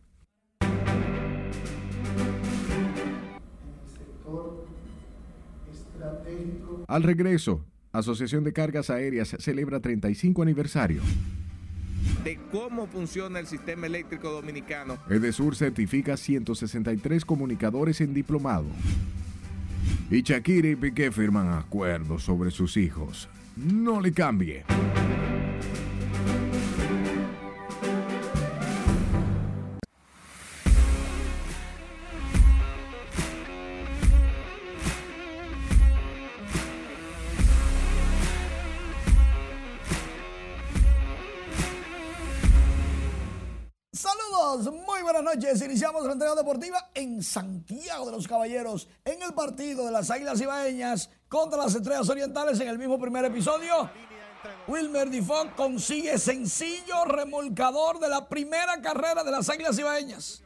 Al 6.88 7.04
regreso, 7.04 7.66
Asociación 7.92 8.44
de 8.44 8.54
Cargas 8.54 8.90
Aéreas 8.90 9.36
celebra 9.40 9.80
35 9.80 10.42
aniversario. 10.42 11.02
de 12.24 12.38
cómo 12.52 12.88
funciona 12.88 13.40
el 13.40 13.48
sistema 13.48 13.88
eléctrico 13.88 14.32
dominicano. 14.32 14.98
Edesur 15.10 15.56
certifica 15.56 16.18
163 16.18 17.26
comunicadores 17.26 18.00
en 18.02 18.14
diplomado. 18.14 18.66
Y 20.10 20.22
Shakira 20.22 20.70
y 20.70 20.76
Piqué 20.76 21.12
firman 21.12 21.54
acuerdos 21.54 22.24
sobre 22.24 22.52
sus 22.52 22.78
hijos. 22.78 23.30
No 23.56 24.02
le 24.02 24.12
cambie. 24.12 24.64
Noches. 45.42 45.62
Iniciamos 45.62 46.06
la 46.06 46.14
entrega 46.14 46.36
deportiva 46.36 46.92
en 46.94 47.24
Santiago 47.24 48.06
de 48.06 48.12
los 48.12 48.28
Caballeros, 48.28 48.88
en 49.04 49.22
el 49.22 49.34
partido 49.34 49.86
de 49.86 49.92
las 49.92 50.10
Águilas 50.12 50.40
Ibaeñas 50.40 51.10
contra 51.28 51.58
las 51.58 51.74
Estrellas 51.74 52.10
Orientales 52.10 52.60
en 52.60 52.68
el 52.68 52.78
mismo 52.78 53.00
primer 53.00 53.26
episodio. 53.26 53.90
Wilmer 54.68 55.10
Difon 55.10 55.50
consigue 55.52 56.18
sencillo 56.18 57.06
remolcador 57.06 58.00
de 58.00 58.10
la 58.10 58.28
primera 58.28 58.82
carrera 58.82 59.24
de 59.24 59.32
las 59.32 59.50
Águilas 59.50 59.78
Ibaeñas. 59.78 60.44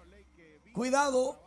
Cuidado, 0.74 1.42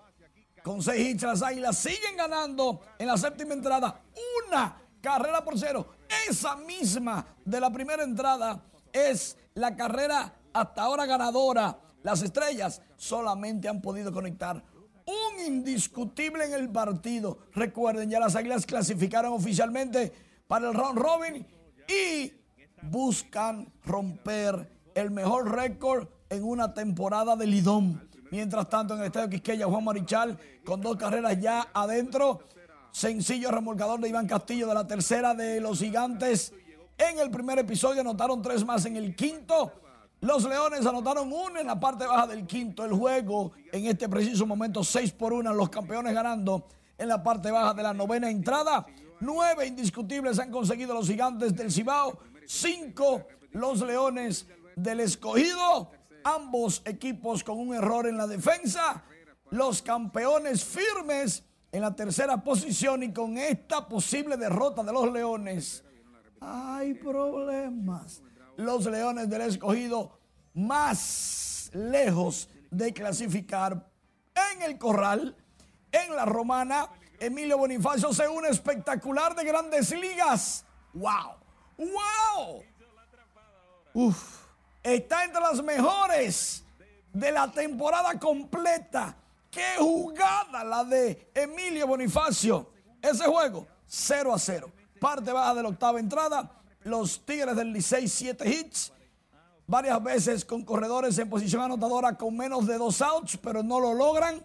con 0.62 0.82
seis 0.82 1.08
hits 1.08 1.22
las 1.22 1.42
Águilas 1.42 1.78
siguen 1.78 2.16
ganando 2.16 2.80
en 2.98 3.06
la 3.06 3.16
séptima 3.16 3.54
entrada. 3.54 4.02
Una 4.46 4.82
carrera 5.00 5.42
por 5.42 5.58
cero. 5.58 5.88
Esa 6.28 6.56
misma 6.56 7.26
de 7.44 7.60
la 7.60 7.70
primera 7.70 8.02
entrada 8.02 8.62
es 8.92 9.36
la 9.54 9.74
carrera 9.74 10.34
hasta 10.52 10.82
ahora 10.82 11.06
ganadora. 11.06 11.87
Las 12.02 12.22
estrellas 12.22 12.80
solamente 12.96 13.68
han 13.68 13.80
podido 13.80 14.12
conectar 14.12 14.62
un 15.08 15.44
indiscutible 15.46 16.44
en 16.44 16.52
el 16.52 16.68
partido. 16.70 17.38
Recuerden, 17.54 18.10
ya 18.10 18.20
las 18.20 18.36
águilas 18.36 18.66
clasificaron 18.66 19.32
oficialmente 19.32 20.12
para 20.46 20.68
el 20.68 20.74
round 20.74 20.98
robin 20.98 21.46
y 21.88 22.32
buscan 22.82 23.72
romper 23.84 24.70
el 24.94 25.10
mejor 25.10 25.50
récord 25.50 26.08
en 26.28 26.44
una 26.44 26.74
temporada 26.74 27.36
de 27.36 27.46
Lidón. 27.46 28.08
Mientras 28.30 28.68
tanto, 28.68 28.94
en 28.94 29.00
el 29.00 29.06
estadio 29.06 29.30
Quisqueya, 29.30 29.66
Juan 29.66 29.84
Marichal, 29.84 30.38
con 30.64 30.82
dos 30.82 30.96
carreras 30.96 31.40
ya 31.40 31.68
adentro. 31.72 32.40
Sencillo 32.90 33.50
remolcador 33.50 34.00
de 34.00 34.08
Iván 34.08 34.26
Castillo 34.26 34.66
de 34.66 34.74
la 34.74 34.86
tercera 34.86 35.34
de 35.34 35.60
los 35.60 35.78
gigantes. 35.78 36.52
En 36.98 37.18
el 37.18 37.30
primer 37.30 37.58
episodio 37.58 38.02
anotaron 38.02 38.42
tres 38.42 38.64
más 38.64 38.84
en 38.84 38.96
el 38.96 39.14
quinto. 39.16 39.72
Los 40.20 40.44
Leones 40.44 40.84
anotaron 40.84 41.32
uno 41.32 41.60
en 41.60 41.66
la 41.66 41.78
parte 41.78 42.04
baja 42.04 42.26
del 42.26 42.44
quinto. 42.46 42.84
El 42.84 42.92
juego 42.92 43.52
en 43.70 43.86
este 43.86 44.08
preciso 44.08 44.46
momento 44.46 44.82
6 44.82 45.12
por 45.12 45.32
1. 45.32 45.52
Los 45.54 45.68
campeones 45.68 46.12
ganando 46.12 46.66
en 46.96 47.08
la 47.08 47.22
parte 47.22 47.50
baja 47.50 47.72
de 47.72 47.84
la 47.84 47.94
novena 47.94 48.28
entrada. 48.28 48.84
Nueve 49.20 49.66
indiscutibles 49.66 50.38
han 50.38 50.50
conseguido 50.50 50.94
los 50.94 51.06
gigantes 51.06 51.54
del 51.54 51.70
Cibao. 51.70 52.18
Cinco 52.46 53.26
los 53.52 53.80
Leones 53.80 54.46
del 54.74 55.00
Escogido. 55.00 55.92
Ambos 56.24 56.82
equipos 56.84 57.44
con 57.44 57.58
un 57.58 57.74
error 57.74 58.08
en 58.08 58.16
la 58.16 58.26
defensa. 58.26 59.04
Los 59.50 59.82
campeones 59.82 60.64
firmes 60.64 61.44
en 61.70 61.82
la 61.82 61.94
tercera 61.94 62.42
posición 62.42 63.04
y 63.04 63.12
con 63.12 63.38
esta 63.38 63.86
posible 63.86 64.36
derrota 64.36 64.82
de 64.82 64.92
los 64.92 65.12
Leones. 65.12 65.84
Hay 66.40 66.94
problemas 66.94 68.22
los 68.58 68.86
Leones 68.86 69.30
del 69.30 69.42
Escogido 69.42 70.18
más 70.54 71.70
lejos 71.72 72.48
de 72.70 72.92
clasificar 72.92 73.88
en 74.34 74.62
el 74.62 74.76
Corral, 74.78 75.36
en 75.92 76.16
la 76.16 76.24
Romana. 76.24 76.88
Emilio 77.20 77.56
Bonifacio 77.56 78.12
se 78.12 78.28
une 78.28 78.48
espectacular 78.48 79.34
de 79.36 79.44
grandes 79.44 79.90
ligas. 79.92 80.64
¡Wow! 80.92 81.36
¡Wow! 81.78 82.64
Uf, 83.94 84.46
está 84.82 85.24
entre 85.24 85.40
las 85.40 85.62
mejores 85.62 86.64
de 87.12 87.30
la 87.30 87.50
temporada 87.52 88.18
completa. 88.18 89.16
¡Qué 89.50 89.76
jugada 89.78 90.64
la 90.64 90.82
de 90.82 91.30
Emilio 91.32 91.86
Bonifacio! 91.86 92.72
Ese 93.00 93.24
juego, 93.24 93.68
0 93.86 94.34
a 94.34 94.38
0. 94.38 94.72
Parte 95.00 95.30
baja 95.30 95.54
de 95.54 95.62
la 95.62 95.68
octava 95.68 96.00
entrada 96.00 96.57
los 96.88 97.24
Tigres 97.24 97.54
del 97.56 97.72
Licey, 97.72 98.08
siete 98.08 98.48
hits. 98.48 98.92
Varias 99.66 100.02
veces 100.02 100.44
con 100.44 100.64
corredores 100.64 101.18
en 101.18 101.28
posición 101.28 101.62
anotadora 101.62 102.16
con 102.16 102.36
menos 102.36 102.66
de 102.66 102.78
dos 102.78 103.02
outs, 103.02 103.36
pero 103.36 103.62
no 103.62 103.78
lo 103.78 103.94
logran. 103.94 104.42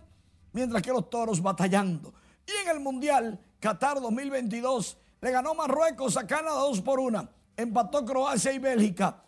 Mientras 0.51 0.81
que 0.81 0.91
los 0.91 1.09
toros 1.09 1.41
batallando. 1.41 2.13
Y 2.45 2.51
en 2.63 2.75
el 2.75 2.79
Mundial 2.79 3.39
Qatar 3.59 4.01
2022 4.01 4.97
le 5.21 5.31
ganó 5.31 5.55
Marruecos 5.55 6.17
a 6.17 6.27
Canadá 6.27 6.59
2 6.59 6.81
por 6.81 6.99
1. 6.99 7.29
Empató 7.55 8.03
Croacia 8.03 8.51
y 8.51 8.59
Bélgica. 8.59 9.23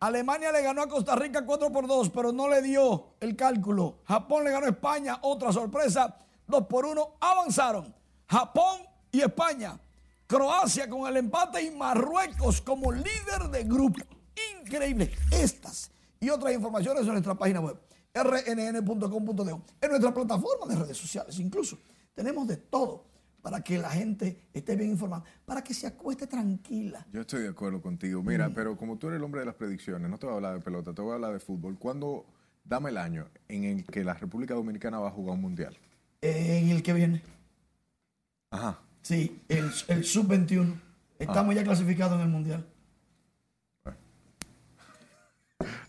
Alemania 0.00 0.52
le 0.52 0.60
ganó 0.60 0.82
a 0.82 0.88
Costa 0.88 1.16
Rica 1.16 1.46
4 1.46 1.72
por 1.72 1.86
2, 1.86 2.10
pero 2.10 2.30
no 2.30 2.46
le 2.46 2.60
dio 2.60 3.14
el 3.20 3.34
cálculo. 3.34 4.00
Japón 4.04 4.44
le 4.44 4.50
ganó 4.50 4.66
a 4.66 4.68
España, 4.68 5.18
otra 5.22 5.50
sorpresa, 5.50 6.18
2 6.46 6.66
por 6.66 6.84
1. 6.84 7.16
Avanzaron 7.20 7.94
Japón 8.26 8.80
y 9.10 9.22
España 9.22 9.80
Croacia 10.26 10.88
con 10.88 11.06
el 11.06 11.16
empate 11.16 11.62
y 11.62 11.70
Marruecos 11.70 12.60
como 12.60 12.92
líder 12.92 13.48
de 13.50 13.64
grupo. 13.64 14.00
Increíble. 14.60 15.10
Estas 15.30 15.90
y 16.20 16.30
otras 16.30 16.54
informaciones 16.54 17.02
en 17.02 17.12
nuestra 17.12 17.34
página 17.34 17.60
web, 17.60 17.78
rnn.com.de, 18.14 19.50
en 19.80 19.90
nuestra 19.90 20.14
plataforma 20.14 20.66
de 20.66 20.76
redes 20.76 20.96
sociales 20.96 21.38
incluso. 21.38 21.78
Tenemos 22.14 22.46
de 22.48 22.56
todo 22.56 23.04
para 23.42 23.62
que 23.62 23.76
la 23.76 23.90
gente 23.90 24.48
esté 24.54 24.74
bien 24.74 24.92
informada, 24.92 25.22
para 25.44 25.62
que 25.62 25.74
se 25.74 25.86
acueste 25.86 26.26
tranquila. 26.26 27.06
Yo 27.12 27.20
estoy 27.20 27.42
de 27.42 27.48
acuerdo 27.50 27.82
contigo. 27.82 28.22
Mira, 28.22 28.50
pero 28.54 28.74
como 28.74 28.96
tú 28.96 29.08
eres 29.08 29.18
el 29.18 29.24
hombre 29.24 29.40
de 29.40 29.46
las 29.46 29.54
predicciones, 29.54 30.08
no 30.08 30.18
te 30.18 30.24
voy 30.24 30.32
a 30.32 30.36
hablar 30.36 30.54
de 30.54 30.60
pelota, 30.60 30.94
te 30.94 31.02
voy 31.02 31.10
a 31.10 31.14
hablar 31.16 31.34
de 31.34 31.40
fútbol. 31.40 31.78
¿Cuándo, 31.78 32.24
dame 32.64 32.88
el 32.88 32.96
año 32.96 33.28
en 33.48 33.64
el 33.64 33.84
que 33.84 34.02
la 34.02 34.14
República 34.14 34.54
Dominicana 34.54 34.98
va 34.98 35.08
a 35.08 35.10
jugar 35.10 35.34
un 35.34 35.42
mundial? 35.42 35.76
En 36.22 36.70
el 36.70 36.82
que 36.82 36.94
viene. 36.94 37.22
Ajá. 38.50 38.80
Sí, 39.04 39.38
el, 39.50 39.70
el 39.88 40.02
sub-21. 40.02 40.80
Estamos 41.18 41.54
ya 41.54 41.62
clasificados 41.62 42.14
en 42.14 42.22
el 42.22 42.28
mundial. 42.28 42.66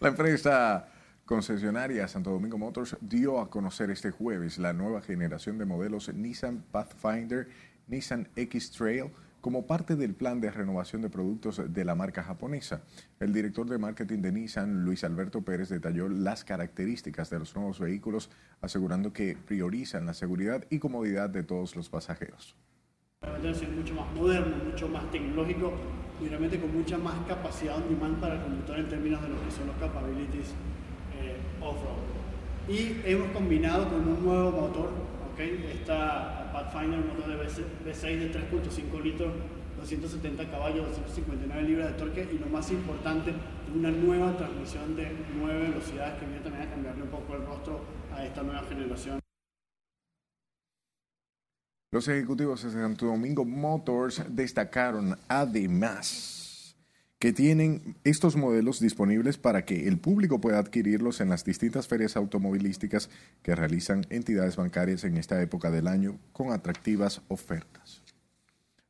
La 0.02 0.10
empresa 0.10 0.90
concesionaria 1.24 2.10
Santo 2.10 2.32
Domingo 2.32 2.58
Motors 2.58 2.98
dio 3.00 3.40
a 3.40 3.50
conocer 3.50 3.90
este 3.90 4.12
jueves 4.12 4.58
la 4.58 4.74
nueva 4.74 5.02
generación 5.02 5.58
de 5.58 5.64
modelos 5.64 6.14
Nissan 6.14 6.66
Pathfinder, 6.74 7.48
Nissan 7.88 8.28
X-Trail, 8.36 9.06
como 9.40 9.66
parte 9.66 9.96
del 9.96 10.14
plan 10.14 10.42
de 10.42 10.52
renovación 10.52 11.02
de 11.02 11.10
productos 11.10 11.62
de 11.74 11.86
la 11.86 11.96
marca 11.96 12.22
japonesa. 12.22 12.82
El 13.22 13.32
director 13.32 13.66
de 13.70 13.78
marketing 13.78 14.20
de 14.24 14.34
Nissan, 14.34 14.84
Luis 14.84 15.06
Alberto 15.06 15.42
Pérez, 15.42 15.70
detalló 15.70 16.10
las 16.10 16.44
características 16.44 17.30
de 17.30 17.40
los 17.40 17.56
nuevos 17.56 17.80
vehículos, 17.80 18.30
asegurando 18.60 19.14
que 19.14 19.38
priorizan 19.38 20.06
la 20.06 20.14
seguridad 20.14 20.66
y 20.70 20.80
comodidad 20.80 21.30
de 21.30 21.44
todos 21.44 21.78
los 21.78 21.88
pasajeros. 21.88 22.58
Ser 23.54 23.70
mucho 23.70 23.94
más 23.94 24.12
moderno, 24.16 24.56
mucho 24.66 24.88
más 24.88 25.12
tecnológico 25.12 25.72
y 26.20 26.28
realmente 26.28 26.60
con 26.60 26.74
mucha 26.74 26.98
más 26.98 27.14
capacidad 27.28 27.76
on 27.76 28.16
para 28.16 28.36
el 28.36 28.42
conductor 28.42 28.80
en 28.80 28.90
términos 28.90 29.22
de 29.22 29.30
lo 29.30 29.36
que 29.36 29.52
son 29.52 29.68
los 29.68 29.76
capabilities 29.76 30.56
eh, 31.22 31.38
off-road. 31.62 32.02
Y 32.68 33.02
hemos 33.06 33.30
combinado 33.34 33.88
con 33.88 34.08
un 34.08 34.26
nuevo 34.26 34.52
motor, 34.52 34.90
¿okay? 35.32 35.70
Está 35.72 36.50
Pathfinder, 36.52 37.00
un 37.00 37.08
motor 37.10 37.38
de 37.38 37.46
V6 37.46 38.20
de 38.20 38.34
3.5 38.34 39.04
litros, 39.04 39.32
270 39.78 40.50
caballos, 40.50 40.88
259 40.88 41.68
libras 41.68 41.88
de 41.90 41.94
torque 41.94 42.28
y 42.34 42.40
lo 42.40 42.48
más 42.48 42.72
importante, 42.72 43.32
una 43.76 43.92
nueva 43.92 44.36
transmisión 44.36 44.96
de 44.96 45.12
9 45.40 45.70
velocidades 45.70 46.20
que 46.20 46.26
viene 46.26 46.42
también 46.42 46.68
a 46.68 46.72
cambiarle 46.72 47.04
un 47.04 47.10
poco 47.10 47.36
el 47.36 47.46
rostro 47.46 47.80
a 48.12 48.26
esta 48.26 48.42
nueva 48.42 48.64
generación. 48.64 49.25
Los 51.96 52.10
ejecutivos 52.10 52.62
de 52.62 52.72
Santo 52.72 53.06
Domingo 53.06 53.46
Motors 53.46 54.22
destacaron 54.28 55.18
además 55.30 56.76
que 57.20 57.32
tienen 57.32 57.96
estos 58.04 58.36
modelos 58.36 58.82
disponibles 58.82 59.38
para 59.38 59.64
que 59.64 59.88
el 59.88 59.98
público 59.98 60.42
pueda 60.42 60.60
adquirirlos 60.60 61.22
en 61.22 61.30
las 61.30 61.46
distintas 61.46 61.88
ferias 61.88 62.18
automovilísticas 62.18 63.10
que 63.42 63.56
realizan 63.56 64.06
entidades 64.10 64.58
bancarias 64.58 65.06
en 65.06 65.16
esta 65.16 65.42
época 65.42 65.72
del 65.72 65.88
año 65.88 66.20
con 66.34 66.52
atractivas 66.52 67.22
ofertas. 67.30 68.04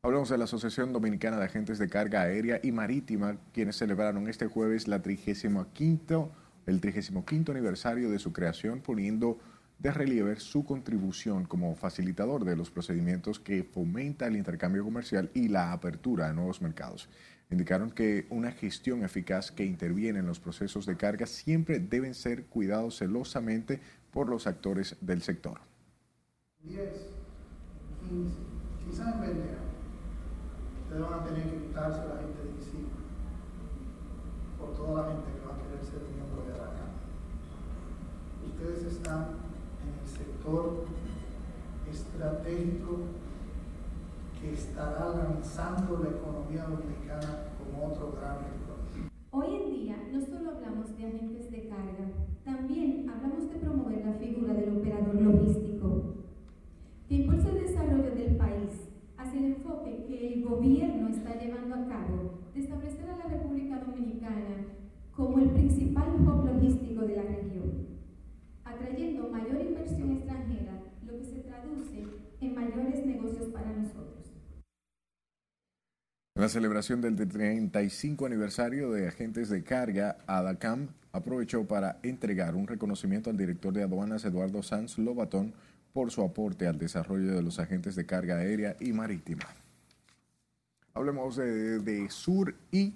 Hablamos 0.01 0.29
de 0.29 0.39
la 0.39 0.45
Asociación 0.45 0.91
Dominicana 0.91 1.37
de 1.37 1.45
Agentes 1.45 1.77
de 1.77 1.87
Carga 1.87 2.23
Aérea 2.23 2.59
y 2.63 2.71
Marítima, 2.71 3.37
quienes 3.53 3.75
celebraron 3.75 4.27
este 4.27 4.47
jueves 4.47 4.87
la 4.87 5.03
35 5.03 6.31
el 6.65 6.81
35 6.81 7.51
aniversario 7.51 8.09
de 8.09 8.17
su 8.17 8.33
creación, 8.33 8.81
poniendo 8.81 9.37
de 9.79 9.91
relieve 9.91 10.39
su 10.39 10.63
contribución 10.63 11.45
como 11.45 11.75
facilitador 11.75 12.45
de 12.45 12.55
los 12.55 12.71
procedimientos 12.71 13.39
que 13.39 13.63
fomenta 13.63 14.27
el 14.27 14.37
intercambio 14.37 14.83
comercial 14.83 15.29
y 15.33 15.49
la 15.49 15.71
apertura 15.71 16.29
a 16.29 16.33
nuevos 16.33 16.61
mercados. 16.61 17.09
Indicaron 17.51 17.91
que 17.91 18.25
una 18.29 18.51
gestión 18.51 19.03
eficaz 19.03 19.51
que 19.51 19.65
interviene 19.65 20.19
en 20.19 20.25
los 20.25 20.39
procesos 20.39 20.85
de 20.85 20.97
carga 20.97 21.27
siempre 21.27 21.79
deben 21.79 22.15
ser 22.15 22.45
cuidados 22.45 22.97
celosamente 22.97 23.81
por 24.11 24.29
los 24.29 24.47
actores 24.47 24.95
del 25.01 25.21
sector. 25.21 25.59
10, 26.63 26.79
15, 28.09 28.37
quizás 28.89 29.13
en 29.13 29.21
20 29.21 29.41
años, 29.41 29.59
ustedes 30.83 31.01
van 31.01 31.19
a 31.19 31.23
tener 31.25 31.43
que 31.43 31.67
quitarse 31.67 32.01
a 32.01 32.05
la 32.05 32.21
gente 32.21 32.41
de 32.41 32.49
encima 32.49 32.89
por 34.57 34.73
toda 34.75 35.03
la 35.03 35.11
gente 35.11 35.31
que 35.31 35.45
va 35.45 35.53
a 35.53 35.57
querer 35.61 35.85
ser 35.85 36.01
miembro 36.15 36.41
de 36.45 36.57
la 36.57 36.65
Cámara. 36.65 36.95
Ustedes 38.47 38.93
están 38.93 39.44
sector 40.15 40.85
estratégico 41.91 42.99
que 44.39 44.53
estará 44.53 45.09
lanzando 45.09 45.99
la 46.03 46.09
economía 46.09 46.63
dominicana 46.65 47.51
como 47.57 47.87
otro 47.87 48.13
gran 48.13 48.37
reto. 48.39 48.75
Hoy 49.31 49.47
en 49.55 49.69
día 49.71 49.97
no 50.11 50.21
solo 50.21 50.51
hablamos 50.51 50.95
de 50.97 51.05
agentes 51.05 51.51
de 51.51 51.67
carga, 51.67 52.05
también 52.43 53.09
hablamos 53.09 53.49
de 53.49 53.59
promover 53.59 54.05
la 54.05 54.13
figura 54.13 54.53
del 54.53 54.77
operador 54.77 55.15
logístico, 55.15 56.15
que 57.09 57.15
impulsa 57.15 57.49
el 57.49 57.63
desarrollo 57.67 58.15
del 58.15 58.37
país 58.37 58.89
hacia 59.17 59.39
el 59.39 59.45
enfoque 59.55 60.05
que 60.07 60.33
el 60.33 60.43
gobierno 60.45 61.09
está 61.09 61.37
llevando 61.37 61.75
a 61.75 61.87
cabo 61.87 62.39
de 62.53 62.61
establecer 62.61 63.09
a 63.09 63.17
la 63.17 63.25
República 63.25 63.79
Dominicana 63.79 64.67
como 65.13 65.39
el 65.39 65.49
principal 65.51 66.15
hub 66.21 66.45
logístico 66.45 67.01
de 67.01 67.15
la 67.15 67.23
región, 67.23 67.64
atrayendo 68.75 69.29
mayor 69.29 69.61
inversión 69.61 70.11
extranjera, 70.11 70.79
lo 71.05 71.17
que 71.17 71.23
se 71.23 71.39
traduce 71.39 72.03
en 72.41 72.55
mayores 72.55 73.05
negocios 73.05 73.47
para 73.49 73.71
nosotros. 73.71 74.33
En 76.35 76.41
la 76.41 76.49
celebración 76.49 77.01
del 77.01 77.15
35 77.15 78.25
aniversario 78.25 78.91
de 78.91 79.07
agentes 79.07 79.49
de 79.49 79.63
carga, 79.63 80.17
ADACAM 80.27 80.89
aprovechó 81.13 81.65
para 81.65 81.99
entregar 82.03 82.55
un 82.55 82.67
reconocimiento 82.67 83.29
al 83.29 83.37
director 83.37 83.73
de 83.73 83.83
aduanas 83.83 84.25
Eduardo 84.25 84.61
Sanz 84.61 84.97
Lobatón 84.97 85.53
por 85.93 86.11
su 86.11 86.21
aporte 86.21 86.67
al 86.67 86.77
desarrollo 86.77 87.33
de 87.33 87.41
los 87.41 87.57
agentes 87.59 87.95
de 87.95 88.05
carga 88.05 88.37
aérea 88.37 88.75
y 88.81 88.91
marítima. 88.91 89.45
Hablemos 90.93 91.37
de, 91.37 91.79
de 91.79 92.09
Sur 92.09 92.53
y 92.69 92.93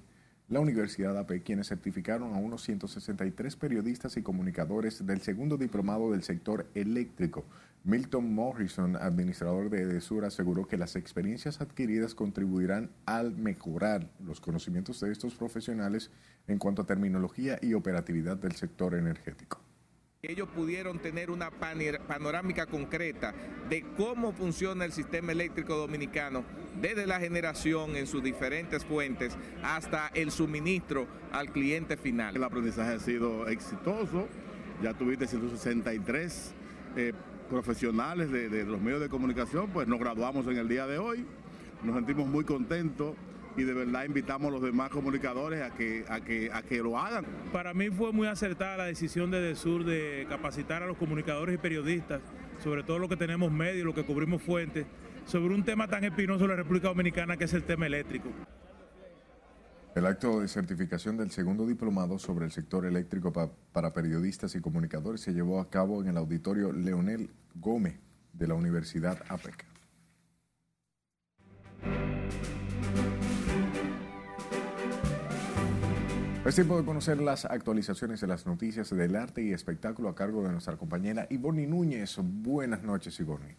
la 0.50 0.60
Universidad 0.60 1.16
AP, 1.18 1.43
quienes 1.43 1.68
certificaron 1.68 2.34
a 2.34 2.38
unos 2.38 2.64
163 2.64 3.56
periodistas 3.56 4.18
y 4.18 4.24
comunicadores 4.24 5.06
del 5.06 5.22
segundo 5.22 5.58
diplomado 5.58 6.12
del 6.12 6.24
sector 6.24 6.66
eléctrico. 6.74 7.45
Milton 7.84 8.34
Morrison, 8.34 8.95
administrador 8.95 9.70
de 9.70 9.84
EDESUR, 9.84 10.26
aseguró 10.26 10.68
que 10.68 10.78
las 10.78 10.95
experiencias 10.95 11.62
adquiridas 11.62 12.16
contribuirán 12.16 12.89
al 13.06 13.36
mejorar 13.36 14.10
los 14.26 14.41
conocimientos 14.41 15.00
de 15.00 15.12
estos 15.12 15.36
profesionales 15.36 16.10
en 16.47 16.58
cuanto 16.58 16.82
a 16.82 16.88
terminología 16.88 17.60
y 17.62 17.76
operatividad 17.76 18.36
del 18.36 18.54
sector 18.54 18.95
energético 18.95 19.68
ellos 20.22 20.49
pudieron 20.49 20.99
tener 20.99 21.32
una 21.32 21.49
panorámica 21.49 22.65
concreta 22.65 23.34
de 23.70 23.86
cómo 23.95 24.34
funciona 24.34 24.84
el 24.84 24.91
sistema 24.91 25.32
eléctrico 25.32 25.78
dominicano 25.78 26.43
desde 26.82 27.07
la 27.07 27.22
generación 27.22 27.95
en 27.95 28.05
sus 28.05 28.22
diferentes 28.22 28.84
fuentes 28.84 29.38
hasta 29.63 30.11
el 30.13 30.32
suministro 30.32 31.07
al 31.32 31.53
cliente 31.53 31.95
final. 31.95 32.36
El 32.36 32.43
aprendizaje 32.43 32.95
ha 32.95 32.99
sido 32.99 33.47
exitoso, 33.47 34.28
ya 34.84 34.93
tuviste 34.93 35.26
163 35.26 36.51
eh, 36.97 37.13
profesionales 37.49 38.30
de, 38.30 38.49
de 38.49 38.65
los 38.65 38.82
medios 38.82 38.99
de 38.99 39.07
comunicación, 39.07 39.70
pues 39.70 39.88
nos 39.88 39.99
graduamos 39.99 40.45
en 40.47 40.57
el 40.57 40.67
día 40.67 40.86
de 40.86 40.97
hoy, 40.97 41.26
nos 41.82 41.95
sentimos 41.95 42.28
muy 42.28 42.43
contentos 42.43 43.15
y 43.60 43.66
de 43.66 43.74
verdad 43.74 44.05
invitamos 44.05 44.47
a 44.47 44.51
los 44.51 44.62
demás 44.62 44.89
comunicadores 44.89 45.62
a 45.62 45.76
que, 45.76 46.05
a 46.07 46.22
que, 46.22 46.49
a 46.51 46.62
que 46.62 46.78
lo 46.78 46.97
hagan. 46.97 47.26
Para 47.51 47.74
mí 47.74 47.89
fue 47.89 48.14
muy 48.14 48.28
acertada 48.28 48.78
la 48.78 48.86
decisión 48.86 49.32
de 49.32 49.41
DESUR 49.41 49.84
de 49.84 50.26
capacitar 50.30 50.82
a 50.82 50.88
los 50.88 50.97
comunicadores 50.97 51.55
y 51.55 51.57
periodistas, 51.57 52.22
sobre 52.64 52.84
todo 52.84 52.99
los 52.99 53.10
que 53.10 53.18
tenemos 53.18 53.51
medios, 53.51 53.86
los 53.86 53.93
que 53.93 54.05
cubrimos 54.05 54.41
fuentes, 54.41 54.86
sobre 55.26 55.53
un 55.53 55.64
tema 55.64 55.88
tan 55.88 56.05
espinoso 56.05 56.43
de 56.43 56.47
la 56.47 56.55
República 56.55 56.88
Dominicana 56.88 57.36
que 57.36 57.43
es 57.43 57.53
el 57.53 57.64
tema 57.64 57.86
eléctrico. 57.86 58.30
El 59.93 60.05
acto 60.05 60.39
de 60.39 60.47
certificación 60.47 61.18
del 61.18 61.32
segundo 61.32 61.68
diplomado 61.68 62.18
sobre 62.20 62.45
el 62.45 62.51
sector 62.51 62.86
eléctrico 62.86 63.34
para 63.34 63.93
periodistas 63.93 64.55
y 64.55 64.62
comunicadores 64.62 65.20
se 65.20 65.34
llevó 65.34 65.60
a 65.60 65.70
cabo 65.70 66.01
en 66.01 66.07
el 66.07 66.18
auditorio 66.18 66.72
Leonel 66.72 67.30
Gómez 67.55 67.99
de 68.32 68.47
la 68.47 68.53
Universidad 68.53 69.22
APEC. 69.28 69.66
Es 76.50 76.56
tiempo 76.56 76.80
de 76.80 76.84
conocer 76.84 77.22
las 77.22 77.45
actualizaciones 77.45 78.22
de 78.22 78.26
las 78.26 78.47
noticias 78.47 78.89
del 78.89 79.16
arte 79.16 79.43
y 79.43 79.54
espectáculo 79.54 80.10
a 80.10 80.16
cargo 80.16 80.41
de 80.41 80.52
nuestra 80.52 80.78
compañera 80.78 81.28
Ivonne 81.30 81.68
Núñez. 81.68 82.18
Buenas 82.24 82.82
noches, 82.82 83.20
Ivonne. 83.20 83.56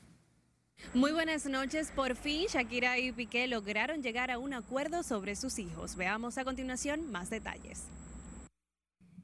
Muy 0.92 1.12
buenas 1.12 1.46
noches. 1.46 1.92
Por 1.94 2.16
fin, 2.16 2.46
Shakira 2.48 2.98
y 2.98 3.12
Piqué 3.12 3.46
lograron 3.46 4.02
llegar 4.02 4.32
a 4.32 4.40
un 4.40 4.54
acuerdo 4.54 5.04
sobre 5.04 5.36
sus 5.36 5.60
hijos. 5.60 5.94
Veamos 5.94 6.36
a 6.36 6.42
continuación 6.42 7.12
más 7.12 7.30
detalles. 7.30 7.86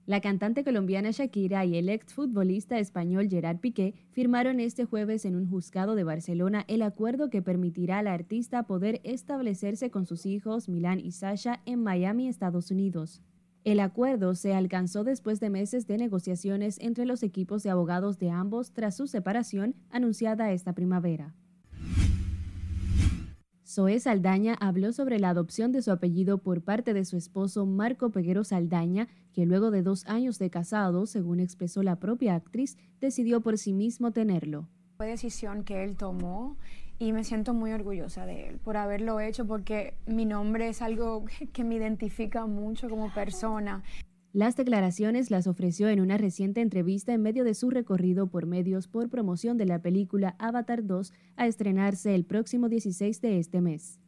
La 0.05 0.21
cantante 0.21 0.62
colombiana 0.62 1.11
Shakira 1.11 1.64
y 1.64 1.77
el 1.77 1.89
exfutbolista 1.89 2.79
español 2.79 3.29
Gerard 3.29 3.59
Piqué 3.59 3.95
firmaron 4.12 4.61
este 4.61 4.85
jueves 4.85 5.25
en 5.25 5.35
un 5.35 5.51
juzgado 5.51 5.97
de 5.97 6.05
Barcelona 6.05 6.64
el 6.69 6.83
acuerdo 6.83 7.31
que 7.31 7.43
permitirá 7.43 7.99
a 7.99 8.05
la 8.05 8.12
artista 8.12 8.62
poder 8.62 9.01
establecerse 9.03 9.91
con 9.91 10.07
sus 10.07 10.25
hijos 10.25 10.69
Milán 10.69 11.01
y 11.01 11.11
Sasha 11.11 11.62
en 11.67 11.83
Miami, 11.83 12.29
Estados 12.29 12.71
Unidos. 12.71 13.23
El 13.67 13.81
acuerdo 13.81 14.37
se 14.37 14.55
alcanzó 14.55 15.03
después 15.03 15.41
de 15.41 15.51
meses 15.51 15.89
de 15.89 15.99
negociaciones 15.99 16.79
entre 16.81 17.05
los 17.05 17.25
equipos 17.25 17.64
de 17.64 17.71
abogados 17.71 18.17
de 18.21 18.31
ambos 18.31 18.71
tras 18.71 18.97
su 18.97 19.09
separación 19.09 19.75
anunciada 19.91 20.53
esta 20.53 20.73
primavera. 20.73 21.35
Zoe 23.67 23.99
Saldaña 23.99 24.55
habló 24.61 24.93
sobre 24.93 25.19
la 25.19 25.31
adopción 25.31 25.73
de 25.73 25.83
su 25.83 25.91
apellido 25.91 26.39
por 26.39 26.62
parte 26.62 26.95
de 26.95 27.05
su 27.05 27.17
esposo 27.17 27.67
Marco 27.67 28.11
Peguero 28.11 28.45
Saldaña, 28.45 29.09
que 29.33 29.47
luego 29.47 29.73
de 29.73 29.83
dos 29.83 30.07
años 30.07 30.39
de 30.39 30.49
casado, 30.49 31.05
según 31.05 31.41
expresó 31.41 31.83
la 31.83 31.99
propia 31.99 32.37
actriz, 32.37 32.79
decidió 33.01 33.41
por 33.41 33.59
sí 33.59 33.73
mismo 33.73 34.12
tenerlo. 34.12 34.69
Fue 34.97 35.09
decisión 35.09 35.64
que 35.64 35.83
él 35.83 35.97
tomó 35.97 36.57
y 36.99 37.13
me 37.13 37.25
siento 37.25 37.55
muy 37.55 37.73
orgullosa 37.73 38.27
de 38.27 38.49
él 38.49 38.59
por 38.59 38.77
haberlo 38.77 39.21
hecho 39.21 39.47
porque 39.47 39.95
mi 40.07 40.25
nombre 40.25 40.69
es 40.69 40.83
algo 40.83 41.25
que 41.53 41.65
me 41.65 41.77
identifica 41.77 42.47
mucho 42.47 42.89
como 42.89 43.13
persona. 43.13 43.83
Las 44.33 44.55
declaraciones 44.55 45.31
las 45.31 45.47
ofreció 45.47 45.89
en 45.89 46.01
una 46.01 46.19
reciente 46.19 46.61
entrevista 46.61 47.15
en 47.15 47.23
medio 47.23 47.43
de 47.43 47.55
su 47.55 47.71
recorrido 47.71 48.27
por 48.27 48.45
medios 48.45 48.87
por 48.87 49.09
promoción 49.09 49.57
de 49.57 49.65
la 49.65 49.81
película 49.81 50.37
Avatar 50.39 50.85
2 50.85 51.13
a 51.37 51.47
estrenarse 51.47 52.15
el 52.15 52.27
próximo 52.27 52.69
16 52.69 53.21
de 53.23 53.39
este 53.39 53.63
mes. 53.63 53.99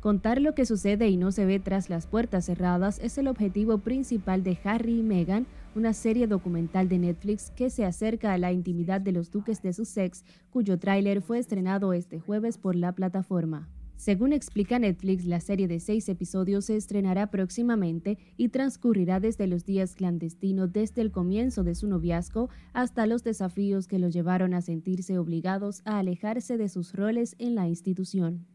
Contar 0.00 0.40
lo 0.40 0.54
que 0.54 0.66
sucede 0.66 1.08
y 1.08 1.16
no 1.16 1.30
se 1.30 1.44
ve 1.44 1.60
tras 1.60 1.90
las 1.90 2.06
puertas 2.06 2.46
cerradas 2.46 2.98
es 2.98 3.18
el 3.18 3.28
objetivo 3.28 3.78
principal 3.78 4.42
de 4.42 4.58
Harry 4.64 5.00
y 5.00 5.02
Meghan, 5.02 5.46
una 5.74 5.92
serie 5.92 6.26
documental 6.26 6.88
de 6.88 6.98
Netflix 6.98 7.50
que 7.50 7.70
se 7.70 7.84
acerca 7.84 8.32
a 8.32 8.38
la 8.38 8.52
intimidad 8.52 9.00
de 9.00 9.12
los 9.12 9.30
duques 9.30 9.62
de 9.62 9.72
Sussex, 9.72 10.24
cuyo 10.50 10.78
tráiler 10.78 11.22
fue 11.22 11.38
estrenado 11.38 11.92
este 11.92 12.20
jueves 12.20 12.58
por 12.58 12.76
la 12.76 12.92
plataforma. 12.92 13.68
Según 13.96 14.32
explica 14.32 14.78
Netflix, 14.78 15.24
la 15.26 15.40
serie 15.40 15.68
de 15.68 15.78
seis 15.78 16.08
episodios 16.08 16.64
se 16.64 16.76
estrenará 16.76 17.30
próximamente 17.30 18.18
y 18.36 18.48
transcurrirá 18.48 19.20
desde 19.20 19.46
los 19.46 19.64
días 19.64 19.94
clandestinos 19.94 20.72
desde 20.72 21.02
el 21.02 21.12
comienzo 21.12 21.62
de 21.62 21.74
su 21.74 21.86
noviazgo 21.86 22.48
hasta 22.72 23.06
los 23.06 23.22
desafíos 23.22 23.86
que 23.86 23.98
lo 23.98 24.08
llevaron 24.08 24.54
a 24.54 24.62
sentirse 24.62 25.18
obligados 25.18 25.82
a 25.84 25.98
alejarse 25.98 26.56
de 26.56 26.68
sus 26.68 26.94
roles 26.94 27.36
en 27.38 27.54
la 27.54 27.68
institución 27.68 28.46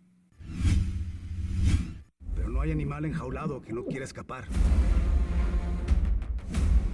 no 2.57 2.63
hay 2.63 2.71
animal 2.71 3.05
enjaulado 3.05 3.61
que 3.61 3.71
no 3.71 3.85
quiera 3.85 4.03
escapar, 4.03 4.45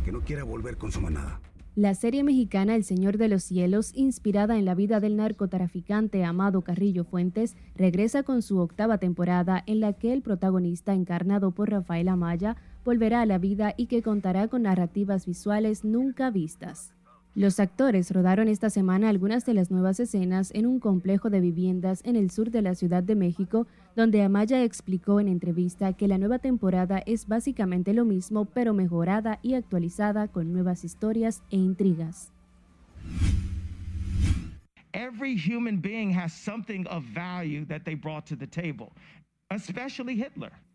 que 0.03 0.11
no 0.11 0.21
quiera 0.21 0.43
volver 0.43 0.77
con 0.77 0.91
su 0.91 1.01
manada. 1.01 1.39
La 1.75 1.95
serie 1.95 2.23
mexicana 2.23 2.75
El 2.75 2.83
Señor 2.83 3.17
de 3.17 3.27
los 3.27 3.43
Cielos, 3.43 3.93
inspirada 3.95 4.59
en 4.59 4.65
la 4.65 4.75
vida 4.75 4.99
del 4.99 5.15
narcotraficante 5.15 6.23
Amado 6.23 6.61
Carrillo 6.61 7.03
Fuentes, 7.03 7.55
regresa 7.75 8.21
con 8.21 8.43
su 8.43 8.59
octava 8.59 8.99
temporada 8.99 9.63
en 9.65 9.79
la 9.79 9.93
que 9.93 10.13
el 10.13 10.21
protagonista, 10.21 10.93
encarnado 10.93 11.49
por 11.49 11.71
Rafael 11.71 12.09
Amaya, 12.09 12.57
volverá 12.85 13.21
a 13.21 13.25
la 13.25 13.39
vida 13.39 13.73
y 13.75 13.87
que 13.87 14.03
contará 14.03 14.49
con 14.49 14.63
narrativas 14.63 15.25
visuales 15.25 15.83
nunca 15.83 16.29
vistas. 16.29 16.93
Los 17.35 17.59
actores 17.59 18.11
rodaron 18.11 18.47
esta 18.47 18.69
semana 18.69 19.09
algunas 19.09 19.43
de 19.43 19.55
las 19.55 19.71
nuevas 19.71 19.99
escenas 19.99 20.51
en 20.53 20.67
un 20.67 20.79
complejo 20.79 21.31
de 21.31 21.41
viviendas 21.41 22.01
en 22.05 22.15
el 22.15 22.29
sur 22.29 22.51
de 22.51 22.61
la 22.61 22.75
Ciudad 22.75 23.01
de 23.01 23.15
México, 23.15 23.65
donde 23.95 24.21
Amaya 24.21 24.63
explicó 24.63 25.19
en 25.19 25.27
entrevista 25.27 25.93
que 25.93 26.07
la 26.07 26.19
nueva 26.19 26.37
temporada 26.37 27.01
es 27.07 27.27
básicamente 27.27 27.95
lo 27.95 28.05
mismo, 28.05 28.45
pero 28.45 28.75
mejorada 28.75 29.39
y 29.41 29.55
actualizada 29.55 30.27
con 30.27 30.53
nuevas 30.53 30.83
historias 30.83 31.41
e 31.49 31.57
intrigas. 31.57 32.31
Every 34.93 35.35
human 35.35 35.81
being 35.81 36.15
has 36.15 36.33
something 36.33 36.85
of 36.87 37.03
value 37.15 37.65
that 37.65 37.81
they 37.83 37.95
brought 37.95 38.27
to 38.27 38.35
the 38.35 38.45
table. 38.45 38.91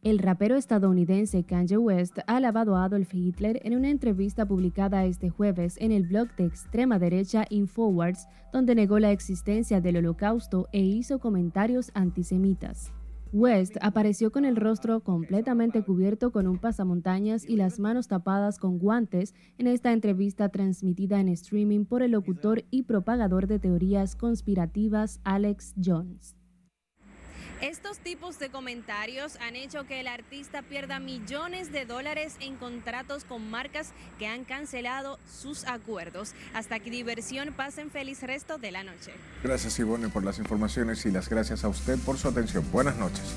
El 0.02 0.18
rapero 0.20 0.54
estadounidense 0.54 1.42
Kanye 1.42 1.76
West 1.78 2.18
ha 2.26 2.36
alabado 2.36 2.76
a 2.76 2.84
Adolf 2.84 3.12
Hitler 3.12 3.60
en 3.64 3.76
una 3.76 3.90
entrevista 3.90 4.46
publicada 4.46 5.04
este 5.04 5.30
jueves 5.30 5.76
en 5.80 5.90
el 5.90 6.04
blog 6.04 6.28
de 6.36 6.44
extrema 6.44 7.00
derecha 7.00 7.44
Infowars, 7.50 8.28
donde 8.52 8.76
negó 8.76 9.00
la 9.00 9.10
existencia 9.10 9.80
del 9.80 9.96
holocausto 9.96 10.68
e 10.72 10.80
hizo 10.80 11.18
comentarios 11.18 11.90
antisemitas. 11.94 12.92
West 13.32 13.76
apareció 13.80 14.30
con 14.30 14.44
el 14.44 14.56
rostro 14.56 15.00
completamente 15.00 15.82
cubierto 15.82 16.30
con 16.30 16.46
un 16.46 16.58
pasamontañas 16.58 17.44
y 17.46 17.56
las 17.56 17.78
manos 17.78 18.06
tapadas 18.06 18.58
con 18.58 18.78
guantes 18.78 19.34
en 19.58 19.66
esta 19.66 19.92
entrevista 19.92 20.48
transmitida 20.48 21.20
en 21.20 21.28
streaming 21.28 21.84
por 21.84 22.02
el 22.02 22.12
locutor 22.12 22.64
y 22.70 22.84
propagador 22.84 23.48
de 23.48 23.58
teorías 23.58 24.14
conspirativas 24.14 25.20
Alex 25.24 25.74
Jones. 25.84 26.37
Estos 27.60 27.98
tipos 27.98 28.38
de 28.38 28.50
comentarios 28.50 29.36
han 29.40 29.56
hecho 29.56 29.84
que 29.84 29.98
el 29.98 30.06
artista 30.06 30.62
pierda 30.62 31.00
millones 31.00 31.72
de 31.72 31.86
dólares 31.86 32.36
en 32.38 32.56
contratos 32.56 33.24
con 33.24 33.50
marcas 33.50 33.92
que 34.18 34.28
han 34.28 34.44
cancelado 34.44 35.18
sus 35.28 35.64
acuerdos. 35.64 36.34
Hasta 36.54 36.76
aquí 36.76 36.88
diversión, 36.88 37.52
pasen 37.52 37.90
feliz 37.90 38.22
resto 38.22 38.58
de 38.58 38.70
la 38.70 38.84
noche. 38.84 39.12
Gracias 39.42 39.76
Ivone 39.80 40.08
por 40.08 40.24
las 40.24 40.38
informaciones 40.38 41.04
y 41.06 41.10
las 41.10 41.28
gracias 41.28 41.64
a 41.64 41.68
usted 41.68 41.98
por 42.06 42.16
su 42.16 42.28
atención. 42.28 42.64
Buenas 42.70 42.96
noches. 42.96 43.34